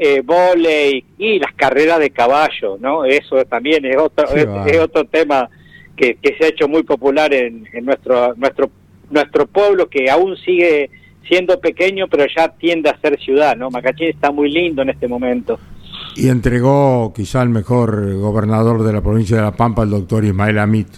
eh, 0.00 0.22
volei 0.24 1.04
y 1.18 1.38
las 1.38 1.52
carreras 1.54 1.98
de 1.98 2.10
caballo, 2.10 2.78
¿no? 2.80 3.04
Eso 3.04 3.44
también 3.44 3.84
es 3.84 3.96
otro, 3.96 4.26
es, 4.34 4.78
otro 4.78 5.04
tema 5.04 5.48
que, 5.96 6.16
que 6.16 6.36
se 6.36 6.44
ha 6.44 6.48
hecho 6.48 6.68
muy 6.68 6.82
popular 6.82 7.32
en, 7.34 7.66
en 7.72 7.84
nuestro, 7.84 8.34
nuestro, 8.34 8.70
nuestro 9.10 9.46
pueblo, 9.46 9.88
que 9.88 10.10
aún 10.10 10.36
sigue 10.36 10.90
siendo 11.28 11.60
pequeño, 11.60 12.06
pero 12.08 12.24
ya 12.34 12.48
tiende 12.48 12.90
a 12.90 12.98
ser 13.00 13.18
ciudad, 13.20 13.56
¿no? 13.56 13.70
Macachín 13.70 14.08
está 14.08 14.30
muy 14.30 14.50
lindo 14.50 14.82
en 14.82 14.90
este 14.90 15.06
momento. 15.06 15.58
Y 16.16 16.28
entregó 16.28 17.12
quizá 17.14 17.42
el 17.42 17.50
mejor 17.50 18.14
gobernador 18.16 18.82
de 18.82 18.92
la 18.92 19.02
provincia 19.02 19.36
de 19.36 19.42
La 19.42 19.52
Pampa, 19.52 19.82
el 19.82 19.90
doctor 19.90 20.24
Ismael 20.24 20.58
Amit. 20.58 20.88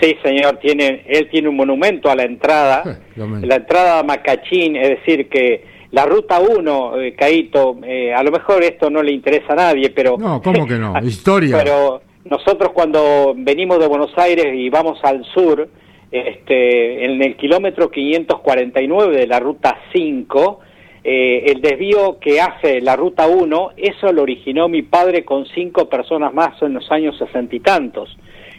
Sí, 0.00 0.16
señor, 0.22 0.58
tiene, 0.62 1.04
él 1.06 1.28
tiene 1.30 1.48
un 1.48 1.56
monumento 1.56 2.10
a 2.10 2.16
la 2.16 2.24
entrada, 2.24 3.00
la 3.16 3.56
entrada 3.56 3.98
a 3.98 4.02
Macachín, 4.02 4.76
es 4.76 4.88
decir, 4.88 5.28
que 5.28 5.64
la 5.92 6.06
ruta 6.06 6.40
1, 6.40 7.00
eh, 7.00 7.14
Caíto, 7.14 7.78
eh, 7.84 8.14
a 8.14 8.22
lo 8.22 8.30
mejor 8.30 8.62
esto 8.62 8.90
no 8.90 9.02
le 9.02 9.12
interesa 9.12 9.52
a 9.54 9.56
nadie, 9.56 9.90
pero... 9.90 10.16
No, 10.18 10.40
¿cómo 10.40 10.66
que 10.66 10.76
no? 10.76 10.94
Historia. 11.02 11.58
Pero 11.62 12.02
nosotros 12.24 12.70
cuando 12.72 13.34
venimos 13.36 13.78
de 13.80 13.88
Buenos 13.88 14.16
Aires 14.16 14.46
y 14.54 14.70
vamos 14.70 14.98
al 15.02 15.24
sur, 15.34 15.68
este, 16.10 17.04
en 17.04 17.22
el 17.22 17.36
kilómetro 17.36 17.90
549 17.90 19.16
de 19.16 19.26
la 19.26 19.40
ruta 19.40 19.78
5, 19.92 20.60
eh, 21.02 21.44
el 21.46 21.60
desvío 21.60 22.18
que 22.20 22.40
hace 22.40 22.80
la 22.80 22.94
ruta 22.94 23.26
1, 23.26 23.70
eso 23.76 24.12
lo 24.12 24.22
originó 24.22 24.68
mi 24.68 24.82
padre 24.82 25.24
con 25.24 25.46
cinco 25.46 25.88
personas 25.88 26.32
más 26.34 26.60
en 26.62 26.74
los 26.74 26.90
años 26.90 27.16
sesenta 27.18 27.56
y 27.56 27.60
tantos, 27.60 28.16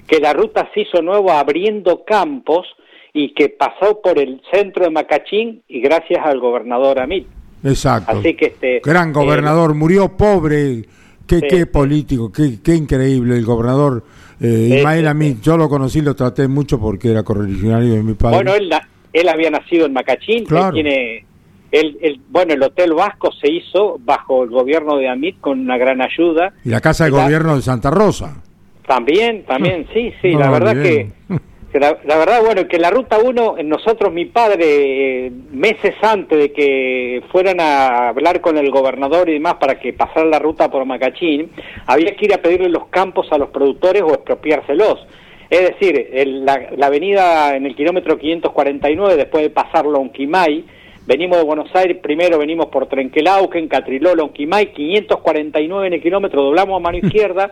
que 0.08 0.20
la 0.20 0.34
ruta 0.34 0.70
se 0.74 0.82
hizo 0.82 1.02
nuevo 1.02 1.32
abriendo 1.32 2.04
campos 2.04 2.68
y 3.14 3.34
que 3.34 3.50
pasó 3.50 4.02
por 4.02 4.18
el 4.20 4.42
centro 4.52 4.86
de 4.86 4.90
Macachín 4.92 5.62
y 5.68 5.82
gracias 5.82 6.26
al 6.26 6.40
gobernador 6.40 7.00
Amit. 7.00 7.28
Exacto. 7.64 8.12
Así 8.18 8.34
que 8.36 8.46
este 8.48 8.82
Gran 8.84 9.10
eh, 9.10 9.14
gobernador, 9.14 9.74
murió 9.76 10.16
pobre. 10.18 10.84
Qué, 11.28 11.40
Sí. 11.40 11.48
qué 11.50 11.66
político, 11.66 12.30
qué, 12.32 12.58
qué 12.62 12.76
increíble 12.76 13.38
el 13.38 13.46
gobernador 13.46 14.04
eh, 14.42 14.76
Ismael 14.80 15.08
Amit. 15.08 15.42
Yo 15.42 15.56
lo 15.56 15.70
conocí, 15.70 16.02
lo 16.02 16.14
traté 16.16 16.48
mucho 16.48 16.78
porque 16.80 17.10
era 17.12 17.24
correligionario 17.24 17.94
de 17.94 18.04
mi 18.04 18.14
padre. 18.16 18.36
Bueno, 18.38 18.54
él, 18.56 18.70
él 19.14 19.30
había 19.30 19.50
nacido 19.52 19.86
en 19.86 19.94
Macachín, 19.94 20.44
Claro. 20.46 20.70
él 20.70 20.74
tiene, 20.84 21.26
él, 21.72 21.98
él- 22.02 22.20
bueno, 22.30 22.54
el 22.54 22.64
Hotel 22.64 22.94
Vasco 22.94 23.32
se 23.40 23.50
hizo 23.50 23.98
bajo 24.04 24.44
el 24.44 24.50
gobierno 24.50 24.98
de 24.98 25.08
Amit 25.08 25.40
con 25.40 25.60
una 25.60 25.78
gran 25.78 26.02
ayuda. 26.02 26.54
y 26.66 26.70
la 26.70 26.82
casa 26.82 27.06
de 27.06 27.12
la- 27.12 27.24
gobierno 27.24 27.56
de 27.56 27.62
Santa 27.62 27.92
Rosa. 27.92 28.42
También, 28.86 29.46
también, 29.46 29.88
sí, 29.94 30.12
sí, 30.22 30.34
No 30.34 30.40
la 30.40 30.50
verdad 30.50 30.72
olvidé. 30.72 31.12
que 31.30 31.40
La, 31.74 32.18
verdad, 32.18 32.42
bueno, 32.44 32.68
que 32.68 32.78
la 32.78 32.90
Ruta 32.90 33.18
1, 33.18 33.56
nosotros, 33.64 34.12
mi 34.12 34.26
padre, 34.26 35.28
eh, 35.28 35.32
meses 35.52 35.96
antes 36.02 36.38
de 36.38 36.52
que 36.52 37.24
fueran 37.32 37.62
a 37.62 38.10
hablar 38.10 38.42
con 38.42 38.58
el 38.58 38.70
gobernador 38.70 39.30
y 39.30 39.34
demás 39.34 39.56
para 39.56 39.80
que 39.80 39.94
pasara 39.94 40.26
la 40.26 40.40
ruta 40.40 40.70
por 40.70 40.84
Macachín, 40.84 41.50
había 41.88 42.14
que 42.18 42.26
ir 42.26 42.34
a 42.34 42.42
pedirle 42.42 42.68
los 42.68 42.88
campos 42.88 43.32
a 43.32 43.38
los 43.38 43.52
productores 43.52 44.02
o 44.02 44.14
expropiárselos. 44.14 45.08
Es 45.50 45.62
decir, 45.70 46.10
la, 46.46 46.86
avenida 46.86 47.56
en 47.56 47.66
el 47.66 47.76
kilómetro 47.76 48.18
549, 48.18 49.16
después 49.16 49.44
de 49.44 49.50
pasar 49.50 49.86
Lonquimay, 49.86 50.66
venimos 51.08 51.38
de 51.38 51.44
Buenos 51.46 51.74
Aires, 51.74 51.98
primero 52.04 52.38
venimos 52.38 52.66
por 52.66 52.88
Trenquelauquen, 52.88 53.70
Catriló, 53.70 54.14
Lonquimay, 54.14 54.74
549 54.74 55.88
en 55.88 55.94
el 55.94 56.02
kilómetro, 56.02 56.44
doblamos 56.44 56.78
a 56.78 56.84
mano 56.84 56.98
izquierda, 57.02 57.50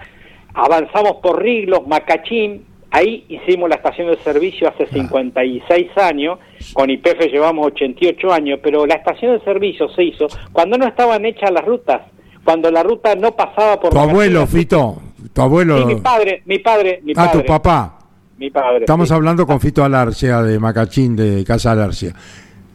avanzamos 0.53 1.17
por 1.21 1.41
Riglos, 1.41 1.87
Macachín, 1.87 2.65
Ahí 2.91 3.25
hicimos 3.29 3.69
la 3.69 3.75
estación 3.75 4.07
de 4.07 4.17
servicio 4.17 4.67
hace 4.67 4.87
56 4.87 5.97
años, 5.97 6.39
con 6.73 6.89
IPF 6.89 7.19
llevamos 7.31 7.67
88 7.67 8.33
años, 8.33 8.59
pero 8.63 8.85
la 8.87 8.95
estación 8.95 9.37
de 9.37 9.43
servicio 9.43 9.87
se 9.89 10.05
hizo 10.05 10.27
cuando 10.51 10.77
no 10.77 10.87
estaban 10.87 11.23
hechas 11.25 11.51
las 11.51 11.63
rutas, 11.63 12.01
cuando 12.43 12.71
la 12.71 12.81
ruta 12.81 13.13
no 13.15 13.35
pasaba 13.35 13.79
por... 13.79 13.91
Tu 13.91 13.99
abuelo, 13.99 14.47
Fito, 14.47 14.99
tu 15.31 15.41
abuelo... 15.41 15.85
mi 15.85 15.95
padre, 15.97 16.41
mi 16.45 16.59
padre, 16.59 16.99
mi 17.03 17.13
padre. 17.13 17.29
Ah, 17.29 17.31
tu 17.31 17.45
papá. 17.45 17.99
Mi 18.37 18.49
padre. 18.49 18.79
Estamos 18.79 19.11
hablando 19.11 19.45
con 19.45 19.59
Fito 19.59 19.83
Alarcia 19.83 20.41
de 20.41 20.57
Macachín, 20.57 21.15
de 21.15 21.43
Casa 21.43 21.73
Alarcia. 21.73 22.15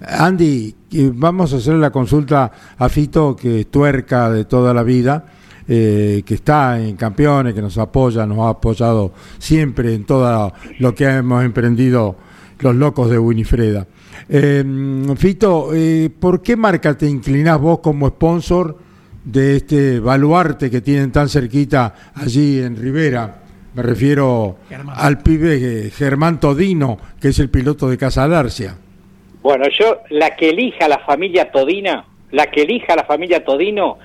Andy, 0.00 0.74
vamos 1.14 1.52
a 1.54 1.56
hacer 1.56 1.74
la 1.74 1.90
consulta 1.90 2.52
a 2.78 2.88
Fito, 2.88 3.34
que 3.34 3.60
es 3.60 3.70
tuerca 3.70 4.30
de 4.30 4.44
toda 4.44 4.72
la 4.74 4.84
vida 4.84 5.24
eh, 5.66 6.22
que 6.26 6.34
está 6.34 6.78
en 6.78 6.96
Campeones, 6.96 7.54
que 7.54 7.62
nos 7.62 7.78
apoya, 7.78 8.26
nos 8.26 8.38
ha 8.40 8.50
apoyado 8.50 9.12
siempre 9.38 9.94
en 9.94 10.04
todo 10.04 10.52
lo 10.78 10.94
que 10.94 11.04
hemos 11.04 11.44
emprendido 11.44 12.16
los 12.60 12.74
locos 12.74 13.10
de 13.10 13.18
Winifreda. 13.18 13.86
Eh, 14.28 14.64
Fito, 15.16 15.70
eh, 15.74 16.10
¿por 16.18 16.42
qué 16.42 16.56
marca 16.56 16.96
te 16.96 17.06
inclinás 17.06 17.60
vos 17.60 17.80
como 17.80 18.08
sponsor 18.08 18.78
de 19.24 19.56
este 19.56 20.00
baluarte 20.00 20.70
que 20.70 20.80
tienen 20.80 21.10
tan 21.10 21.28
cerquita 21.28 21.94
allí 22.14 22.60
en 22.60 22.76
Rivera? 22.76 23.42
Me 23.74 23.82
refiero 23.82 24.58
al 24.94 25.22
pibe 25.22 25.90
Germán 25.90 26.38
Todino, 26.38 26.98
que 27.20 27.28
es 27.28 27.38
el 27.38 27.50
piloto 27.50 27.88
de 27.88 27.98
Casa 27.98 28.28
Darcia. 28.28 28.76
Bueno, 29.42 29.64
yo, 29.78 29.98
la 30.10 30.36
que 30.36 30.50
elija 30.50 30.88
la 30.88 31.00
familia 31.00 31.50
Todina, 31.50 32.04
la 32.30 32.50
que 32.50 32.62
elija 32.62 32.94
la 32.96 33.04
familia 33.04 33.44
Todino, 33.44 33.98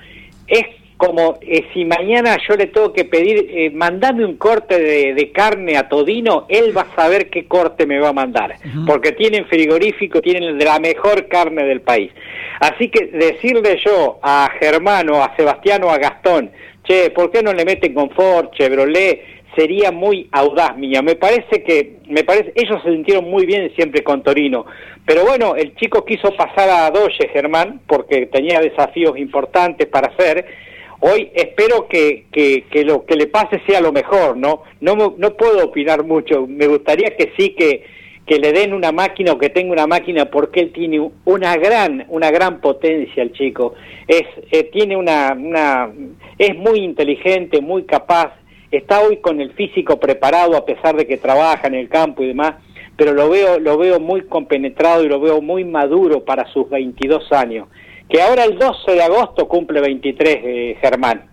es 0.46 0.79
como 1.00 1.38
eh, 1.40 1.64
si 1.72 1.86
mañana 1.86 2.36
yo 2.46 2.56
le 2.56 2.66
tengo 2.66 2.92
que 2.92 3.06
pedir, 3.06 3.46
eh, 3.48 3.70
mandame 3.70 4.22
un 4.22 4.36
corte 4.36 4.78
de, 4.78 5.32
carne 5.32 5.78
a 5.78 5.88
Todino, 5.88 6.44
él 6.50 6.76
va 6.76 6.82
a 6.82 6.94
saber 6.94 7.30
qué 7.30 7.46
corte 7.46 7.86
me 7.86 7.98
va 7.98 8.10
a 8.10 8.12
mandar, 8.12 8.56
porque 8.86 9.12
tienen 9.12 9.46
frigorífico, 9.46 10.20
tienen 10.20 10.58
la 10.58 10.78
mejor 10.78 11.26
carne 11.28 11.64
del 11.64 11.80
país. 11.80 12.12
Así 12.60 12.90
que 12.90 13.06
decirle 13.06 13.80
yo 13.82 14.18
a 14.22 14.50
Germano, 14.60 15.24
a 15.24 15.34
Sebastián 15.36 15.82
o 15.84 15.90
a 15.90 15.96
Gastón, 15.96 16.50
che, 16.84 17.08
¿por 17.10 17.30
qué 17.30 17.42
no 17.42 17.54
le 17.54 17.64
meten 17.64 17.94
confort, 17.94 18.52
Chevrolet? 18.54 19.22
Sería 19.56 19.90
muy 19.90 20.28
audaz 20.32 20.76
mía. 20.76 21.00
Me 21.00 21.16
parece 21.16 21.62
que, 21.64 21.96
me 22.08 22.24
parece, 22.24 22.52
ellos 22.54 22.82
se 22.84 22.92
sintieron 22.92 23.24
muy 23.24 23.46
bien 23.46 23.72
siempre 23.74 24.04
con 24.04 24.22
Torino. 24.22 24.66
Pero 25.06 25.24
bueno, 25.24 25.56
el 25.56 25.74
chico 25.76 26.04
quiso 26.04 26.36
pasar 26.36 26.68
a 26.68 26.90
Doye, 26.90 27.28
Germán, 27.32 27.80
porque 27.86 28.26
tenía 28.26 28.60
desafíos 28.60 29.16
importantes 29.16 29.88
para 29.88 30.08
hacer 30.08 30.69
Hoy 31.02 31.30
espero 31.34 31.88
que, 31.88 32.26
que, 32.30 32.84
lo 32.84 33.06
que 33.06 33.16
le 33.16 33.26
pase 33.26 33.62
sea 33.66 33.80
lo 33.80 33.90
mejor, 33.90 34.36
¿no? 34.36 34.62
No, 34.80 35.14
no 35.16 35.34
puedo 35.34 35.64
opinar 35.64 36.04
mucho, 36.04 36.46
me 36.46 36.66
gustaría 36.66 37.16
que 37.16 37.32
sí 37.38 37.54
que, 37.56 37.84
que 38.26 38.38
le 38.38 38.52
den 38.52 38.74
una 38.74 38.92
máquina 38.92 39.32
o 39.32 39.38
que 39.38 39.48
tenga 39.48 39.72
una 39.72 39.86
máquina 39.86 40.26
porque 40.26 40.60
él 40.60 40.72
tiene 40.72 41.10
una 41.24 41.56
gran 41.56 42.04
una 42.10 42.30
gran 42.30 42.60
potencia 42.60 43.22
el 43.22 43.32
chico. 43.32 43.74
Es 44.06 44.24
eh, 44.52 44.64
tiene 44.64 44.94
una, 44.96 45.32
una 45.32 45.90
es 46.36 46.54
muy 46.56 46.80
inteligente 46.80 47.62
muy 47.62 47.84
capaz. 47.84 48.34
Está 48.70 49.00
hoy 49.00 49.16
con 49.16 49.40
el 49.40 49.52
físico 49.52 49.98
preparado 49.98 50.54
a 50.54 50.66
pesar 50.66 50.96
de 50.96 51.06
que 51.06 51.16
trabaja 51.16 51.66
en 51.66 51.74
el 51.74 51.88
campo 51.88 52.22
y 52.22 52.28
demás 52.28 52.56
pero 52.96 53.14
lo 53.14 53.30
veo 53.30 53.58
lo 53.58 53.78
veo 53.78 53.98
muy 53.98 54.20
compenetrado 54.26 55.02
y 55.02 55.08
lo 55.08 55.18
veo 55.18 55.40
muy 55.40 55.64
maduro 55.64 56.22
para 56.24 56.46
sus 56.52 56.68
22 56.68 57.32
años 57.32 57.66
que 58.10 58.20
ahora 58.20 58.44
el 58.44 58.58
12 58.58 58.92
de 58.92 59.02
agosto 59.02 59.46
cumple 59.46 59.80
23 59.80 60.38
eh, 60.42 60.76
Germán. 60.80 61.30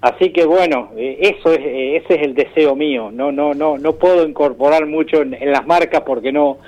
Así 0.00 0.32
que 0.32 0.46
bueno, 0.46 0.90
eh, 0.96 1.18
eso 1.20 1.52
es, 1.52 1.58
eh, 1.58 1.96
ese 1.96 2.14
es 2.14 2.22
el 2.22 2.34
deseo 2.34 2.76
mío. 2.76 3.10
No, 3.12 3.32
no, 3.32 3.52
no, 3.52 3.76
no 3.76 3.92
puedo 3.94 4.26
incorporar 4.26 4.86
mucho 4.86 5.22
en, 5.22 5.36
las 5.50 5.66
marcas 5.66 6.02
porque 6.06 6.32
no, 6.32 6.58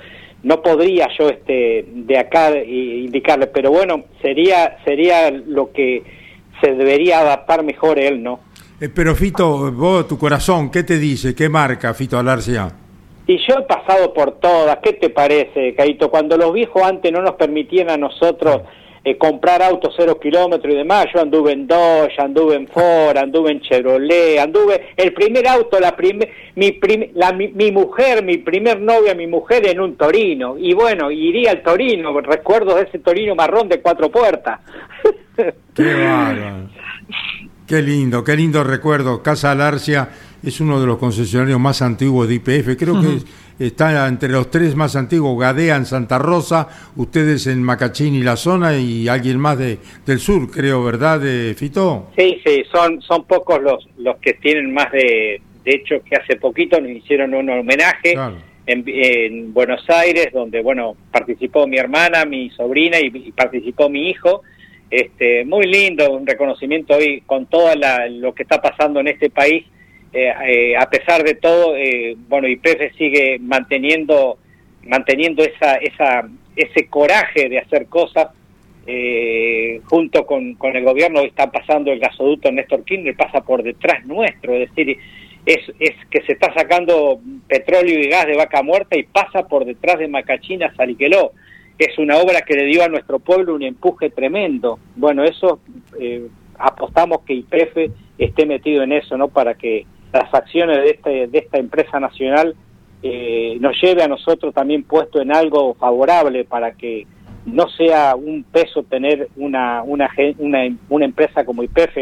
no 0.43 0.61
podría 0.61 1.07
yo 1.17 1.29
este 1.29 1.85
de 1.87 2.17
acá 2.17 2.55
indicarle. 2.55 3.47
Pero 3.47 3.71
bueno, 3.71 4.03
sería, 4.21 4.77
sería 4.85 5.31
lo 5.31 5.71
que 5.71 6.03
se 6.61 6.73
debería 6.73 7.21
adaptar 7.21 7.63
mejor 7.63 7.97
él, 7.97 8.21
¿no? 8.21 8.39
pero 8.93 9.15
Fito, 9.15 9.71
vos, 9.71 10.05
tu 10.09 10.17
corazón, 10.17 10.69
¿qué 10.69 10.83
te 10.83 10.97
dice? 10.97 11.33
¿Qué 11.33 11.47
marca 11.47 11.93
Fito 11.93 12.19
Alarcia? 12.19 12.69
Y 13.25 13.37
yo 13.37 13.59
he 13.59 13.61
pasado 13.61 14.13
por 14.13 14.41
todas. 14.41 14.79
¿Qué 14.83 14.91
te 14.93 15.09
parece, 15.09 15.73
Caito? 15.75 16.11
Cuando 16.11 16.35
los 16.35 16.51
viejos 16.51 16.83
antes 16.83 17.09
no 17.09 17.21
nos 17.21 17.35
permitían 17.35 17.89
a 17.89 17.95
nosotros 17.95 18.63
eh, 19.05 19.17
comprar 19.17 19.61
autos 19.61 19.93
cero 19.97 20.17
kilómetros 20.17 20.73
y 20.73 20.77
demás. 20.77 21.07
Yo 21.13 21.21
anduve 21.21 21.51
en 21.51 21.67
Dodge, 21.67 22.17
anduve 22.19 22.55
en 22.55 22.67
Ford, 22.67 23.17
anduve 23.17 23.51
en 23.51 23.61
Chevrolet, 23.61 24.39
anduve 24.39 24.93
el 24.95 25.13
primer 25.13 25.45
auto, 25.47 25.79
la 25.79 25.93
primer, 25.95 26.29
mi, 26.55 26.79
la, 27.13 27.33
mi, 27.33 27.71
mujer, 27.71 28.23
mi 28.23 28.37
primer 28.37 28.79
novia, 28.79 29.13
mi 29.13 29.27
mujer 29.27 29.67
en 29.67 29.81
un 29.81 29.97
Torino. 29.97 30.55
Y 30.57 30.73
bueno, 30.73 31.11
iría 31.11 31.51
al 31.51 31.63
Torino, 31.63 32.17
recuerdo 32.21 32.75
de 32.75 32.83
ese 32.83 32.99
Torino 32.99 33.35
marrón 33.35 33.67
de 33.67 33.81
cuatro 33.81 34.09
puertas. 34.09 34.61
Qué 35.73 35.93
bárbaro. 35.93 36.69
Qué 37.67 37.81
lindo, 37.81 38.23
qué 38.23 38.35
lindo 38.35 38.63
recuerdo. 38.63 39.23
Casa 39.23 39.51
Alarcia 39.51 40.09
es 40.43 40.59
uno 40.59 40.79
de 40.79 40.85
los 40.85 40.97
concesionarios 40.97 41.59
más 41.59 41.81
antiguos 41.81 42.27
de 42.27 42.35
IPF. 42.35 42.77
Creo 42.77 43.01
que 43.01 43.19
está 43.59 44.07
entre 44.07 44.29
los 44.29 44.49
tres 44.49 44.75
más 44.75 44.95
antiguos, 44.95 45.39
Gadea 45.39 45.75
en 45.75 45.85
Santa 45.85 46.17
Rosa, 46.17 46.67
ustedes 46.95 47.47
en 47.47 47.61
Macachín 47.61 48.15
y 48.15 48.21
la 48.21 48.35
zona 48.35 48.77
y 48.77 49.07
alguien 49.07 49.39
más 49.39 49.57
de, 49.57 49.77
del 50.05 50.19
sur, 50.19 50.49
creo, 50.49 50.83
¿verdad, 50.83 51.19
de 51.19 51.53
Fito? 51.55 52.11
Sí, 52.17 52.41
sí, 52.45 52.63
son, 52.71 53.01
son 53.01 53.25
pocos 53.25 53.61
los, 53.61 53.87
los 53.97 54.17
que 54.17 54.33
tienen 54.33 54.73
más 54.73 54.91
de... 54.91 55.41
De 55.63 55.75
hecho, 55.75 56.03
que 56.03 56.17
hace 56.17 56.35
poquito 56.35 56.81
nos 56.81 56.91
hicieron 56.91 57.33
un 57.33 57.49
homenaje 57.49 58.15
en, 58.65 58.83
en, 58.85 59.53
Buenos 59.53 59.89
Aires, 59.89 60.27
donde, 60.33 60.61
bueno, 60.61 60.97
participó 61.09 61.67
mi 61.67 61.77
hermana, 61.77 62.25
mi 62.25 62.49
sobrina 62.49 62.99
y, 62.99 63.31
participó 63.31 63.87
mi 63.87 64.09
hijo. 64.09 64.41
Este, 64.89 65.45
muy 65.45 65.65
lindo, 65.65 66.11
un 66.11 66.27
reconocimiento 66.27 66.95
hoy 66.95 67.21
con 67.25 67.45
todo 67.45 67.69
lo 68.09 68.33
que 68.35 68.43
está 68.43 68.61
pasando 68.61 68.99
en 68.99 69.07
este 69.07 69.29
país 69.29 69.63
eh, 69.63 69.63
eh, 69.63 69.72
a 70.77 70.89
pesar 70.89 71.23
de 71.23 71.35
todo, 71.35 71.75
eh, 71.75 72.15
bueno, 72.27 72.47
YPF 72.47 72.95
sigue 72.97 73.39
manteniendo, 73.39 74.37
manteniendo 74.83 75.43
esa, 75.43 75.75
esa, 75.77 76.29
ese 76.55 76.87
coraje 76.87 77.49
de 77.49 77.59
hacer 77.59 77.87
cosas 77.87 78.27
junto 79.85 80.25
con, 80.25 80.55
con, 80.55 80.75
el 80.75 80.83
gobierno. 80.83 81.21
Está 81.21 81.49
pasando 81.49 81.91
el 81.91 81.99
gasoducto 81.99 82.51
Néstor 82.51 82.83
Kirchner, 82.83 83.15
pasa 83.15 83.41
por 83.41 83.63
detrás 83.63 84.05
nuestro, 84.05 84.53
es 84.53 84.69
decir, 84.69 84.97
es, 85.45 85.59
es 85.79 85.95
que 86.09 86.21
se 86.25 86.33
está 86.33 86.53
sacando 86.53 87.19
petróleo 87.47 87.99
y 87.99 88.09
gas 88.09 88.27
de 88.27 88.37
vaca 88.37 88.61
muerta 88.61 88.97
y 88.97 89.03
pasa 89.03 89.47
por 89.47 89.65
detrás 89.65 89.99
de 89.99 90.07
Macachina 90.07 90.73
Saliqueló. 90.75 91.31
Es 91.77 91.97
una 91.97 92.17
obra 92.17 92.41
que 92.41 92.53
le 92.53 92.65
dio 92.65 92.83
a 92.83 92.87
nuestro 92.87 93.19
pueblo 93.19 93.55
un 93.55 93.63
empuje 93.63 94.09
tremendo. 94.09 94.79
Bueno, 94.95 95.23
eso 95.23 95.59
apostamos 96.57 97.21
que 97.21 97.37
YPF 97.37 97.91
esté 98.17 98.45
metido 98.45 98.83
en 98.83 98.93
eso, 98.93 99.17
¿no? 99.17 99.27
Para 99.27 99.55
que 99.55 99.85
las 100.13 100.33
acciones 100.33 100.77
de, 100.77 100.89
este, 100.91 101.27
de 101.27 101.37
esta 101.39 101.57
empresa 101.57 101.99
nacional 101.99 102.55
eh, 103.01 103.57
nos 103.59 103.75
lleve 103.81 104.03
a 104.03 104.07
nosotros 104.07 104.53
también 104.53 104.83
puesto 104.83 105.19
en 105.19 105.35
algo 105.35 105.73
favorable 105.73 106.45
para 106.45 106.71
que 106.73 107.05
no 107.45 107.67
sea 107.67 108.15
un 108.15 108.43
peso 108.43 108.83
tener 108.83 109.27
una, 109.35 109.83
una, 109.83 110.09
una, 110.37 111.05
empresa 111.05 111.43
como 111.43 111.63
IPF, 111.63 111.95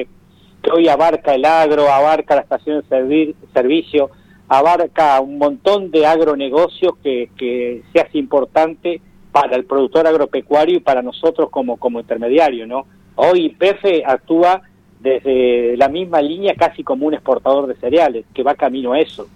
que 0.62 0.72
hoy 0.72 0.88
abarca 0.88 1.34
el 1.34 1.46
agro, 1.46 1.92
abarca 1.92 2.36
la 2.36 2.42
estación 2.42 2.84
de 2.88 3.34
servicio, 3.52 4.12
abarca 4.48 5.20
un 5.22 5.40
montón 5.40 5.90
de 5.90 6.06
agronegocios 6.06 6.94
que, 7.02 7.32
que 7.36 7.82
se 7.92 8.02
hace 8.02 8.20
importante 8.20 9.02
para 9.32 9.56
el 9.56 9.66
productor 9.66 10.06
agropecuario 10.06 10.78
y 10.78 10.82
para 10.82 11.02
nosotros 11.02 11.50
como, 11.50 11.78
como 11.78 12.00
intermediario, 12.00 12.68
¿no? 12.68 12.86
Hoy 13.16 13.46
IPF 13.46 14.06
actúa 14.06 14.62
desde 15.02 15.76
la 15.78 15.90
misma 15.90 16.22
línea 16.22 16.54
casi 16.56 16.84
como 16.84 17.08
un 17.08 17.14
exportador 17.14 17.68
de 17.68 17.76
cereales, 17.76 18.26
que 18.34 18.44
va 18.44 18.56
camino 18.56 18.94
a 18.94 19.00
eso. 19.00 19.28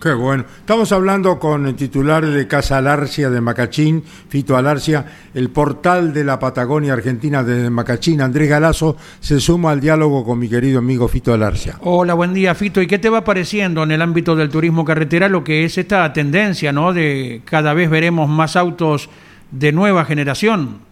Qué 0.00 0.14
bueno. 0.14 0.46
Estamos 0.60 0.90
hablando 0.92 1.38
con 1.38 1.66
el 1.66 1.74
titular 1.74 2.24
de 2.24 2.48
Casa 2.48 2.78
Alarcia 2.78 3.28
de 3.28 3.42
Macachín, 3.42 4.02
Fito 4.02 4.56
Alarcia, 4.56 5.04
el 5.34 5.50
portal 5.50 6.14
de 6.14 6.24
la 6.24 6.38
Patagonia 6.38 6.94
Argentina 6.94 7.42
de 7.44 7.68
Macachín. 7.68 8.22
Andrés 8.22 8.48
Galazo 8.48 8.96
se 9.20 9.40
suma 9.40 9.72
al 9.72 9.80
diálogo 9.80 10.24
con 10.24 10.38
mi 10.38 10.48
querido 10.48 10.78
amigo 10.78 11.06
Fito 11.06 11.34
Alarcia. 11.34 11.76
Hola, 11.82 12.14
buen 12.14 12.32
día, 12.32 12.54
Fito. 12.54 12.80
¿Y 12.80 12.86
qué 12.86 12.98
te 12.98 13.10
va 13.10 13.24
pareciendo 13.24 13.82
en 13.82 13.90
el 13.90 14.00
ámbito 14.00 14.34
del 14.34 14.48
turismo 14.48 14.86
carretera 14.86 15.28
lo 15.28 15.44
que 15.44 15.64
es 15.64 15.76
esta 15.76 16.10
tendencia, 16.14 16.72
¿no? 16.72 16.94
De 16.94 17.42
cada 17.44 17.74
vez 17.74 17.90
veremos 17.90 18.26
más 18.26 18.56
autos 18.56 19.10
de 19.50 19.70
nueva 19.70 20.06
generación. 20.06 20.89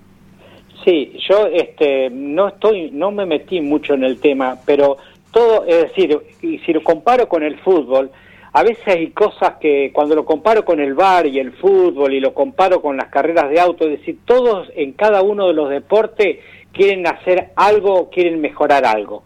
Sí, 0.89 1.13
yo 1.29 1.49
este, 1.49 2.09
no 2.09 2.49
estoy, 2.49 2.91
no 2.93 3.11
me 3.11 3.27
metí 3.27 3.61
mucho 3.61 3.93
en 3.93 4.05
el 4.05 4.19
tema, 4.19 4.57
pero 4.65 4.97
todo, 5.31 5.67
es 5.67 5.83
decir, 5.83 6.19
si 6.41 6.73
lo 6.73 6.83
comparo 6.83 7.29
con 7.29 7.43
el 7.43 7.59
fútbol, 7.59 8.11
a 8.55 8.63
veces 8.63 8.89
hay 8.89 9.09
cosas 9.09 9.57
que 9.61 9.91
cuando 9.93 10.15
lo 10.15 10.25
comparo 10.25 10.65
con 10.65 10.81
el 10.81 10.95
bar 10.95 11.27
y 11.27 11.41
el 11.41 11.53
fútbol 11.53 12.15
y 12.15 12.21
lo 12.21 12.33
comparo 12.33 12.81
con 12.81 12.97
las 12.97 13.09
carreras 13.11 13.51
de 13.51 13.61
auto, 13.61 13.85
es 13.85 13.99
decir, 13.99 14.21
todos 14.25 14.73
en 14.77 14.93
cada 14.93 15.21
uno 15.21 15.49
de 15.49 15.53
los 15.53 15.69
deportes 15.69 16.39
quieren 16.73 17.07
hacer 17.07 17.51
algo, 17.55 18.09
quieren 18.09 18.41
mejorar 18.41 18.87
algo. 18.87 19.25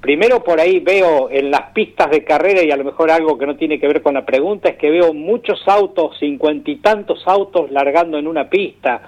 Primero 0.00 0.42
por 0.42 0.60
ahí 0.60 0.80
veo 0.80 1.28
en 1.30 1.50
las 1.50 1.72
pistas 1.72 2.10
de 2.10 2.24
carrera, 2.24 2.64
y 2.64 2.70
a 2.70 2.76
lo 2.78 2.84
mejor 2.84 3.10
algo 3.10 3.36
que 3.36 3.44
no 3.44 3.56
tiene 3.56 3.78
que 3.78 3.86
ver 3.86 4.00
con 4.00 4.14
la 4.14 4.24
pregunta, 4.24 4.70
es 4.70 4.76
que 4.76 4.88
veo 4.88 5.12
muchos 5.12 5.62
autos, 5.68 6.18
cincuenta 6.18 6.70
y 6.70 6.76
tantos 6.76 7.22
autos 7.26 7.70
largando 7.70 8.16
en 8.16 8.26
una 8.26 8.48
pista, 8.48 9.02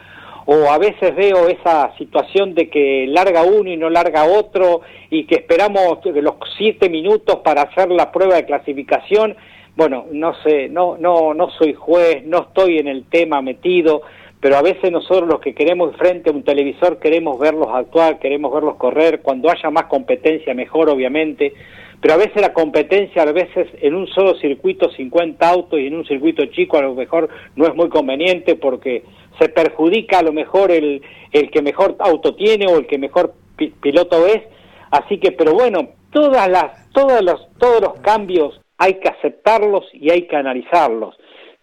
o 0.47 0.71
a 0.71 0.79
veces 0.79 1.15
veo 1.17 1.49
esa 1.49 1.97
situación 1.97 2.55
de 2.55 2.69
que 2.69 3.07
larga 3.09 3.43
uno 3.43 3.71
y 3.71 3.77
no 3.77 3.89
larga 3.91 4.25
otro, 4.25 4.83
y 5.11 5.25
que 5.25 5.37
esperamos 5.37 6.01
los 6.05 6.35
siete 6.57 6.89
minutos 6.89 7.41
para 7.45 7.63
hacer 7.63 7.91
la 7.91 8.13
prueba 8.13 8.37
de 8.37 8.45
clasificación, 8.45 9.37
bueno, 9.77 10.07
no 10.13 10.35
sé, 10.43 10.69
no, 10.69 10.97
no, 10.99 11.35
no 11.35 11.51
soy 11.51 11.75
juez, 11.75 12.25
no 12.25 12.43
estoy 12.43 12.79
en 12.79 12.89
el 12.89 13.05
tema 13.05 13.43
metido, 13.43 14.03
pero 14.41 14.57
a 14.57 14.63
veces 14.63 14.93
nosotros 14.93 15.29
los 15.29 15.41
que 15.41 15.55
queremos 15.55 15.97
frente 15.97 16.31
a 16.31 16.33
un 16.33 16.43
televisor 16.43 16.99
queremos 16.99 17.39
verlos 17.39 17.69
actuar, 17.73 18.19
queremos 18.19 18.53
verlos 18.53 18.77
correr, 18.77 19.21
cuando 19.21 19.51
haya 19.51 19.71
más 19.71 19.87
competencia 19.87 20.55
mejor 20.55 20.91
obviamente, 20.91 21.55
pero 22.01 22.15
a 22.15 22.19
veces 22.19 22.43
la 22.43 22.53
competencia, 22.53 23.23
a 23.23 23.33
veces 23.33 23.67
en 23.81 23.95
un 23.95 24.07
solo 24.09 24.35
circuito 24.35 24.91
50 24.91 25.49
autos 25.49 25.81
y 25.81 25.87
en 25.87 25.97
un 25.97 26.05
circuito 26.05 26.45
chico 26.47 26.77
a 26.77 26.83
lo 26.83 26.95
mejor 26.95 27.31
no 27.57 27.67
es 27.67 27.75
muy 27.75 27.89
conveniente 27.89 28.57
porque 28.57 29.03
se 29.39 29.49
perjudica 29.49 30.19
a 30.19 30.23
lo 30.23 30.33
mejor 30.33 30.71
el, 30.71 31.03
el 31.33 31.51
que 31.51 31.63
mejor 31.63 31.97
auto 31.99 32.35
tiene 32.35 32.67
o 32.67 32.79
el 32.79 32.87
que 32.87 32.99
mejor 32.99 33.35
piloto 33.57 34.27
es, 34.27 34.43
así 34.91 35.19
que, 35.19 35.33
pero 35.33 35.53
bueno, 35.53 35.91
todas 36.11 36.49
las, 36.49 36.91
todos 36.93 37.23
los, 37.23 37.47
todos 37.59 37.81
los 37.81 37.95
cambios 38.01 38.61
hay 38.79 38.95
que 38.95 39.09
aceptarlos 39.09 39.85
y 39.93 40.11
hay 40.11 40.27
que 40.27 40.37
analizarlos. 40.37 41.17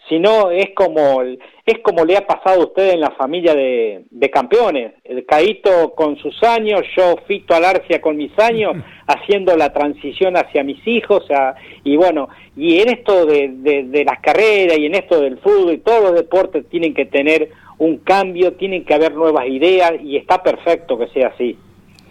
Si 0.10 0.20
no, 0.20 0.52
es 0.52 0.72
como, 0.76 1.22
es 1.22 1.80
como 1.84 2.04
le 2.04 2.18
ha 2.18 2.26
pasado 2.26 2.62
a 2.62 2.66
usted 2.66 2.92
en 2.92 3.02
la 3.02 3.12
familia 3.12 3.54
de, 3.56 4.04
de 4.10 4.30
campeones. 4.30 4.94
El 5.04 5.26
Caíto 5.26 5.94
con 5.96 6.18
sus 6.18 6.42
años, 6.44 6.82
yo 6.98 7.16
Fito 7.28 7.54
Alarcia 7.54 8.02
con 8.02 8.18
mis 8.18 8.38
años, 8.40 8.76
haciendo 9.08 9.56
la 9.56 9.72
transición 9.72 10.36
hacia 10.36 10.64
mis 10.64 10.86
hijos. 10.86 11.26
y 11.84 11.96
bueno, 11.96 12.30
y 12.58 12.80
en 12.80 12.90
esto 12.90 13.26
de, 13.26 13.50
de, 13.54 13.84
de 13.84 14.04
las 14.04 14.20
carreras 14.20 14.78
y 14.78 14.86
en 14.86 14.96
esto 14.96 15.22
del 15.22 15.38
fútbol 15.38 15.74
y 15.74 15.78
todos 15.78 16.04
los 16.04 16.14
deportes 16.16 16.68
tienen 16.70 16.94
que 16.94 17.06
tener 17.06 17.50
un 17.78 17.98
cambio, 17.98 18.54
tienen 18.54 18.84
que 18.86 18.94
haber 18.94 19.14
nuevas 19.14 19.48
ideas 19.48 19.94
y 20.04 20.18
está 20.18 20.44
perfecto 20.44 20.98
que 20.98 21.08
sea 21.08 21.28
así 21.28 21.58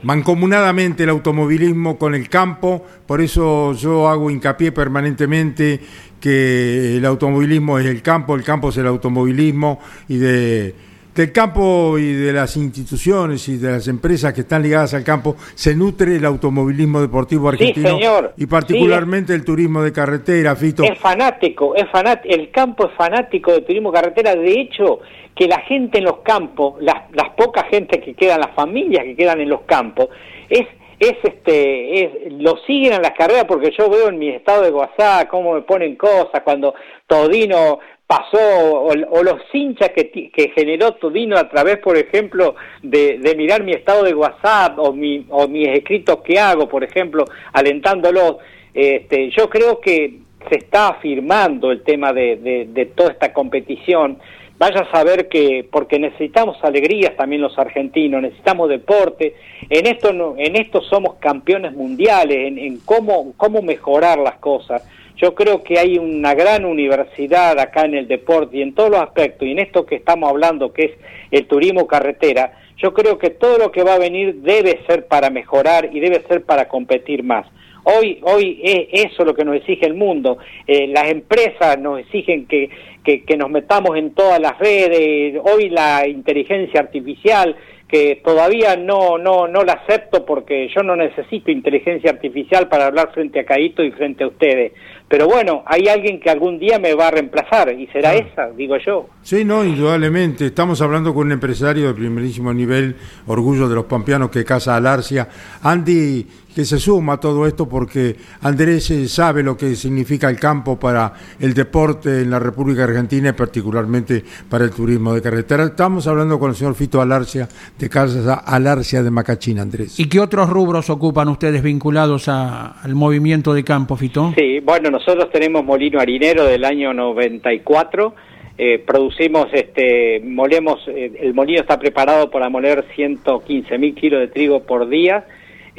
mancomunadamente 0.02 1.04
el 1.04 1.10
automovilismo 1.10 1.98
con 1.98 2.14
el 2.14 2.28
campo, 2.28 2.84
por 3.06 3.20
eso 3.20 3.74
yo 3.74 4.08
hago 4.08 4.30
hincapié 4.30 4.72
permanentemente 4.72 5.80
que 6.20 6.96
el 6.96 7.04
automovilismo 7.04 7.78
es 7.78 7.86
el 7.86 8.02
campo, 8.02 8.34
el 8.34 8.44
campo 8.44 8.70
es 8.70 8.76
el 8.76 8.86
automovilismo 8.86 9.80
y 10.08 10.18
de 10.18 10.74
del 11.20 11.32
campo 11.32 11.98
y 11.98 12.14
de 12.14 12.32
las 12.32 12.56
instituciones 12.56 13.46
y 13.50 13.58
de 13.58 13.72
las 13.72 13.88
empresas 13.88 14.32
que 14.32 14.40
están 14.40 14.62
ligadas 14.62 14.94
al 14.94 15.04
campo 15.04 15.36
se 15.54 15.74
nutre 15.74 16.16
el 16.16 16.24
automovilismo 16.24 16.98
deportivo 17.02 17.50
argentino 17.50 17.98
y 18.38 18.46
particularmente 18.46 19.34
el 19.34 19.44
turismo 19.44 19.82
de 19.82 19.92
carretera, 19.92 20.56
Fito. 20.56 20.82
Es 20.82 20.98
fanático, 20.98 21.74
es 21.74 21.86
fanático, 21.90 22.34
el 22.34 22.50
campo 22.50 22.88
es 22.88 22.94
fanático 22.96 23.52
del 23.52 23.64
turismo 23.64 23.92
carretera, 23.92 24.34
de 24.34 24.60
hecho 24.60 25.00
que 25.36 25.46
la 25.46 25.60
gente 25.60 25.98
en 25.98 26.04
los 26.04 26.20
campos, 26.20 26.80
las, 26.80 27.10
las 27.12 27.28
poca 27.36 27.64
gente 27.64 28.00
que 28.00 28.14
quedan, 28.14 28.40
las 28.40 28.54
familias 28.54 29.04
que 29.04 29.14
quedan 29.14 29.42
en 29.42 29.50
los 29.50 29.60
campos, 29.62 30.08
es 30.48 30.66
es 30.98 31.16
este 31.22 32.04
es, 32.04 32.32
lo 32.32 32.58
siguen 32.66 32.94
en 32.94 33.02
las 33.02 33.12
carreras 33.12 33.44
porque 33.46 33.72
yo 33.76 33.88
veo 33.88 34.08
en 34.08 34.18
mi 34.18 34.28
estado 34.28 34.62
de 34.62 34.70
WhatsApp 34.70 35.28
cómo 35.28 35.54
me 35.54 35.62
ponen 35.62 35.96
cosas 35.96 36.42
cuando 36.44 36.74
Todino 37.06 37.78
pasó, 38.10 38.82
o, 38.82 39.22
los 39.22 39.40
hinchas 39.52 39.90
que, 39.90 40.10
que 40.10 40.50
generó 40.52 40.94
Todino 40.94 41.36
a 41.38 41.48
través, 41.48 41.78
por 41.78 41.96
ejemplo, 41.96 42.56
de, 42.82 43.18
de, 43.18 43.36
mirar 43.36 43.62
mi 43.62 43.70
estado 43.70 44.02
de 44.02 44.12
WhatsApp 44.12 44.76
o, 44.80 44.92
mi, 44.92 45.24
o 45.28 45.46
mis 45.46 45.68
escritos 45.68 46.18
que 46.24 46.36
hago, 46.36 46.68
por 46.68 46.82
ejemplo, 46.82 47.24
alentándolos, 47.52 48.38
este, 48.74 49.30
yo 49.30 49.48
creo 49.48 49.80
que 49.80 50.18
se 50.48 50.56
está 50.56 50.88
afirmando 50.88 51.70
el 51.70 51.84
tema 51.84 52.12
de, 52.12 52.34
de, 52.34 52.66
de 52.72 52.86
toda 52.86 53.12
esta 53.12 53.32
competición. 53.32 54.18
Vaya 54.58 54.80
a 54.80 54.90
saber 54.90 55.28
que, 55.28 55.64
porque 55.70 56.00
necesitamos 56.00 56.56
alegrías 56.64 57.16
también 57.16 57.42
los 57.42 57.56
argentinos, 57.60 58.22
necesitamos 58.22 58.70
deporte, 58.70 59.36
en 59.68 59.86
esto, 59.86 60.34
en 60.36 60.56
esto 60.56 60.82
somos 60.82 61.14
campeones 61.20 61.74
mundiales, 61.74 62.38
en, 62.38 62.58
en 62.58 62.78
cómo, 62.80 63.34
cómo 63.36 63.62
mejorar 63.62 64.18
las 64.18 64.38
cosas 64.38 64.82
yo 65.20 65.34
creo 65.34 65.62
que 65.62 65.78
hay 65.78 65.98
una 65.98 66.34
gran 66.34 66.64
universidad 66.64 67.58
acá 67.58 67.84
en 67.84 67.94
el 67.94 68.08
deporte 68.08 68.56
y 68.56 68.62
en 68.62 68.74
todos 68.74 68.90
los 68.90 69.00
aspectos, 69.00 69.46
y 69.46 69.52
en 69.52 69.58
esto 69.58 69.84
que 69.84 69.96
estamos 69.96 70.30
hablando, 70.30 70.72
que 70.72 70.84
es 70.84 70.92
el 71.30 71.46
turismo 71.46 71.86
carretera, 71.86 72.52
yo 72.78 72.94
creo 72.94 73.18
que 73.18 73.30
todo 73.30 73.58
lo 73.58 73.70
que 73.70 73.82
va 73.82 73.94
a 73.94 73.98
venir 73.98 74.36
debe 74.36 74.80
ser 74.86 75.06
para 75.06 75.28
mejorar 75.28 75.90
y 75.92 76.00
debe 76.00 76.22
ser 76.26 76.44
para 76.44 76.68
competir 76.68 77.22
más. 77.22 77.46
Hoy, 77.84 78.20
hoy 78.22 78.60
es 78.62 79.10
eso 79.10 79.24
lo 79.24 79.34
que 79.34 79.44
nos 79.44 79.56
exige 79.56 79.86
el 79.86 79.94
mundo. 79.94 80.38
Eh, 80.66 80.86
las 80.88 81.10
empresas 81.10 81.78
nos 81.78 82.00
exigen 82.00 82.46
que, 82.46 82.70
que, 83.04 83.36
nos 83.36 83.50
metamos 83.50 83.96
en 83.96 84.12
todas 84.12 84.40
las 84.40 84.58
redes. 84.58 85.40
Hoy 85.42 85.70
la 85.70 86.06
inteligencia 86.06 86.80
artificial 86.80 87.56
que 87.88 88.20
todavía 88.22 88.76
no, 88.76 89.18
no, 89.18 89.48
no 89.48 89.64
la 89.64 89.72
acepto 89.72 90.24
porque 90.24 90.68
yo 90.74 90.82
no 90.82 90.94
necesito 90.94 91.50
inteligencia 91.50 92.10
artificial 92.10 92.68
para 92.68 92.86
hablar 92.86 93.10
frente 93.12 93.40
a 93.40 93.44
Caíto 93.44 93.82
y 93.82 93.90
frente 93.90 94.24
a 94.24 94.28
ustedes. 94.28 94.72
Pero 95.10 95.26
bueno, 95.26 95.64
hay 95.66 95.88
alguien 95.88 96.20
que 96.20 96.30
algún 96.30 96.60
día 96.60 96.78
me 96.78 96.94
va 96.94 97.08
a 97.08 97.10
reemplazar 97.10 97.72
y 97.72 97.88
será 97.88 98.14
esa, 98.14 98.48
digo 98.56 98.76
yo. 98.76 99.08
Sí, 99.22 99.44
no, 99.44 99.64
indudablemente. 99.64 100.46
Estamos 100.46 100.80
hablando 100.82 101.12
con 101.12 101.26
un 101.26 101.32
empresario 101.32 101.88
de 101.88 101.94
primerísimo 101.94 102.54
nivel, 102.54 102.94
orgullo 103.26 103.68
de 103.68 103.74
los 103.74 103.86
pampeanos 103.86 104.30
que 104.30 104.44
casa 104.44 104.76
Alarcia. 104.76 105.28
Andy 105.64 106.24
que 106.54 106.64
se 106.64 106.78
suma 106.78 107.14
a 107.14 107.20
todo 107.20 107.46
esto 107.46 107.68
porque 107.68 108.16
Andrés 108.42 108.90
eh, 108.90 109.08
sabe 109.08 109.42
lo 109.42 109.56
que 109.56 109.74
significa 109.76 110.28
el 110.28 110.38
campo 110.38 110.78
para 110.78 111.12
el 111.38 111.54
deporte 111.54 112.22
en 112.22 112.30
la 112.30 112.38
República 112.38 112.84
Argentina 112.84 113.30
y 113.30 113.32
particularmente 113.32 114.24
para 114.48 114.64
el 114.64 114.70
turismo 114.70 115.14
de 115.14 115.22
carretera. 115.22 115.64
Estamos 115.64 116.06
hablando 116.06 116.38
con 116.38 116.50
el 116.50 116.56
señor 116.56 116.74
Fito 116.74 117.00
Alarcia 117.00 117.48
de 117.78 117.88
Casa 117.88 118.34
Alarcia 118.34 119.02
de 119.02 119.10
Macachín, 119.10 119.58
Andrés. 119.58 119.98
¿Y 120.00 120.08
qué 120.08 120.20
otros 120.20 120.50
rubros 120.50 120.90
ocupan 120.90 121.28
ustedes 121.28 121.62
vinculados 121.62 122.28
al 122.28 122.94
movimiento 122.94 123.54
de 123.54 123.64
campo, 123.64 123.96
Fito? 123.96 124.32
Sí, 124.36 124.60
bueno, 124.60 124.90
nosotros 124.90 125.30
tenemos 125.30 125.64
molino 125.64 126.00
harinero 126.00 126.44
del 126.44 126.64
año 126.64 126.92
94. 126.92 128.14
Eh, 128.58 128.82
producimos, 128.86 129.46
este, 129.52 130.20
molemos, 130.20 130.80
eh, 130.88 131.12
el 131.22 131.32
molino 131.32 131.60
está 131.60 131.78
preparado 131.78 132.30
para 132.30 132.50
moler 132.50 132.84
115 132.94 133.78
mil 133.78 133.94
kilos 133.94 134.20
de 134.20 134.28
trigo 134.28 134.64
por 134.64 134.88
día 134.88 135.24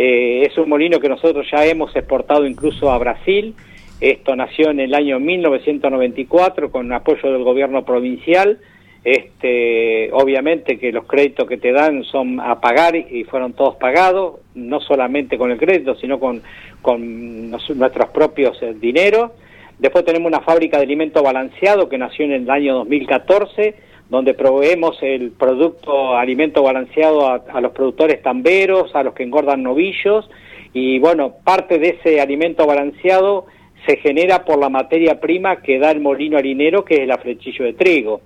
eh, 0.04 0.48
es 0.48 0.58
un 0.58 0.68
molino 0.68 1.00
que 1.00 1.08
nosotros 1.08 1.46
ya 1.52 1.64
hemos 1.64 1.96
exportado 1.96 2.48
incluso 2.48 2.90
a 2.90 2.98
Brasil. 2.98 3.54
Esto 4.00 4.36
nació 4.36 4.72
en 4.72 4.80
el 4.80 4.96
año 4.96 5.20
1994 5.20 6.72
con 6.72 6.92
apoyo 6.92 7.32
del 7.32 7.44
gobierno 7.44 7.86
provincial. 7.86 8.58
Este, 9.04 10.10
obviamente 10.12 10.80
que 10.80 10.92
los 10.92 11.06
créditos 11.06 11.48
que 11.48 11.58
te 11.58 11.72
dan 11.72 12.04
son 12.04 12.40
a 12.40 12.60
pagar 12.60 12.96
y 12.96 13.26
fueron 13.26 13.54
todos 13.54 13.76
pagados, 13.76 14.40
no 14.56 14.80
solamente 14.80 15.38
con 15.38 15.52
el 15.52 15.60
crédito, 15.60 15.94
sino 15.94 16.20
con, 16.20 16.42
con 16.82 17.52
nuestros 17.52 18.10
propios 18.10 18.58
eh, 18.64 18.74
dineros. 18.74 19.34
Después 19.78 20.04
tenemos 20.04 20.32
una 20.32 20.42
fábrica 20.42 20.78
de 20.78 20.84
alimento 20.84 21.22
balanceado 21.22 21.88
que 21.88 22.00
nació 22.00 22.26
en 22.26 22.32
el 22.32 22.50
año 22.50 22.74
2014 22.74 23.76
donde 24.12 24.34
proveemos 24.34 24.98
el 25.02 25.32
producto 25.32 26.18
alimento 26.18 26.62
balanceado 26.62 27.28
a, 27.28 27.62
los 27.62 27.72
productores 27.72 28.22
tamberos, 28.22 28.94
a 28.94 29.04
los 29.04 29.14
que 29.14 29.24
engordan 29.24 29.64
novillos, 29.64 30.30
y 30.74 31.00
bueno, 31.00 31.36
parte 31.46 31.80
de 31.80 31.98
ese 31.98 32.20
alimento 32.20 32.68
balanceado 32.68 33.46
se 33.86 33.96
genera 33.96 34.44
por 34.44 34.60
la 34.60 34.68
materia 34.68 35.22
prima 35.22 35.62
que 35.62 35.80
da 35.80 35.92
el 35.92 36.02
molino 36.02 36.38
harinero, 36.38 36.84
que 36.84 36.96
es 36.96 37.00
el 37.02 37.12
aflechillo 37.12 37.64
de 37.64 37.72
trigo. 37.72 38.20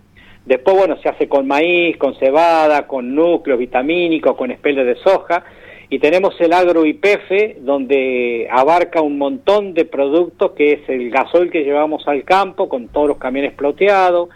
Después, 0.44 0.76
bueno, 0.76 0.98
se 1.04 1.10
hace 1.10 1.30
con 1.30 1.46
maíz, 1.46 1.98
con 1.98 2.16
cebada, 2.16 2.88
con 2.88 3.14
núcleos 3.14 3.60
vitamínicos, 3.60 4.36
con 4.36 4.50
espeles 4.50 4.88
de 4.88 4.96
soja, 4.96 5.44
y 5.92 6.00
tenemos 6.00 6.34
el 6.42 6.54
agro 6.54 6.84
IPF, 6.84 7.60
donde 7.60 8.48
abarca 8.50 9.02
un 9.02 9.20
montón 9.20 9.76
de 9.76 9.86
productos, 9.86 10.54
que 10.54 10.72
es 10.72 10.90
el 10.90 11.12
gasoil 11.12 11.52
que 11.52 11.64
llevamos 11.64 12.08
al 12.08 12.24
campo 12.24 12.70
con 12.70 12.88
todos 12.88 13.08
los 13.08 13.18
camiones 13.18 13.54
ploteados, 13.54 14.30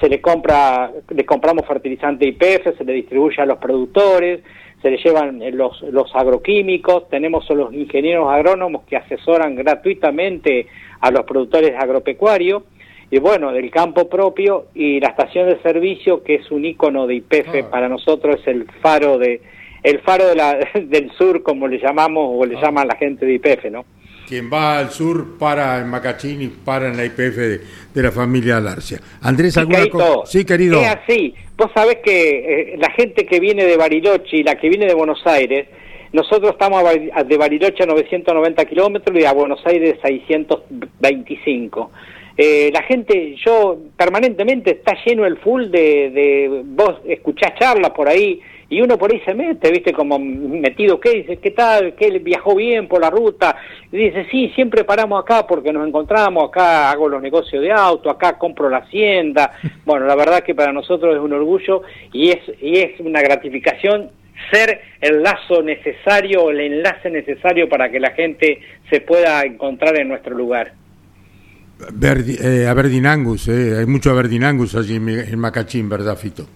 se 0.00 0.08
le 0.08 0.20
compra, 0.20 0.90
le 1.08 1.24
compramos 1.24 1.66
fertilizante 1.66 2.26
IPF, 2.26 2.76
se 2.76 2.84
le 2.84 2.92
distribuye 2.92 3.40
a 3.42 3.46
los 3.46 3.58
productores, 3.58 4.40
se 4.82 4.90
le 4.90 4.98
llevan 4.98 5.40
los, 5.56 5.80
los 5.82 6.14
agroquímicos, 6.14 7.08
tenemos 7.08 7.48
los 7.50 7.72
ingenieros 7.72 8.28
agrónomos 8.30 8.84
que 8.84 8.96
asesoran 8.96 9.54
gratuitamente 9.54 10.66
a 11.00 11.10
los 11.10 11.24
productores 11.24 11.72
agropecuarios, 11.78 12.62
y 13.10 13.18
bueno, 13.20 13.52
del 13.52 13.70
campo 13.70 14.08
propio 14.08 14.66
y 14.74 14.98
la 15.00 15.08
estación 15.08 15.48
de 15.48 15.60
servicio 15.62 16.22
que 16.24 16.34
es 16.36 16.50
un 16.50 16.64
icono 16.64 17.06
de 17.06 17.14
IPF 17.14 17.54
Ah. 17.64 17.70
para 17.70 17.88
nosotros 17.88 18.36
es 18.40 18.48
el 18.48 18.66
faro 18.82 19.16
de 19.18 19.40
el 19.84 20.00
faro 20.00 20.26
de 20.26 20.34
la, 20.34 20.58
del 20.74 21.12
sur 21.12 21.42
como 21.44 21.68
le 21.68 21.78
llamamos 21.78 22.30
o 22.34 22.44
le 22.44 22.56
Ah. 22.56 22.62
llaman 22.62 22.88
la 22.88 22.96
gente 22.96 23.24
de 23.24 23.34
IPF, 23.34 23.70
¿no? 23.70 23.84
Quien 24.26 24.50
va 24.52 24.78
al 24.78 24.90
sur 24.90 25.38
para 25.38 25.78
en 25.80 25.88
Macachín 25.88 26.42
y 26.42 26.48
para 26.48 26.88
en 26.88 26.96
la 26.96 27.04
IPF 27.04 27.36
de, 27.36 27.60
de 27.94 28.02
la 28.02 28.10
familia 28.10 28.56
Alarcia. 28.56 28.98
Andrés, 29.22 29.56
¿alguna 29.56 29.86
cosa? 29.88 30.26
Sí, 30.26 30.44
querido. 30.44 30.80
Es 30.80 30.88
así. 30.88 31.34
Vos 31.56 31.70
sabés 31.74 31.98
que 32.04 32.72
eh, 32.72 32.76
la 32.78 32.90
gente 32.90 33.24
que 33.24 33.38
viene 33.40 33.64
de 33.64 33.76
Bariloche 33.76 34.38
y 34.38 34.42
la 34.42 34.56
que 34.56 34.68
viene 34.68 34.86
de 34.86 34.94
Buenos 34.94 35.24
Aires, 35.26 35.68
nosotros 36.12 36.52
estamos 36.52 36.82
a- 37.14 37.22
de 37.24 37.36
Bariloche 37.36 37.82
a 37.84 37.86
990 37.86 38.64
kilómetros 38.64 39.18
y 39.18 39.24
a 39.24 39.32
Buenos 39.32 39.60
Aires 39.64 39.96
625. 40.02 41.90
Eh, 42.38 42.70
la 42.72 42.82
gente, 42.82 43.34
yo 43.44 43.78
permanentemente 43.96 44.72
está 44.72 44.94
lleno 45.06 45.24
el 45.24 45.38
full 45.38 45.70
de, 45.70 46.10
de 46.10 46.62
vos 46.64 46.96
escuchás 47.08 47.54
charlas 47.58 47.92
por 47.92 48.08
ahí 48.08 48.40
y 48.68 48.80
uno 48.80 48.98
por 48.98 49.12
ahí 49.12 49.20
se 49.24 49.32
mete, 49.34 49.70
viste, 49.70 49.92
como 49.92 50.18
metido, 50.18 50.98
¿qué 50.98 51.10
dice? 51.10 51.36
¿Qué 51.36 51.52
tal? 51.52 51.94
¿Qué 51.94 52.10
viajó 52.18 52.54
bien 52.56 52.88
por 52.88 53.00
la 53.00 53.10
ruta? 53.10 53.56
Y 53.92 53.96
dice, 53.96 54.26
sí, 54.30 54.50
siempre 54.56 54.82
paramos 54.84 55.22
acá 55.22 55.46
porque 55.46 55.72
nos 55.72 55.86
encontramos, 55.86 56.48
acá 56.48 56.90
hago 56.90 57.08
los 57.08 57.22
negocios 57.22 57.62
de 57.62 57.70
auto, 57.70 58.10
acá 58.10 58.36
compro 58.38 58.68
la 58.68 58.78
hacienda. 58.78 59.52
Bueno, 59.84 60.04
la 60.06 60.16
verdad 60.16 60.42
que 60.42 60.54
para 60.54 60.72
nosotros 60.72 61.14
es 61.14 61.20
un 61.20 61.32
orgullo 61.32 61.82
y 62.12 62.30
es, 62.30 62.38
y 62.60 62.78
es 62.78 62.98
una 62.98 63.20
gratificación 63.22 64.10
ser 64.50 64.80
el 65.00 65.22
lazo 65.22 65.62
necesario, 65.62 66.50
el 66.50 66.58
enlace 66.60 67.08
necesario 67.08 67.68
para 67.68 67.88
que 67.88 68.00
la 68.00 68.10
gente 68.10 68.60
se 68.90 69.00
pueda 69.00 69.42
encontrar 69.44 69.96
en 70.00 70.08
nuestro 70.08 70.34
lugar. 70.36 70.72
Verdi- 71.78 72.38
eh, 72.42 72.66
Aberdinangus, 72.66 73.48
eh, 73.48 73.76
hay 73.78 73.86
mucho 73.86 74.10
Aberdinangus 74.10 74.74
allí 74.74 74.96
en, 74.96 75.04
Mi- 75.04 75.14
en 75.14 75.38
Macachín, 75.38 75.88
¿verdad, 75.88 76.16
Fito? 76.16 76.46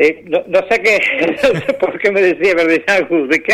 Eh, 0.00 0.24
no, 0.28 0.44
no 0.46 0.60
sé 0.70 0.80
qué, 0.80 1.74
por 1.80 1.98
qué 1.98 2.12
me 2.12 2.20
decía 2.22 2.54
Verdenagus, 2.54 3.28
de 3.28 3.42
qué. 3.42 3.52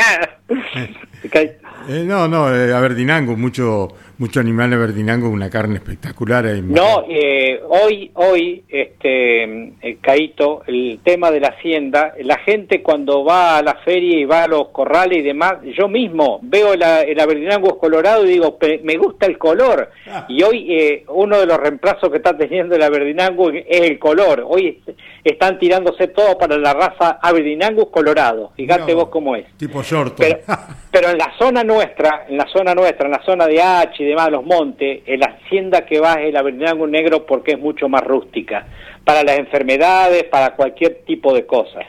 Eh, 1.89 2.05
no, 2.05 2.29
no, 2.29 2.55
eh, 2.55 2.71
Aberdinangus, 2.71 3.39
mucho, 3.39 3.89
mucho 4.19 4.41
animal 4.41 4.73
Aberdinangus, 4.73 5.29
una 5.31 5.51
carne 5.51 5.77
espectacular. 5.77 6.47
ahí 6.47 6.62
No, 6.62 7.05
eh, 7.09 7.61
hoy, 7.69 8.11
hoy, 8.15 8.62
este, 8.69 9.43
eh, 9.45 9.99
Caito, 10.01 10.62
el 10.67 11.01
tema 11.03 11.31
de 11.31 11.41
la 11.41 11.49
hacienda, 11.49 12.15
la 12.23 12.39
gente 12.39 12.83
cuando 12.83 13.25
va 13.25 13.59
a 13.59 13.62
la 13.62 13.75
feria 13.85 14.19
y 14.19 14.25
va 14.25 14.45
a 14.45 14.49
los 14.49 14.69
corrales 14.69 15.19
y 15.19 15.23
demás, 15.23 15.55
yo 15.77 15.89
mismo 15.89 16.39
veo 16.43 16.75
la, 16.77 17.03
el 17.03 17.19
Aberdinangus 17.19 17.77
colorado 17.77 18.25
y 18.25 18.29
digo, 18.29 18.57
"Pe- 18.59 18.81
me 18.85 18.97
gusta 18.97 19.27
el 19.27 19.39
color. 19.39 19.91
Y 20.29 20.43
hoy 20.43 20.67
eh, 20.71 21.05
uno 21.09 21.39
de 21.41 21.47
los 21.47 21.57
reemplazos 21.59 22.11
que 22.11 22.19
está 22.19 22.37
teniendo 22.37 22.77
el 22.77 22.83
Aberdinangus 22.83 23.53
es 23.67 23.81
el 23.83 23.99
color. 23.99 24.45
Hoy 24.47 24.81
est- 24.87 24.99
están 25.25 25.59
tirándose 25.59 26.09
todo 26.09 26.37
para 26.39 26.57
la 26.59 26.73
raza 26.75 27.19
Aberdinangus 27.23 27.89
colorado. 27.91 28.53
Fíjate 28.57 28.93
No, 28.93 28.99
vos 29.01 29.09
cómo 29.09 29.35
es. 29.37 29.47
Tipo 29.57 29.83
short. 29.83 30.15
Pero, 30.19 30.39
pero 30.93 31.09
en 31.11 31.19
la 31.19 31.33
zona 31.39 31.65
nuestra, 31.65 32.27
en 32.29 32.37
la 32.37 32.47
zona 32.49 32.75
nuestra, 32.75 33.07
en 33.07 33.12
la 33.12 33.23
zona 33.25 33.47
de 33.47 33.61
H 33.61 34.04
y 34.05 34.09
demás, 34.09 34.31
los 34.31 34.45
montes, 34.45 35.03
en 35.07 35.21
la 35.21 35.27
hacienda 35.27 35.87
que 35.87 36.01
va 36.01 36.15
es 36.15 36.29
el 36.29 36.37
Aberdeenangus 36.37 36.89
negro 36.89 37.27
porque 37.27 37.53
es 37.53 37.59
mucho 37.59 37.89
más 37.89 38.03
rústica, 38.03 38.67
para 39.05 39.23
las 39.23 39.39
enfermedades, 39.39 40.25
para 40.25 40.55
cualquier 40.55 41.03
tipo 41.05 41.35
de 41.35 41.47
cosas. 41.47 41.85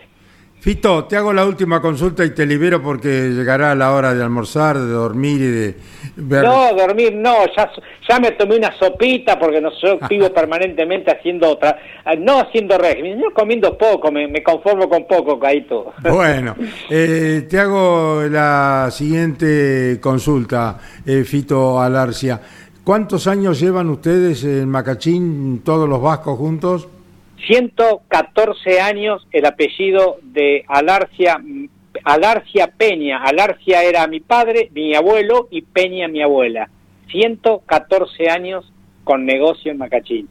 Fito, 0.66 1.06
te 1.06 1.16
hago 1.16 1.32
la 1.32 1.46
última 1.46 1.80
consulta 1.80 2.26
y 2.26 2.32
te 2.32 2.44
libero 2.44 2.82
porque 2.82 3.30
llegará 3.30 3.76
la 3.76 3.94
hora 3.94 4.16
de 4.16 4.24
almorzar, 4.24 4.80
de 4.80 4.92
dormir 4.92 5.40
y 5.40 5.46
de 5.46 5.76
ver. 6.16 6.44
No, 6.44 6.74
dormir 6.74 7.14
no, 7.14 7.36
ya, 7.56 7.70
ya 8.10 8.20
me 8.20 8.32
tomé 8.32 8.58
una 8.58 8.76
sopita 8.76 9.38
porque 9.38 9.62
no 9.62 9.70
yo 9.80 10.00
vivo 10.10 10.34
permanentemente 10.34 11.12
haciendo 11.12 11.52
otra, 11.52 11.78
no 12.18 12.40
haciendo 12.40 12.80
régimen, 12.80 13.22
yo 13.22 13.32
comiendo 13.32 13.78
poco, 13.78 14.12
me, 14.12 14.28
me 14.28 14.42
conformo 14.42 14.90
con 14.90 15.06
poco, 15.06 15.40
Caito. 15.40 15.94
Bueno, 16.02 16.56
eh, 16.90 17.46
te 17.48 17.60
hago 17.60 18.24
la 18.24 18.88
siguiente 18.90 20.00
consulta, 20.02 20.80
eh, 21.06 21.24
Fito 21.26 21.80
Alarcia. 21.80 22.42
¿Cuántos 22.84 23.28
años 23.28 23.60
llevan 23.60 23.92
ustedes 23.92 24.44
en 24.44 24.68
Macachín, 24.68 25.62
todos 25.64 25.88
los 25.88 26.02
vascos 26.02 26.40
juntos? 26.40 26.88
114 27.48 28.82
años 28.82 29.28
el 29.32 29.46
apellido 29.46 30.18
de 30.24 30.64
Alarcia, 30.68 31.42
Alarcia 32.04 32.68
Peña. 32.78 33.24
Alarcia 33.24 33.84
era 33.84 34.08
mi 34.08 34.20
padre, 34.20 34.70
mi 34.74 34.96
abuelo 34.96 35.48
y 35.52 35.62
Peña 35.62 36.08
mi 36.08 36.22
abuela. 36.22 36.70
114 37.12 38.30
años 38.30 38.72
con 39.04 39.26
negocio 39.26 39.72
en 39.72 39.78
Macachín. 39.78 40.28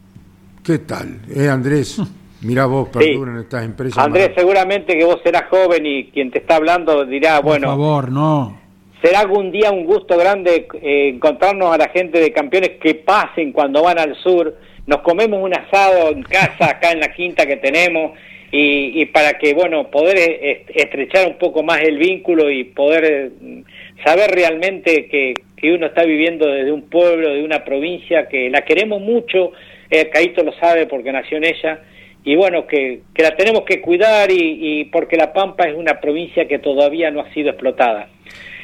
¿Qué 0.65 0.79
tal? 0.79 1.21
Eh, 1.35 1.49
Andrés, 1.49 2.01
mira 2.43 2.67
vos, 2.67 2.89
perduran 2.89 3.39
estas 3.39 3.65
empresas. 3.65 3.99
Andrés, 4.05 4.33
seguramente 4.37 4.99
que 4.99 5.05
vos 5.05 5.21
serás 5.23 5.45
joven 5.49 5.87
y 5.87 6.07
quien 6.11 6.31
te 6.31 6.39
está 6.39 6.57
hablando 6.57 7.05
dirá, 7.05 7.37
Por 7.37 7.45
bueno, 7.45 7.69
favor, 7.69 8.11
no. 8.11 8.59
será 9.03 9.21
algún 9.21 9.53
día 9.53 9.71
un 9.71 9.85
gusto 9.85 10.17
grande 10.19 10.67
eh, 10.83 11.11
encontrarnos 11.15 11.73
a 11.73 11.79
la 11.79 11.89
gente 11.91 12.19
de 12.19 12.33
campeones 12.33 12.73
que 12.83 12.95
pasen 12.97 13.53
cuando 13.53 13.83
van 13.83 13.99
al 13.99 14.17
sur. 14.17 14.57
Nos 14.87 15.01
comemos 15.01 15.41
un 15.43 15.55
asado 15.55 16.11
en 16.11 16.23
casa, 16.23 16.71
acá 16.71 16.93
en 16.93 17.01
la 17.01 17.13
quinta 17.13 17.47
que 17.47 17.57
tenemos, 17.57 18.13
y, 18.53 19.01
y 19.01 19.07
para 19.07 19.39
que, 19.39 19.53
bueno, 19.55 19.91
poder 19.91 20.17
eh, 20.19 20.65
estrechar 20.75 21.27
un 21.27 21.39
poco 21.39 21.63
más 21.63 21.81
el 21.83 21.99
vínculo 21.99 22.51
y 22.51 22.65
poder 22.65 23.05
eh, 23.05 23.63
saber 24.05 24.31
realmente 24.31 25.07
que, 25.09 25.35
que 25.57 25.73
uno 25.73 25.87
está 25.87 26.05
viviendo 26.05 26.47
desde 26.47 26.71
un 26.71 26.83
pueblo, 26.89 27.33
de 27.35 27.43
una 27.43 27.65
provincia, 27.65 28.29
que 28.29 28.51
la 28.51 28.63
queremos 28.63 29.01
mucho, 29.01 29.53
eh, 29.91 30.09
Caíto 30.11 30.45
lo 30.45 30.53
sabe 30.53 30.87
porque 30.87 31.11
nació 31.13 31.39
en 31.39 31.45
ella, 31.45 31.81
y 32.27 32.37
bueno, 32.37 32.67
que, 32.67 33.01
que 33.15 33.23
la 33.23 33.35
tenemos 33.37 33.65
que 33.65 33.81
cuidar 33.81 34.31
y, 34.31 34.81
y 34.81 34.85
porque 34.87 35.17
La 35.17 35.33
Pampa 35.33 35.65
es 35.69 35.75
una 35.75 36.01
provincia 36.01 36.47
que 36.47 36.59
todavía 36.59 37.11
no 37.11 37.21
ha 37.21 37.33
sido 37.35 37.51
explotada. 37.51 38.09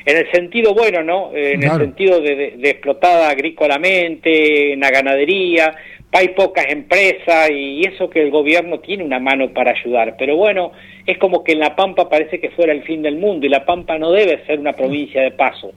En 0.06 0.16
el 0.16 0.30
sentido 0.32 0.72
bueno, 0.72 1.02
¿no? 1.02 1.30
En 1.34 1.60
Claro. 1.60 1.74
el 1.76 1.80
sentido 1.82 2.20
de, 2.22 2.34
de- 2.34 2.50
de 2.56 2.70
explotada 2.70 3.28
agrícolamente, 3.28 4.72
en 4.72 4.80
la 4.80 4.90
ganadería, 4.90 5.74
hay 6.12 6.28
pocas 6.28 6.66
empresas 6.68 7.50
y 7.50 7.82
eso 7.86 8.10
que 8.10 8.20
el 8.22 8.30
gobierno 8.30 8.80
tiene 8.80 9.04
una 9.04 9.20
mano 9.20 9.50
para 9.50 9.70
ayudar. 9.72 10.16
Pero 10.18 10.36
bueno, 10.36 10.72
es 11.06 11.18
como 11.18 11.44
que 11.44 11.52
en 11.52 11.60
La 11.60 11.76
Pampa 11.76 12.08
parece 12.08 12.40
que 12.40 12.50
fuera 12.50 12.72
el 12.72 12.82
fin 12.82 13.02
del 13.02 13.16
mundo 13.16 13.46
y 13.46 13.48
La 13.48 13.64
Pampa 13.64 13.96
no 13.98 14.10
debe 14.10 14.44
ser 14.46 14.58
una 14.58 14.72
provincia 14.72 15.22
de 15.22 15.30
paso. 15.30 15.72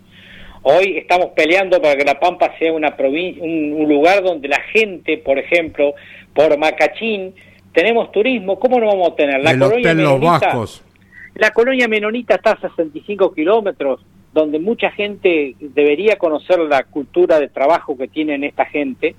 Hoy 0.63 0.97
estamos 0.97 1.27
peleando 1.35 1.81
para 1.81 1.95
que 1.97 2.05
La 2.05 2.19
Pampa 2.19 2.53
sea 2.57 2.71
una 2.73 2.95
provin- 2.97 3.37
un, 3.41 3.73
un 3.81 3.89
lugar 3.89 4.23
donde 4.23 4.47
la 4.47 4.61
gente, 4.71 5.17
por 5.17 5.37
ejemplo, 5.37 5.93
por 6.33 6.57
Macachín, 6.57 7.35
tenemos 7.73 8.11
turismo, 8.11 8.59
¿cómo 8.59 8.79
no 8.79 8.87
vamos 8.87 9.09
a 9.11 9.15
tener? 9.15 9.41
La 9.43 9.51
El 9.51 9.59
colonia 9.59 9.91
Hotel 9.91 10.03
Los 10.03 10.21
Vascos. 10.21 10.83
la 11.35 11.51
colonia 11.51 11.87
menonita 11.87 12.35
está 12.35 12.51
a 12.51 12.59
65 12.61 13.33
kilómetros, 13.33 13.99
donde 14.31 14.57
mucha 14.57 14.89
gente 14.91 15.55
debería 15.59 16.15
conocer 16.15 16.59
la 16.59 16.83
cultura 16.85 17.39
de 17.39 17.49
trabajo 17.49 17.97
que 17.97 18.07
tienen 18.07 18.43
esta 18.43 18.65
gente. 18.65 19.15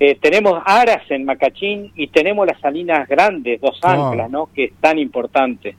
Eh, 0.00 0.16
tenemos 0.20 0.60
aras 0.64 1.02
en 1.10 1.24
Macachín 1.24 1.90
y 1.96 2.06
tenemos 2.08 2.46
las 2.46 2.60
salinas 2.60 3.08
grandes, 3.08 3.60
dos 3.60 3.78
Ah. 3.82 3.94
anclas, 4.08 4.30
¿no? 4.30 4.48
Que 4.54 4.64
es 4.66 4.72
tan 4.80 4.98
importante. 4.98 5.74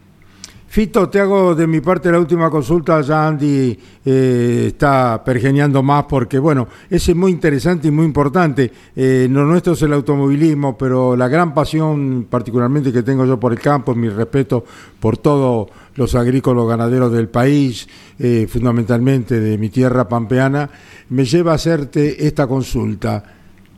Fito, 0.67 1.09
te 1.09 1.20
hago 1.20 1.55
de 1.55 1.65
mi 1.65 1.82
parte 1.82 2.11
la 2.11 2.20
última 2.20 2.47
consulta. 2.51 3.01
Ya 3.01 3.28
Andy 3.28 3.76
eh, 4.05 4.65
está 4.67 5.24
pergeñando 5.26 5.82
más 5.82 6.03
porque, 6.03 6.38
bueno, 6.38 6.67
ese 6.91 7.13
es 7.13 7.17
muy 7.17 7.32
interesante 7.32 7.88
y 7.88 7.91
muy 7.91 8.05
importante. 8.05 8.72
Eh, 8.95 9.28
lo 9.32 9.45
nuestro 9.45 9.74
es 9.74 9.82
el 9.82 9.93
automovilismo, 9.93 10.78
pero 10.78 11.15
la 11.15 11.28
gran 11.28 11.55
pasión, 11.55 12.28
particularmente 12.30 12.93
que 12.93 13.01
tengo 13.01 13.26
yo 13.26 13.39
por 13.39 13.51
el 13.51 13.59
campo, 13.59 13.95
mi 13.95 14.09
respeto 14.09 14.63
por 14.99 15.17
todos 15.17 15.70
los 15.95 16.13
agrícolas 16.13 16.67
ganaderos 16.67 17.11
del 17.11 17.30
país, 17.30 17.89
eh, 18.20 18.45
fundamentalmente 18.47 19.39
de 19.39 19.57
mi 19.57 19.70
tierra 19.70 20.07
pampeana, 20.07 20.70
me 21.09 21.26
lleva 21.26 21.53
a 21.53 21.55
hacerte 21.55 22.28
esta 22.28 22.45
consulta. 22.45 23.24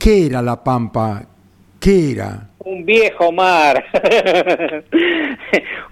¿Qué 0.02 0.26
era 0.26 0.42
la 0.42 0.64
Pampa? 0.64 1.22
¿Qué 1.78 2.10
era? 2.10 2.48
Un 2.58 2.84
viejo 2.84 3.30
mar, 3.30 3.84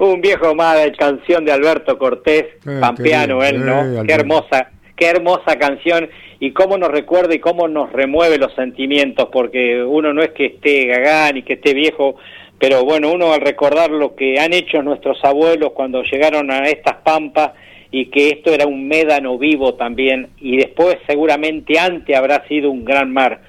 un 0.00 0.20
viejo 0.20 0.52
mar 0.52 0.78
canción 0.96 1.44
de 1.44 1.52
Alberto 1.52 1.96
Cortés, 1.96 2.46
Eh, 2.66 2.78
pampeano 2.80 3.44
él, 3.44 3.54
eh, 3.54 3.58
¿no? 3.58 3.78
Alberto. 3.78 4.06
Qué 4.06 4.12
hermosa, 4.12 4.70
qué 4.96 5.06
hermosa 5.06 5.56
canción 5.60 6.08
y 6.40 6.50
cómo 6.50 6.76
nos 6.76 6.90
recuerda 6.90 7.36
y 7.36 7.38
cómo 7.38 7.68
nos 7.68 7.92
remueve 7.92 8.36
los 8.36 8.52
sentimientos, 8.56 9.28
porque 9.30 9.80
uno 9.84 10.12
no 10.12 10.22
es 10.22 10.30
que 10.30 10.46
esté 10.46 10.86
gagán 10.86 11.36
y 11.36 11.42
que 11.44 11.52
esté 11.52 11.72
viejo, 11.72 12.16
pero 12.58 12.84
bueno, 12.84 13.12
uno 13.12 13.32
al 13.32 13.42
recordar 13.42 13.92
lo 13.92 14.16
que 14.16 14.40
han 14.40 14.52
hecho 14.52 14.82
nuestros 14.82 15.24
abuelos 15.24 15.70
cuando 15.72 16.02
llegaron 16.02 16.50
a 16.50 16.64
estas 16.64 16.96
pampas 17.04 17.52
y 17.92 18.06
que 18.06 18.30
esto 18.30 18.52
era 18.52 18.66
un 18.66 18.88
médano 18.88 19.38
vivo 19.38 19.74
también 19.74 20.30
y 20.40 20.56
después 20.56 20.98
seguramente 21.06 21.78
antes 21.78 22.16
habrá 22.16 22.44
sido 22.48 22.72
un 22.72 22.84
gran 22.84 23.12
mar. 23.12 23.40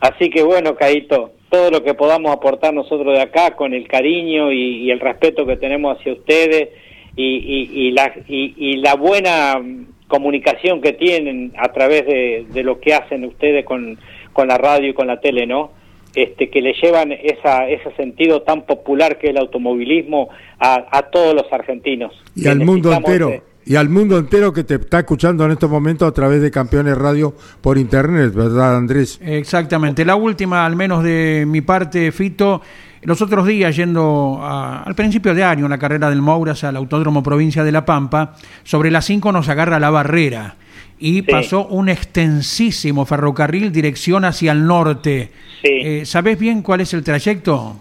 Así 0.00 0.30
que 0.30 0.42
bueno, 0.42 0.76
Caito, 0.76 1.32
todo 1.50 1.70
lo 1.70 1.82
que 1.82 1.94
podamos 1.94 2.32
aportar 2.32 2.74
nosotros 2.74 3.14
de 3.14 3.22
acá 3.22 3.56
con 3.56 3.74
el 3.74 3.88
cariño 3.88 4.52
y, 4.52 4.90
el 4.90 5.00
respeto 5.00 5.46
que 5.46 5.56
tenemos 5.56 5.98
hacia 5.98 6.12
ustedes 6.12 6.68
y, 7.16 7.90
la, 7.92 8.12
y, 8.28 8.76
la 8.76 8.94
buena 8.94 9.60
comunicación 10.06 10.80
que 10.80 10.92
tienen 10.92 11.52
a 11.58 11.72
través 11.72 12.06
de, 12.06 12.62
lo 12.62 12.80
que 12.80 12.94
hacen 12.94 13.24
ustedes 13.24 13.64
con, 13.64 13.98
con 14.32 14.48
la 14.48 14.58
radio 14.58 14.90
y 14.90 14.94
con 14.94 15.06
la 15.06 15.20
tele, 15.20 15.46
¿no? 15.46 15.72
Este, 16.14 16.48
que 16.48 16.62
le 16.62 16.72
llevan 16.72 17.12
esa, 17.12 17.68
ese 17.68 17.92
sentido 17.92 18.42
tan 18.42 18.62
popular 18.62 19.18
que 19.18 19.26
es 19.26 19.30
el 19.30 19.38
automovilismo 19.38 20.30
a, 20.58 20.86
a 20.90 21.02
todos 21.10 21.34
los 21.34 21.52
argentinos. 21.52 22.12
Y 22.34 22.48
al 22.48 22.60
mundo 22.60 22.92
entero 22.92 23.42
y 23.68 23.76
al 23.76 23.90
mundo 23.90 24.16
entero 24.16 24.50
que 24.50 24.64
te 24.64 24.76
está 24.76 25.00
escuchando 25.00 25.44
en 25.44 25.50
estos 25.50 25.68
momentos 25.68 26.08
a 26.08 26.12
través 26.12 26.40
de 26.40 26.50
Campeones 26.50 26.96
Radio 26.96 27.34
por 27.60 27.76
internet, 27.76 28.32
¿verdad, 28.32 28.78
Andrés? 28.78 29.20
Exactamente. 29.22 30.06
La 30.06 30.16
última, 30.16 30.64
al 30.64 30.74
menos 30.74 31.04
de 31.04 31.44
mi 31.46 31.60
parte, 31.60 32.10
Fito. 32.10 32.62
Los 33.02 33.20
otros 33.20 33.46
días, 33.46 33.76
yendo 33.76 34.40
al 34.42 34.94
principio 34.94 35.34
de 35.34 35.44
año 35.44 35.66
en 35.66 35.70
la 35.70 35.78
carrera 35.78 36.08
del 36.08 36.22
Mouras 36.22 36.64
al 36.64 36.76
Autódromo 36.76 37.22
Provincia 37.22 37.62
de 37.62 37.70
La 37.70 37.84
Pampa, 37.84 38.36
sobre 38.64 38.90
las 38.90 39.04
5 39.04 39.32
nos 39.32 39.50
agarra 39.50 39.78
la 39.78 39.90
barrera 39.90 40.56
y 40.98 41.20
pasó 41.20 41.66
un 41.66 41.90
extensísimo 41.90 43.04
ferrocarril 43.04 43.70
dirección 43.70 44.24
hacia 44.24 44.52
el 44.52 44.64
norte. 44.64 45.30
Eh, 45.62 46.06
¿Sabés 46.06 46.38
bien 46.38 46.62
cuál 46.62 46.80
es 46.80 46.94
el 46.94 47.04
trayecto? 47.04 47.76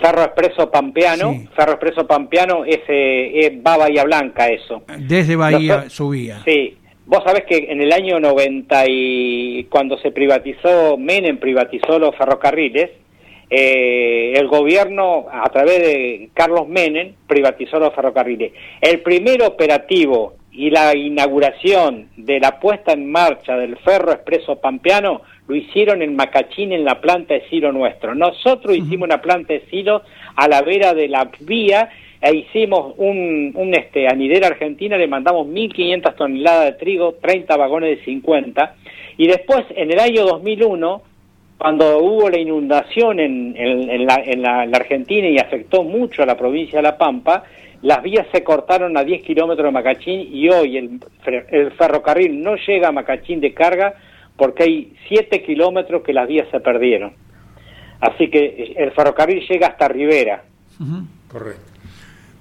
Ferro 0.00 0.22
Expreso 0.22 0.70
Pampeano, 0.70 1.34
Ferro 1.54 1.72
Expreso 1.72 2.06
Pampeano 2.06 2.64
es, 2.64 2.80
eh, 2.88 3.30
es, 3.34 3.52
va 3.66 3.76
Bahía 3.76 4.04
Blanca 4.04 4.48
eso. 4.48 4.82
Desde 4.98 5.36
Bahía 5.36 5.88
subía. 5.88 6.42
Sí, 6.44 6.76
vos 7.06 7.22
sabés 7.24 7.44
que 7.44 7.66
en 7.70 7.80
el 7.80 7.92
año 7.92 8.18
90 8.18 8.84
y 8.88 9.64
cuando 9.64 9.96
se 9.98 10.10
privatizó, 10.10 10.96
Menem 10.96 11.38
privatizó 11.38 11.98
los 11.98 12.16
ferrocarriles, 12.16 12.90
eh, 13.50 14.32
el 14.36 14.48
gobierno 14.48 15.26
a 15.30 15.48
través 15.50 15.78
de 15.78 16.30
Carlos 16.34 16.66
Menem 16.66 17.12
privatizó 17.26 17.78
los 17.78 17.94
ferrocarriles. 17.94 18.52
El 18.80 19.00
primer 19.00 19.42
operativo 19.42 20.34
y 20.54 20.70
la 20.70 20.96
inauguración 20.96 22.08
de 22.16 22.38
la 22.38 22.60
puesta 22.60 22.92
en 22.92 23.10
marcha 23.10 23.56
del 23.56 23.76
Ferro 23.78 24.12
Expreso 24.12 24.56
Pampeano 24.56 25.22
lo 25.48 25.56
hicieron 25.56 26.00
en 26.00 26.14
Macachín 26.14 26.72
en 26.72 26.84
la 26.84 27.00
planta 27.00 27.34
de 27.34 27.48
silo 27.48 27.72
nuestro. 27.72 28.14
Nosotros 28.14 28.76
hicimos 28.76 29.06
una 29.06 29.20
planta 29.20 29.52
de 29.52 29.66
silo 29.68 30.02
a 30.36 30.48
la 30.48 30.62
vera 30.62 30.94
de 30.94 31.08
la 31.08 31.28
vía 31.40 31.90
e 32.20 32.36
hicimos 32.36 32.94
un, 32.96 33.52
un 33.54 33.74
este, 33.74 34.06
anidera 34.08 34.46
argentina, 34.46 34.96
le 34.96 35.08
mandamos 35.08 35.46
1.500 35.48 36.14
toneladas 36.14 36.64
de 36.64 36.72
trigo, 36.72 37.16
30 37.20 37.56
vagones 37.56 37.98
de 37.98 38.04
50, 38.04 38.76
y 39.18 39.26
después 39.26 39.64
en 39.76 39.92
el 39.92 39.98
año 39.98 40.24
2001, 40.24 41.02
cuando 41.58 41.98
hubo 41.98 42.30
la 42.30 42.38
inundación 42.38 43.20
en, 43.20 43.54
en, 43.56 44.06
la, 44.06 44.22
en 44.24 44.40
la, 44.40 44.62
Argentina 44.62 45.28
y 45.28 45.38
afectó 45.38 45.82
mucho 45.82 46.22
a 46.22 46.26
la 46.26 46.36
provincia 46.36 46.78
de 46.78 46.82
La 46.82 46.96
Pampa, 46.96 47.44
las 47.84 48.02
vías 48.02 48.26
se 48.32 48.42
cortaron 48.42 48.96
a 48.96 49.04
10 49.04 49.22
kilómetros 49.22 49.66
de 49.66 49.70
Macachín 49.70 50.28
y 50.32 50.48
hoy 50.48 50.78
el, 50.78 51.00
el 51.50 51.70
ferrocarril 51.72 52.42
no 52.42 52.56
llega 52.56 52.88
a 52.88 52.92
Macachín 52.92 53.42
de 53.42 53.52
carga 53.52 53.94
porque 54.38 54.62
hay 54.62 54.96
7 55.08 55.42
kilómetros 55.42 56.02
que 56.02 56.14
las 56.14 56.26
vías 56.26 56.48
se 56.50 56.60
perdieron. 56.60 57.12
Así 58.00 58.30
que 58.30 58.74
el 58.78 58.90
ferrocarril 58.92 59.46
llega 59.46 59.66
hasta 59.66 59.86
Rivera. 59.88 60.44
Correcto. 61.28 61.60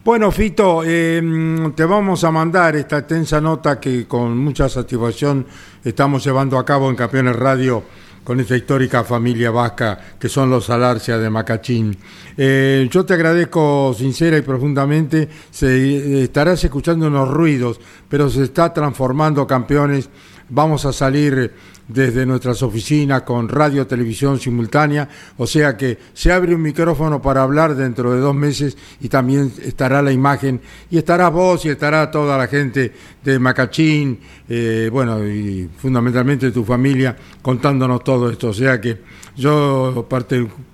Bueno, 0.05 0.31
Fito, 0.31 0.81
em, 0.81 1.73
te 1.73 1.83
vamos 1.83 2.23
a 2.23 2.31
mandar 2.31 2.77
esta 2.77 2.99
extensa 2.99 3.41
nota 3.41 3.81
que 3.81 4.07
con 4.07 4.37
mucha 4.37 4.69
satisfacción 4.69 5.45
estamos 5.83 6.23
llevando 6.23 6.57
a 6.57 6.63
cabo 6.63 6.89
en 6.89 6.95
Campeones 6.95 7.35
Radio 7.35 7.83
con 8.24 8.39
esta 8.39 8.55
histórica 8.55 9.03
familia 9.03 9.51
vasca 9.51 9.99
que 10.19 10.30
son 10.30 10.49
los 10.49 10.69
Alarcia 10.69 11.17
de 11.17 11.30
Macachín. 11.30 11.97
Eh, 12.38 12.88
yo 12.91 13.05
te 13.05 13.13
agradezco 13.13 13.93
sincera 13.97 14.38
y 14.38 14.41
profundamente, 14.41 15.28
se, 15.51 16.24
estarás 16.24 16.63
escuchando 16.63 17.07
unos 17.07 17.30
ruidos, 17.30 17.80
pero 18.09 18.30
se 18.30 18.43
está 18.43 18.74
transformando 18.74 19.45
campeones, 19.45 20.09
vamos 20.49 20.86
a 20.86 20.93
salir 20.93 21.51
desde 21.88 22.26
nuestras 22.26 22.63
oficinas 22.63 23.24
con 23.24 23.49
radio, 23.49 23.86
televisión 23.86 24.39
simultánea, 24.39 25.07
o 25.38 25.45
sea 25.45 25.76
que 25.76 25.97
se 26.13 26.32
abre 26.32 26.55
un 26.55 26.61
micrófono 26.61 27.21
para 27.21 27.43
hablar 27.43 27.76
dentro 27.76 28.13
de 28.13 28.19
dos 28.19 28.34
meses 28.34 28.78
y 29.01 29.09
también 29.09 29.51
estará 29.63 30.01
la 30.01 30.11
imagen 30.11 30.61
y 30.89 30.97
estará 30.97 31.30
vos 31.30 31.65
y 31.65 31.69
estará 31.69 32.09
toda 32.09 32.38
la 32.38 32.47
gente 32.47 32.93
de 33.24 33.39
Macachín, 33.39 34.19
eh, 34.49 34.89
bueno, 34.91 35.26
y 35.26 35.69
fundamentalmente 35.78 36.51
tu 36.51 36.63
familia 36.63 37.15
contándonos 37.41 38.03
todo 38.03 38.30
esto, 38.30 38.49
o 38.49 38.53
sea 38.53 38.82
que 38.82 38.97
yo 39.36 40.07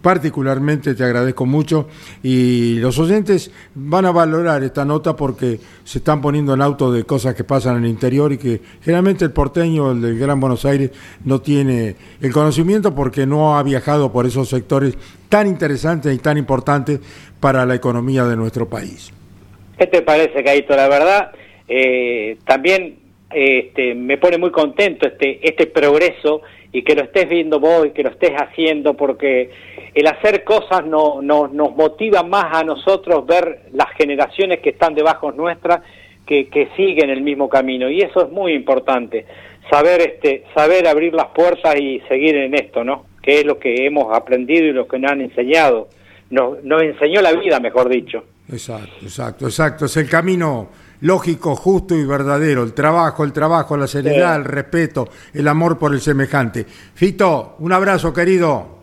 particularmente 0.01 0.93
te 0.93 1.03
agradezco 1.03 1.45
mucho 1.45 1.87
y 2.21 2.75
los 2.79 2.99
oyentes 2.99 3.51
van 3.73 4.05
a 4.05 4.11
valorar 4.11 4.63
esta 4.63 4.83
nota 4.83 5.15
porque 5.15 5.59
se 5.85 5.99
están 5.99 6.21
poniendo 6.21 6.53
en 6.53 6.61
auto 6.61 6.91
de 6.91 7.05
cosas 7.05 7.35
que 7.35 7.45
pasan 7.45 7.77
en 7.77 7.85
el 7.85 7.89
interior 7.89 8.33
y 8.33 8.37
que 8.37 8.61
generalmente 8.81 9.23
el 9.23 9.31
porteño, 9.31 9.91
el 9.91 10.01
del 10.01 10.19
Gran 10.19 10.39
Buenos 10.41 10.65
Aires, 10.65 10.91
no 11.23 11.39
tiene 11.39 11.95
el 12.19 12.33
conocimiento 12.33 12.93
porque 12.93 13.25
no 13.25 13.57
ha 13.57 13.63
viajado 13.63 14.11
por 14.11 14.25
esos 14.25 14.49
sectores 14.49 14.97
tan 15.29 15.47
interesantes 15.47 16.13
y 16.13 16.17
tan 16.17 16.37
importantes 16.37 16.99
para 17.39 17.65
la 17.65 17.75
economía 17.75 18.25
de 18.25 18.35
nuestro 18.35 18.67
país. 18.67 19.13
¿Qué 19.77 19.87
te 19.87 20.01
parece, 20.01 20.43
Caito? 20.43 20.75
La 20.75 20.89
verdad, 20.89 21.31
eh, 21.69 22.37
también 22.45 22.97
este, 23.31 23.93
me 23.93 24.17
pone 24.17 24.37
muy 24.39 24.51
contento 24.51 25.07
este, 25.07 25.39
este 25.47 25.67
progreso 25.67 26.41
y 26.71 26.81
que 26.83 26.95
lo 26.95 27.03
estés 27.03 27.29
viendo 27.29 27.59
vos 27.59 27.85
y 27.85 27.91
que 27.91 28.03
lo 28.03 28.09
estés 28.09 28.31
haciendo 28.35 28.95
porque 28.95 29.51
el 29.93 30.07
hacer 30.07 30.43
cosas 30.43 30.85
no, 30.85 31.21
nos 31.21 31.51
motiva 31.51 32.23
más 32.23 32.45
a 32.51 32.63
nosotros 32.63 33.25
ver 33.25 33.67
las 33.73 33.89
generaciones 33.95 34.59
que 34.59 34.71
están 34.71 34.95
debajo 34.95 35.31
nuestras 35.31 35.81
que, 36.25 36.47
que 36.47 36.69
siguen 36.75 37.09
el 37.09 37.21
mismo 37.21 37.49
camino. 37.49 37.89
Y 37.89 38.01
eso 38.01 38.25
es 38.25 38.31
muy 38.31 38.53
importante 38.53 39.25
saber 39.69 40.01
este 40.01 40.43
saber 40.55 40.87
abrir 40.87 41.13
las 41.13 41.27
puertas 41.27 41.75
y 41.79 41.99
seguir 42.07 42.35
en 42.35 42.55
esto 42.55 42.83
no 42.83 43.05
que 43.21 43.41
es 43.41 43.45
lo 43.45 43.59
que 43.59 43.85
hemos 43.85 44.15
aprendido 44.15 44.65
y 44.65 44.71
lo 44.71 44.87
que 44.87 44.97
nos 44.97 45.11
han 45.11 45.21
enseñado. 45.21 45.89
Nos, 46.29 46.63
nos 46.63 46.81
enseñó 46.81 47.21
la 47.21 47.33
vida 47.33 47.59
mejor 47.59 47.89
dicho. 47.89 48.23
Exacto 48.51 48.95
exacto 49.03 49.45
exacto. 49.45 49.85
Es 49.85 49.97
el 49.97 50.09
camino 50.09 50.69
lógico, 51.01 51.55
justo 51.55 51.95
y 51.95 52.05
verdadero. 52.05 52.63
El 52.63 52.73
trabajo, 52.73 53.23
el 53.23 53.33
trabajo, 53.33 53.77
la 53.77 53.87
seriedad, 53.87 54.35
el 54.35 54.45
respeto, 54.45 55.09
el 55.33 55.47
amor 55.47 55.77
por 55.77 55.93
el 55.93 56.01
semejante. 56.01 56.65
Fito, 56.65 57.55
un 57.59 57.71
abrazo, 57.71 58.13
querido. 58.13 58.79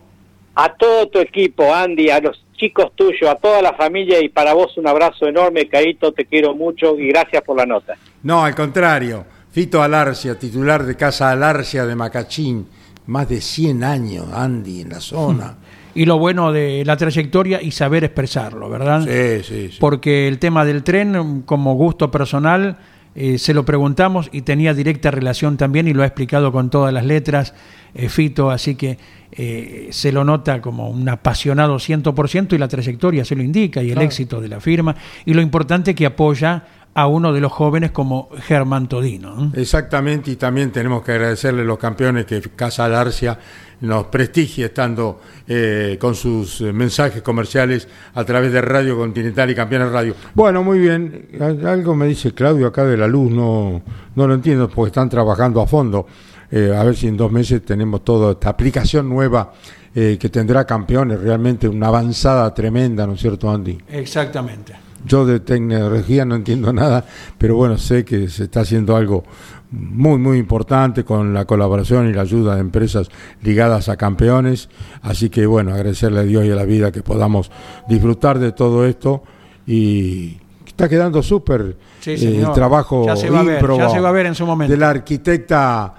A 0.55 0.73
todo 0.73 1.07
tu 1.07 1.19
equipo, 1.19 1.73
Andy, 1.73 2.09
a 2.09 2.19
los 2.19 2.43
chicos 2.55 2.91
tuyos, 2.95 3.29
a 3.29 3.35
toda 3.35 3.61
la 3.61 3.73
familia 3.73 4.19
y 4.23 4.29
para 4.29 4.53
vos 4.53 4.75
un 4.77 4.87
abrazo 4.87 5.27
enorme, 5.27 5.67
Caíto, 5.67 6.11
te 6.11 6.25
quiero 6.25 6.55
mucho 6.55 6.97
y 6.97 7.09
gracias 7.09 7.43
por 7.43 7.57
la 7.57 7.65
nota. 7.65 7.95
No, 8.23 8.43
al 8.43 8.55
contrario. 8.55 9.25
Fito 9.51 9.81
Alarcia, 9.81 10.37
titular 10.37 10.83
de 10.83 10.95
Casa 10.95 11.31
Alarcia 11.31 11.85
de 11.85 11.95
Macachín, 11.95 12.67
más 13.07 13.27
de 13.29 13.41
100 13.41 13.83
años, 13.83 14.27
Andy, 14.31 14.81
en 14.81 14.89
la 14.89 14.99
zona. 14.99 15.57
Y 15.97 16.05
lo 16.05 16.19
bueno 16.19 16.51
de 16.51 16.83
la 16.85 16.95
trayectoria 16.95 17.59
y 17.59 17.71
saber 17.71 18.03
expresarlo, 18.03 18.69
¿verdad? 18.69 19.01
Sí, 19.01 19.43
sí, 19.43 19.69
sí. 19.71 19.77
Porque 19.79 20.27
el 20.27 20.37
tema 20.37 20.63
del 20.63 20.83
tren, 20.83 21.41
como 21.41 21.73
gusto 21.73 22.11
personal, 22.11 22.77
eh, 23.15 23.39
se 23.39 23.55
lo 23.55 23.65
preguntamos 23.65 24.29
y 24.31 24.43
tenía 24.43 24.75
directa 24.75 25.09
relación 25.09 25.57
también 25.57 25.87
y 25.87 25.93
lo 25.95 26.03
ha 26.03 26.05
explicado 26.05 26.51
con 26.51 26.69
todas 26.69 26.93
las 26.93 27.03
letras 27.03 27.55
eh, 27.95 28.09
Fito, 28.09 28.51
así 28.51 28.75
que 28.75 28.99
eh, 29.31 29.87
se 29.89 30.11
lo 30.11 30.23
nota 30.23 30.61
como 30.61 30.87
un 30.87 31.09
apasionado 31.09 31.77
100% 31.77 32.53
y 32.53 32.59
la 32.59 32.67
trayectoria 32.67 33.25
se 33.25 33.35
lo 33.35 33.41
indica 33.41 33.81
y 33.81 33.89
el 33.89 33.99
éxito 33.99 34.39
de 34.39 34.49
la 34.49 34.59
firma 34.59 34.95
y 35.25 35.33
lo 35.33 35.41
importante 35.41 35.95
que 35.95 36.05
apoya 36.05 36.63
a 36.93 37.07
uno 37.07 37.33
de 37.33 37.41
los 37.41 37.51
jóvenes 37.51 37.91
como 37.91 38.29
Germán 38.41 38.87
Todino. 38.87 39.51
Exactamente, 39.55 40.31
y 40.31 40.35
también 40.35 40.71
tenemos 40.71 41.03
que 41.03 41.11
agradecerle 41.11 41.61
a 41.61 41.65
los 41.65 41.77
campeones 41.77 42.25
que 42.25 42.41
Casa 42.55 42.87
Larcia 42.87 43.37
nos 43.81 44.07
prestigia 44.07 44.67
estando 44.67 45.19
eh, 45.47 45.97
con 45.99 46.15
sus 46.15 46.61
mensajes 46.61 47.21
comerciales 47.21 47.87
a 48.13 48.23
través 48.23 48.51
de 48.51 48.61
Radio 48.61 48.97
Continental 48.97 49.49
y 49.49 49.55
Campeones 49.55 49.91
Radio. 49.91 50.15
Bueno, 50.33 50.63
muy 50.63 50.79
bien, 50.79 51.27
algo 51.65 51.95
me 51.95 52.07
dice 52.07 52.33
Claudio 52.33 52.67
acá 52.67 52.85
de 52.85 52.97
la 52.97 53.07
luz, 53.07 53.31
no, 53.31 53.81
no 54.15 54.27
lo 54.27 54.33
entiendo 54.33 54.69
porque 54.69 54.89
están 54.89 55.09
trabajando 55.09 55.61
a 55.61 55.67
fondo. 55.67 56.07
Eh, 56.49 56.73
a 56.75 56.83
ver 56.83 56.95
si 56.95 57.07
en 57.07 57.17
dos 57.17 57.31
meses 57.31 57.63
tenemos 57.63 58.05
toda 58.05 58.31
esta 58.31 58.49
aplicación 58.49 59.09
nueva 59.09 59.51
eh, 59.93 60.17
que 60.19 60.29
tendrá 60.29 60.65
campeones, 60.65 61.19
realmente 61.19 61.67
una 61.67 61.87
avanzada 61.87 62.53
tremenda, 62.53 63.05
¿no 63.05 63.13
es 63.13 63.19
cierto, 63.19 63.49
Andy? 63.49 63.77
Exactamente. 63.89 64.73
Yo 65.05 65.25
de 65.25 65.39
tecnología 65.39 66.25
no 66.25 66.35
entiendo 66.35 66.71
nada, 66.73 67.05
pero 67.37 67.55
bueno, 67.55 67.77
sé 67.77 68.03
que 68.05 68.29
se 68.29 68.45
está 68.45 68.61
haciendo 68.61 68.95
algo 68.95 69.23
muy, 69.71 70.17
muy 70.17 70.37
importante 70.37 71.03
con 71.03 71.33
la 71.33 71.45
colaboración 71.45 72.09
y 72.09 72.13
la 72.13 72.21
ayuda 72.21 72.55
de 72.55 72.61
empresas 72.61 73.09
ligadas 73.41 73.89
a 73.89 73.97
campeones. 73.97 74.69
Así 75.01 75.29
que 75.29 75.45
bueno, 75.45 75.73
agradecerle 75.73 76.21
a 76.21 76.23
Dios 76.23 76.45
y 76.45 76.51
a 76.51 76.55
la 76.55 76.65
vida 76.65 76.91
que 76.91 77.03
podamos 77.03 77.51
disfrutar 77.87 78.39
de 78.39 78.51
todo 78.51 78.85
esto 78.85 79.23
y 79.65 80.37
Está 80.77 80.87
quedando 80.87 81.23
súper 81.23 81.75
Sí, 81.99 82.11
eh, 82.11 82.43
el 82.45 82.51
trabajo 82.53 83.03
Ya 83.07 83.15
se 83.15 83.31
va 83.31 83.39
a 83.39 83.43
ver, 83.43 83.55
ímprobo 83.55 83.79
ya 83.79 83.89
se 83.89 83.99
va 83.99 84.09
a 84.09 84.11
ver 84.11 84.27
en 84.27 84.35
su 84.35 84.45
momento. 84.45 84.71
de 84.71 84.77
la 84.77 84.91
arquitecta, 84.91 85.95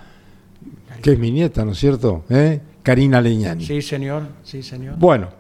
que 1.03 1.14
es 1.14 1.19
mi 1.19 1.33
nieta, 1.33 1.64
¿no 1.64 1.73
es 1.73 1.79
cierto? 1.79 2.23
¿Eh? 2.31 2.61
Karina 2.85 3.21
Leñani. 3.21 3.66
Sí, 3.66 3.83
señor, 3.83 4.23
sí, 4.45 4.62
señor. 4.62 4.95
Bueno, 4.97 5.31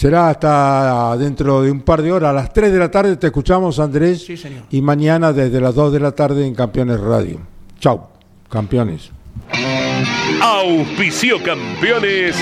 será 0.00 0.30
hasta 0.30 1.14
dentro 1.18 1.60
de 1.60 1.70
un 1.70 1.82
par 1.82 2.00
de 2.00 2.10
horas, 2.10 2.30
a 2.30 2.32
las 2.32 2.54
3 2.54 2.72
de 2.72 2.78
la 2.78 2.90
tarde 2.90 3.18
te 3.18 3.26
escuchamos, 3.26 3.78
Andrés. 3.78 4.24
Sí, 4.24 4.34
señor. 4.34 4.62
Y 4.70 4.80
mañana 4.80 5.30
desde 5.30 5.60
las 5.60 5.74
2 5.74 5.92
de 5.92 6.00
la 6.00 6.12
tarde 6.12 6.46
en 6.46 6.54
Campeones 6.54 6.98
Radio. 6.98 7.38
Chau, 7.78 8.08
campeones. 8.48 9.10
Auspicio 10.40 11.42
campeones. 11.42 12.34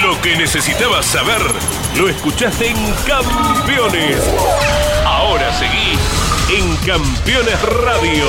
Lo 0.03 0.21
que 0.21 0.38
necesitabas 0.38 1.05
saber 1.05 1.41
lo 1.97 2.09
escuchaste 2.09 2.67
en 2.67 2.78
Campeones. 3.05 4.21
Ahora 5.05 5.53
seguí 5.53 5.97
en 6.55 6.75
Campeones 6.86 7.59
Radio, 7.84 8.25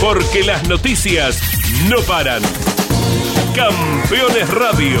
porque 0.00 0.42
las 0.42 0.66
noticias 0.68 1.40
no 1.88 2.00
paran. 2.02 2.42
Campeones 3.54 4.50
Radio, 4.50 5.00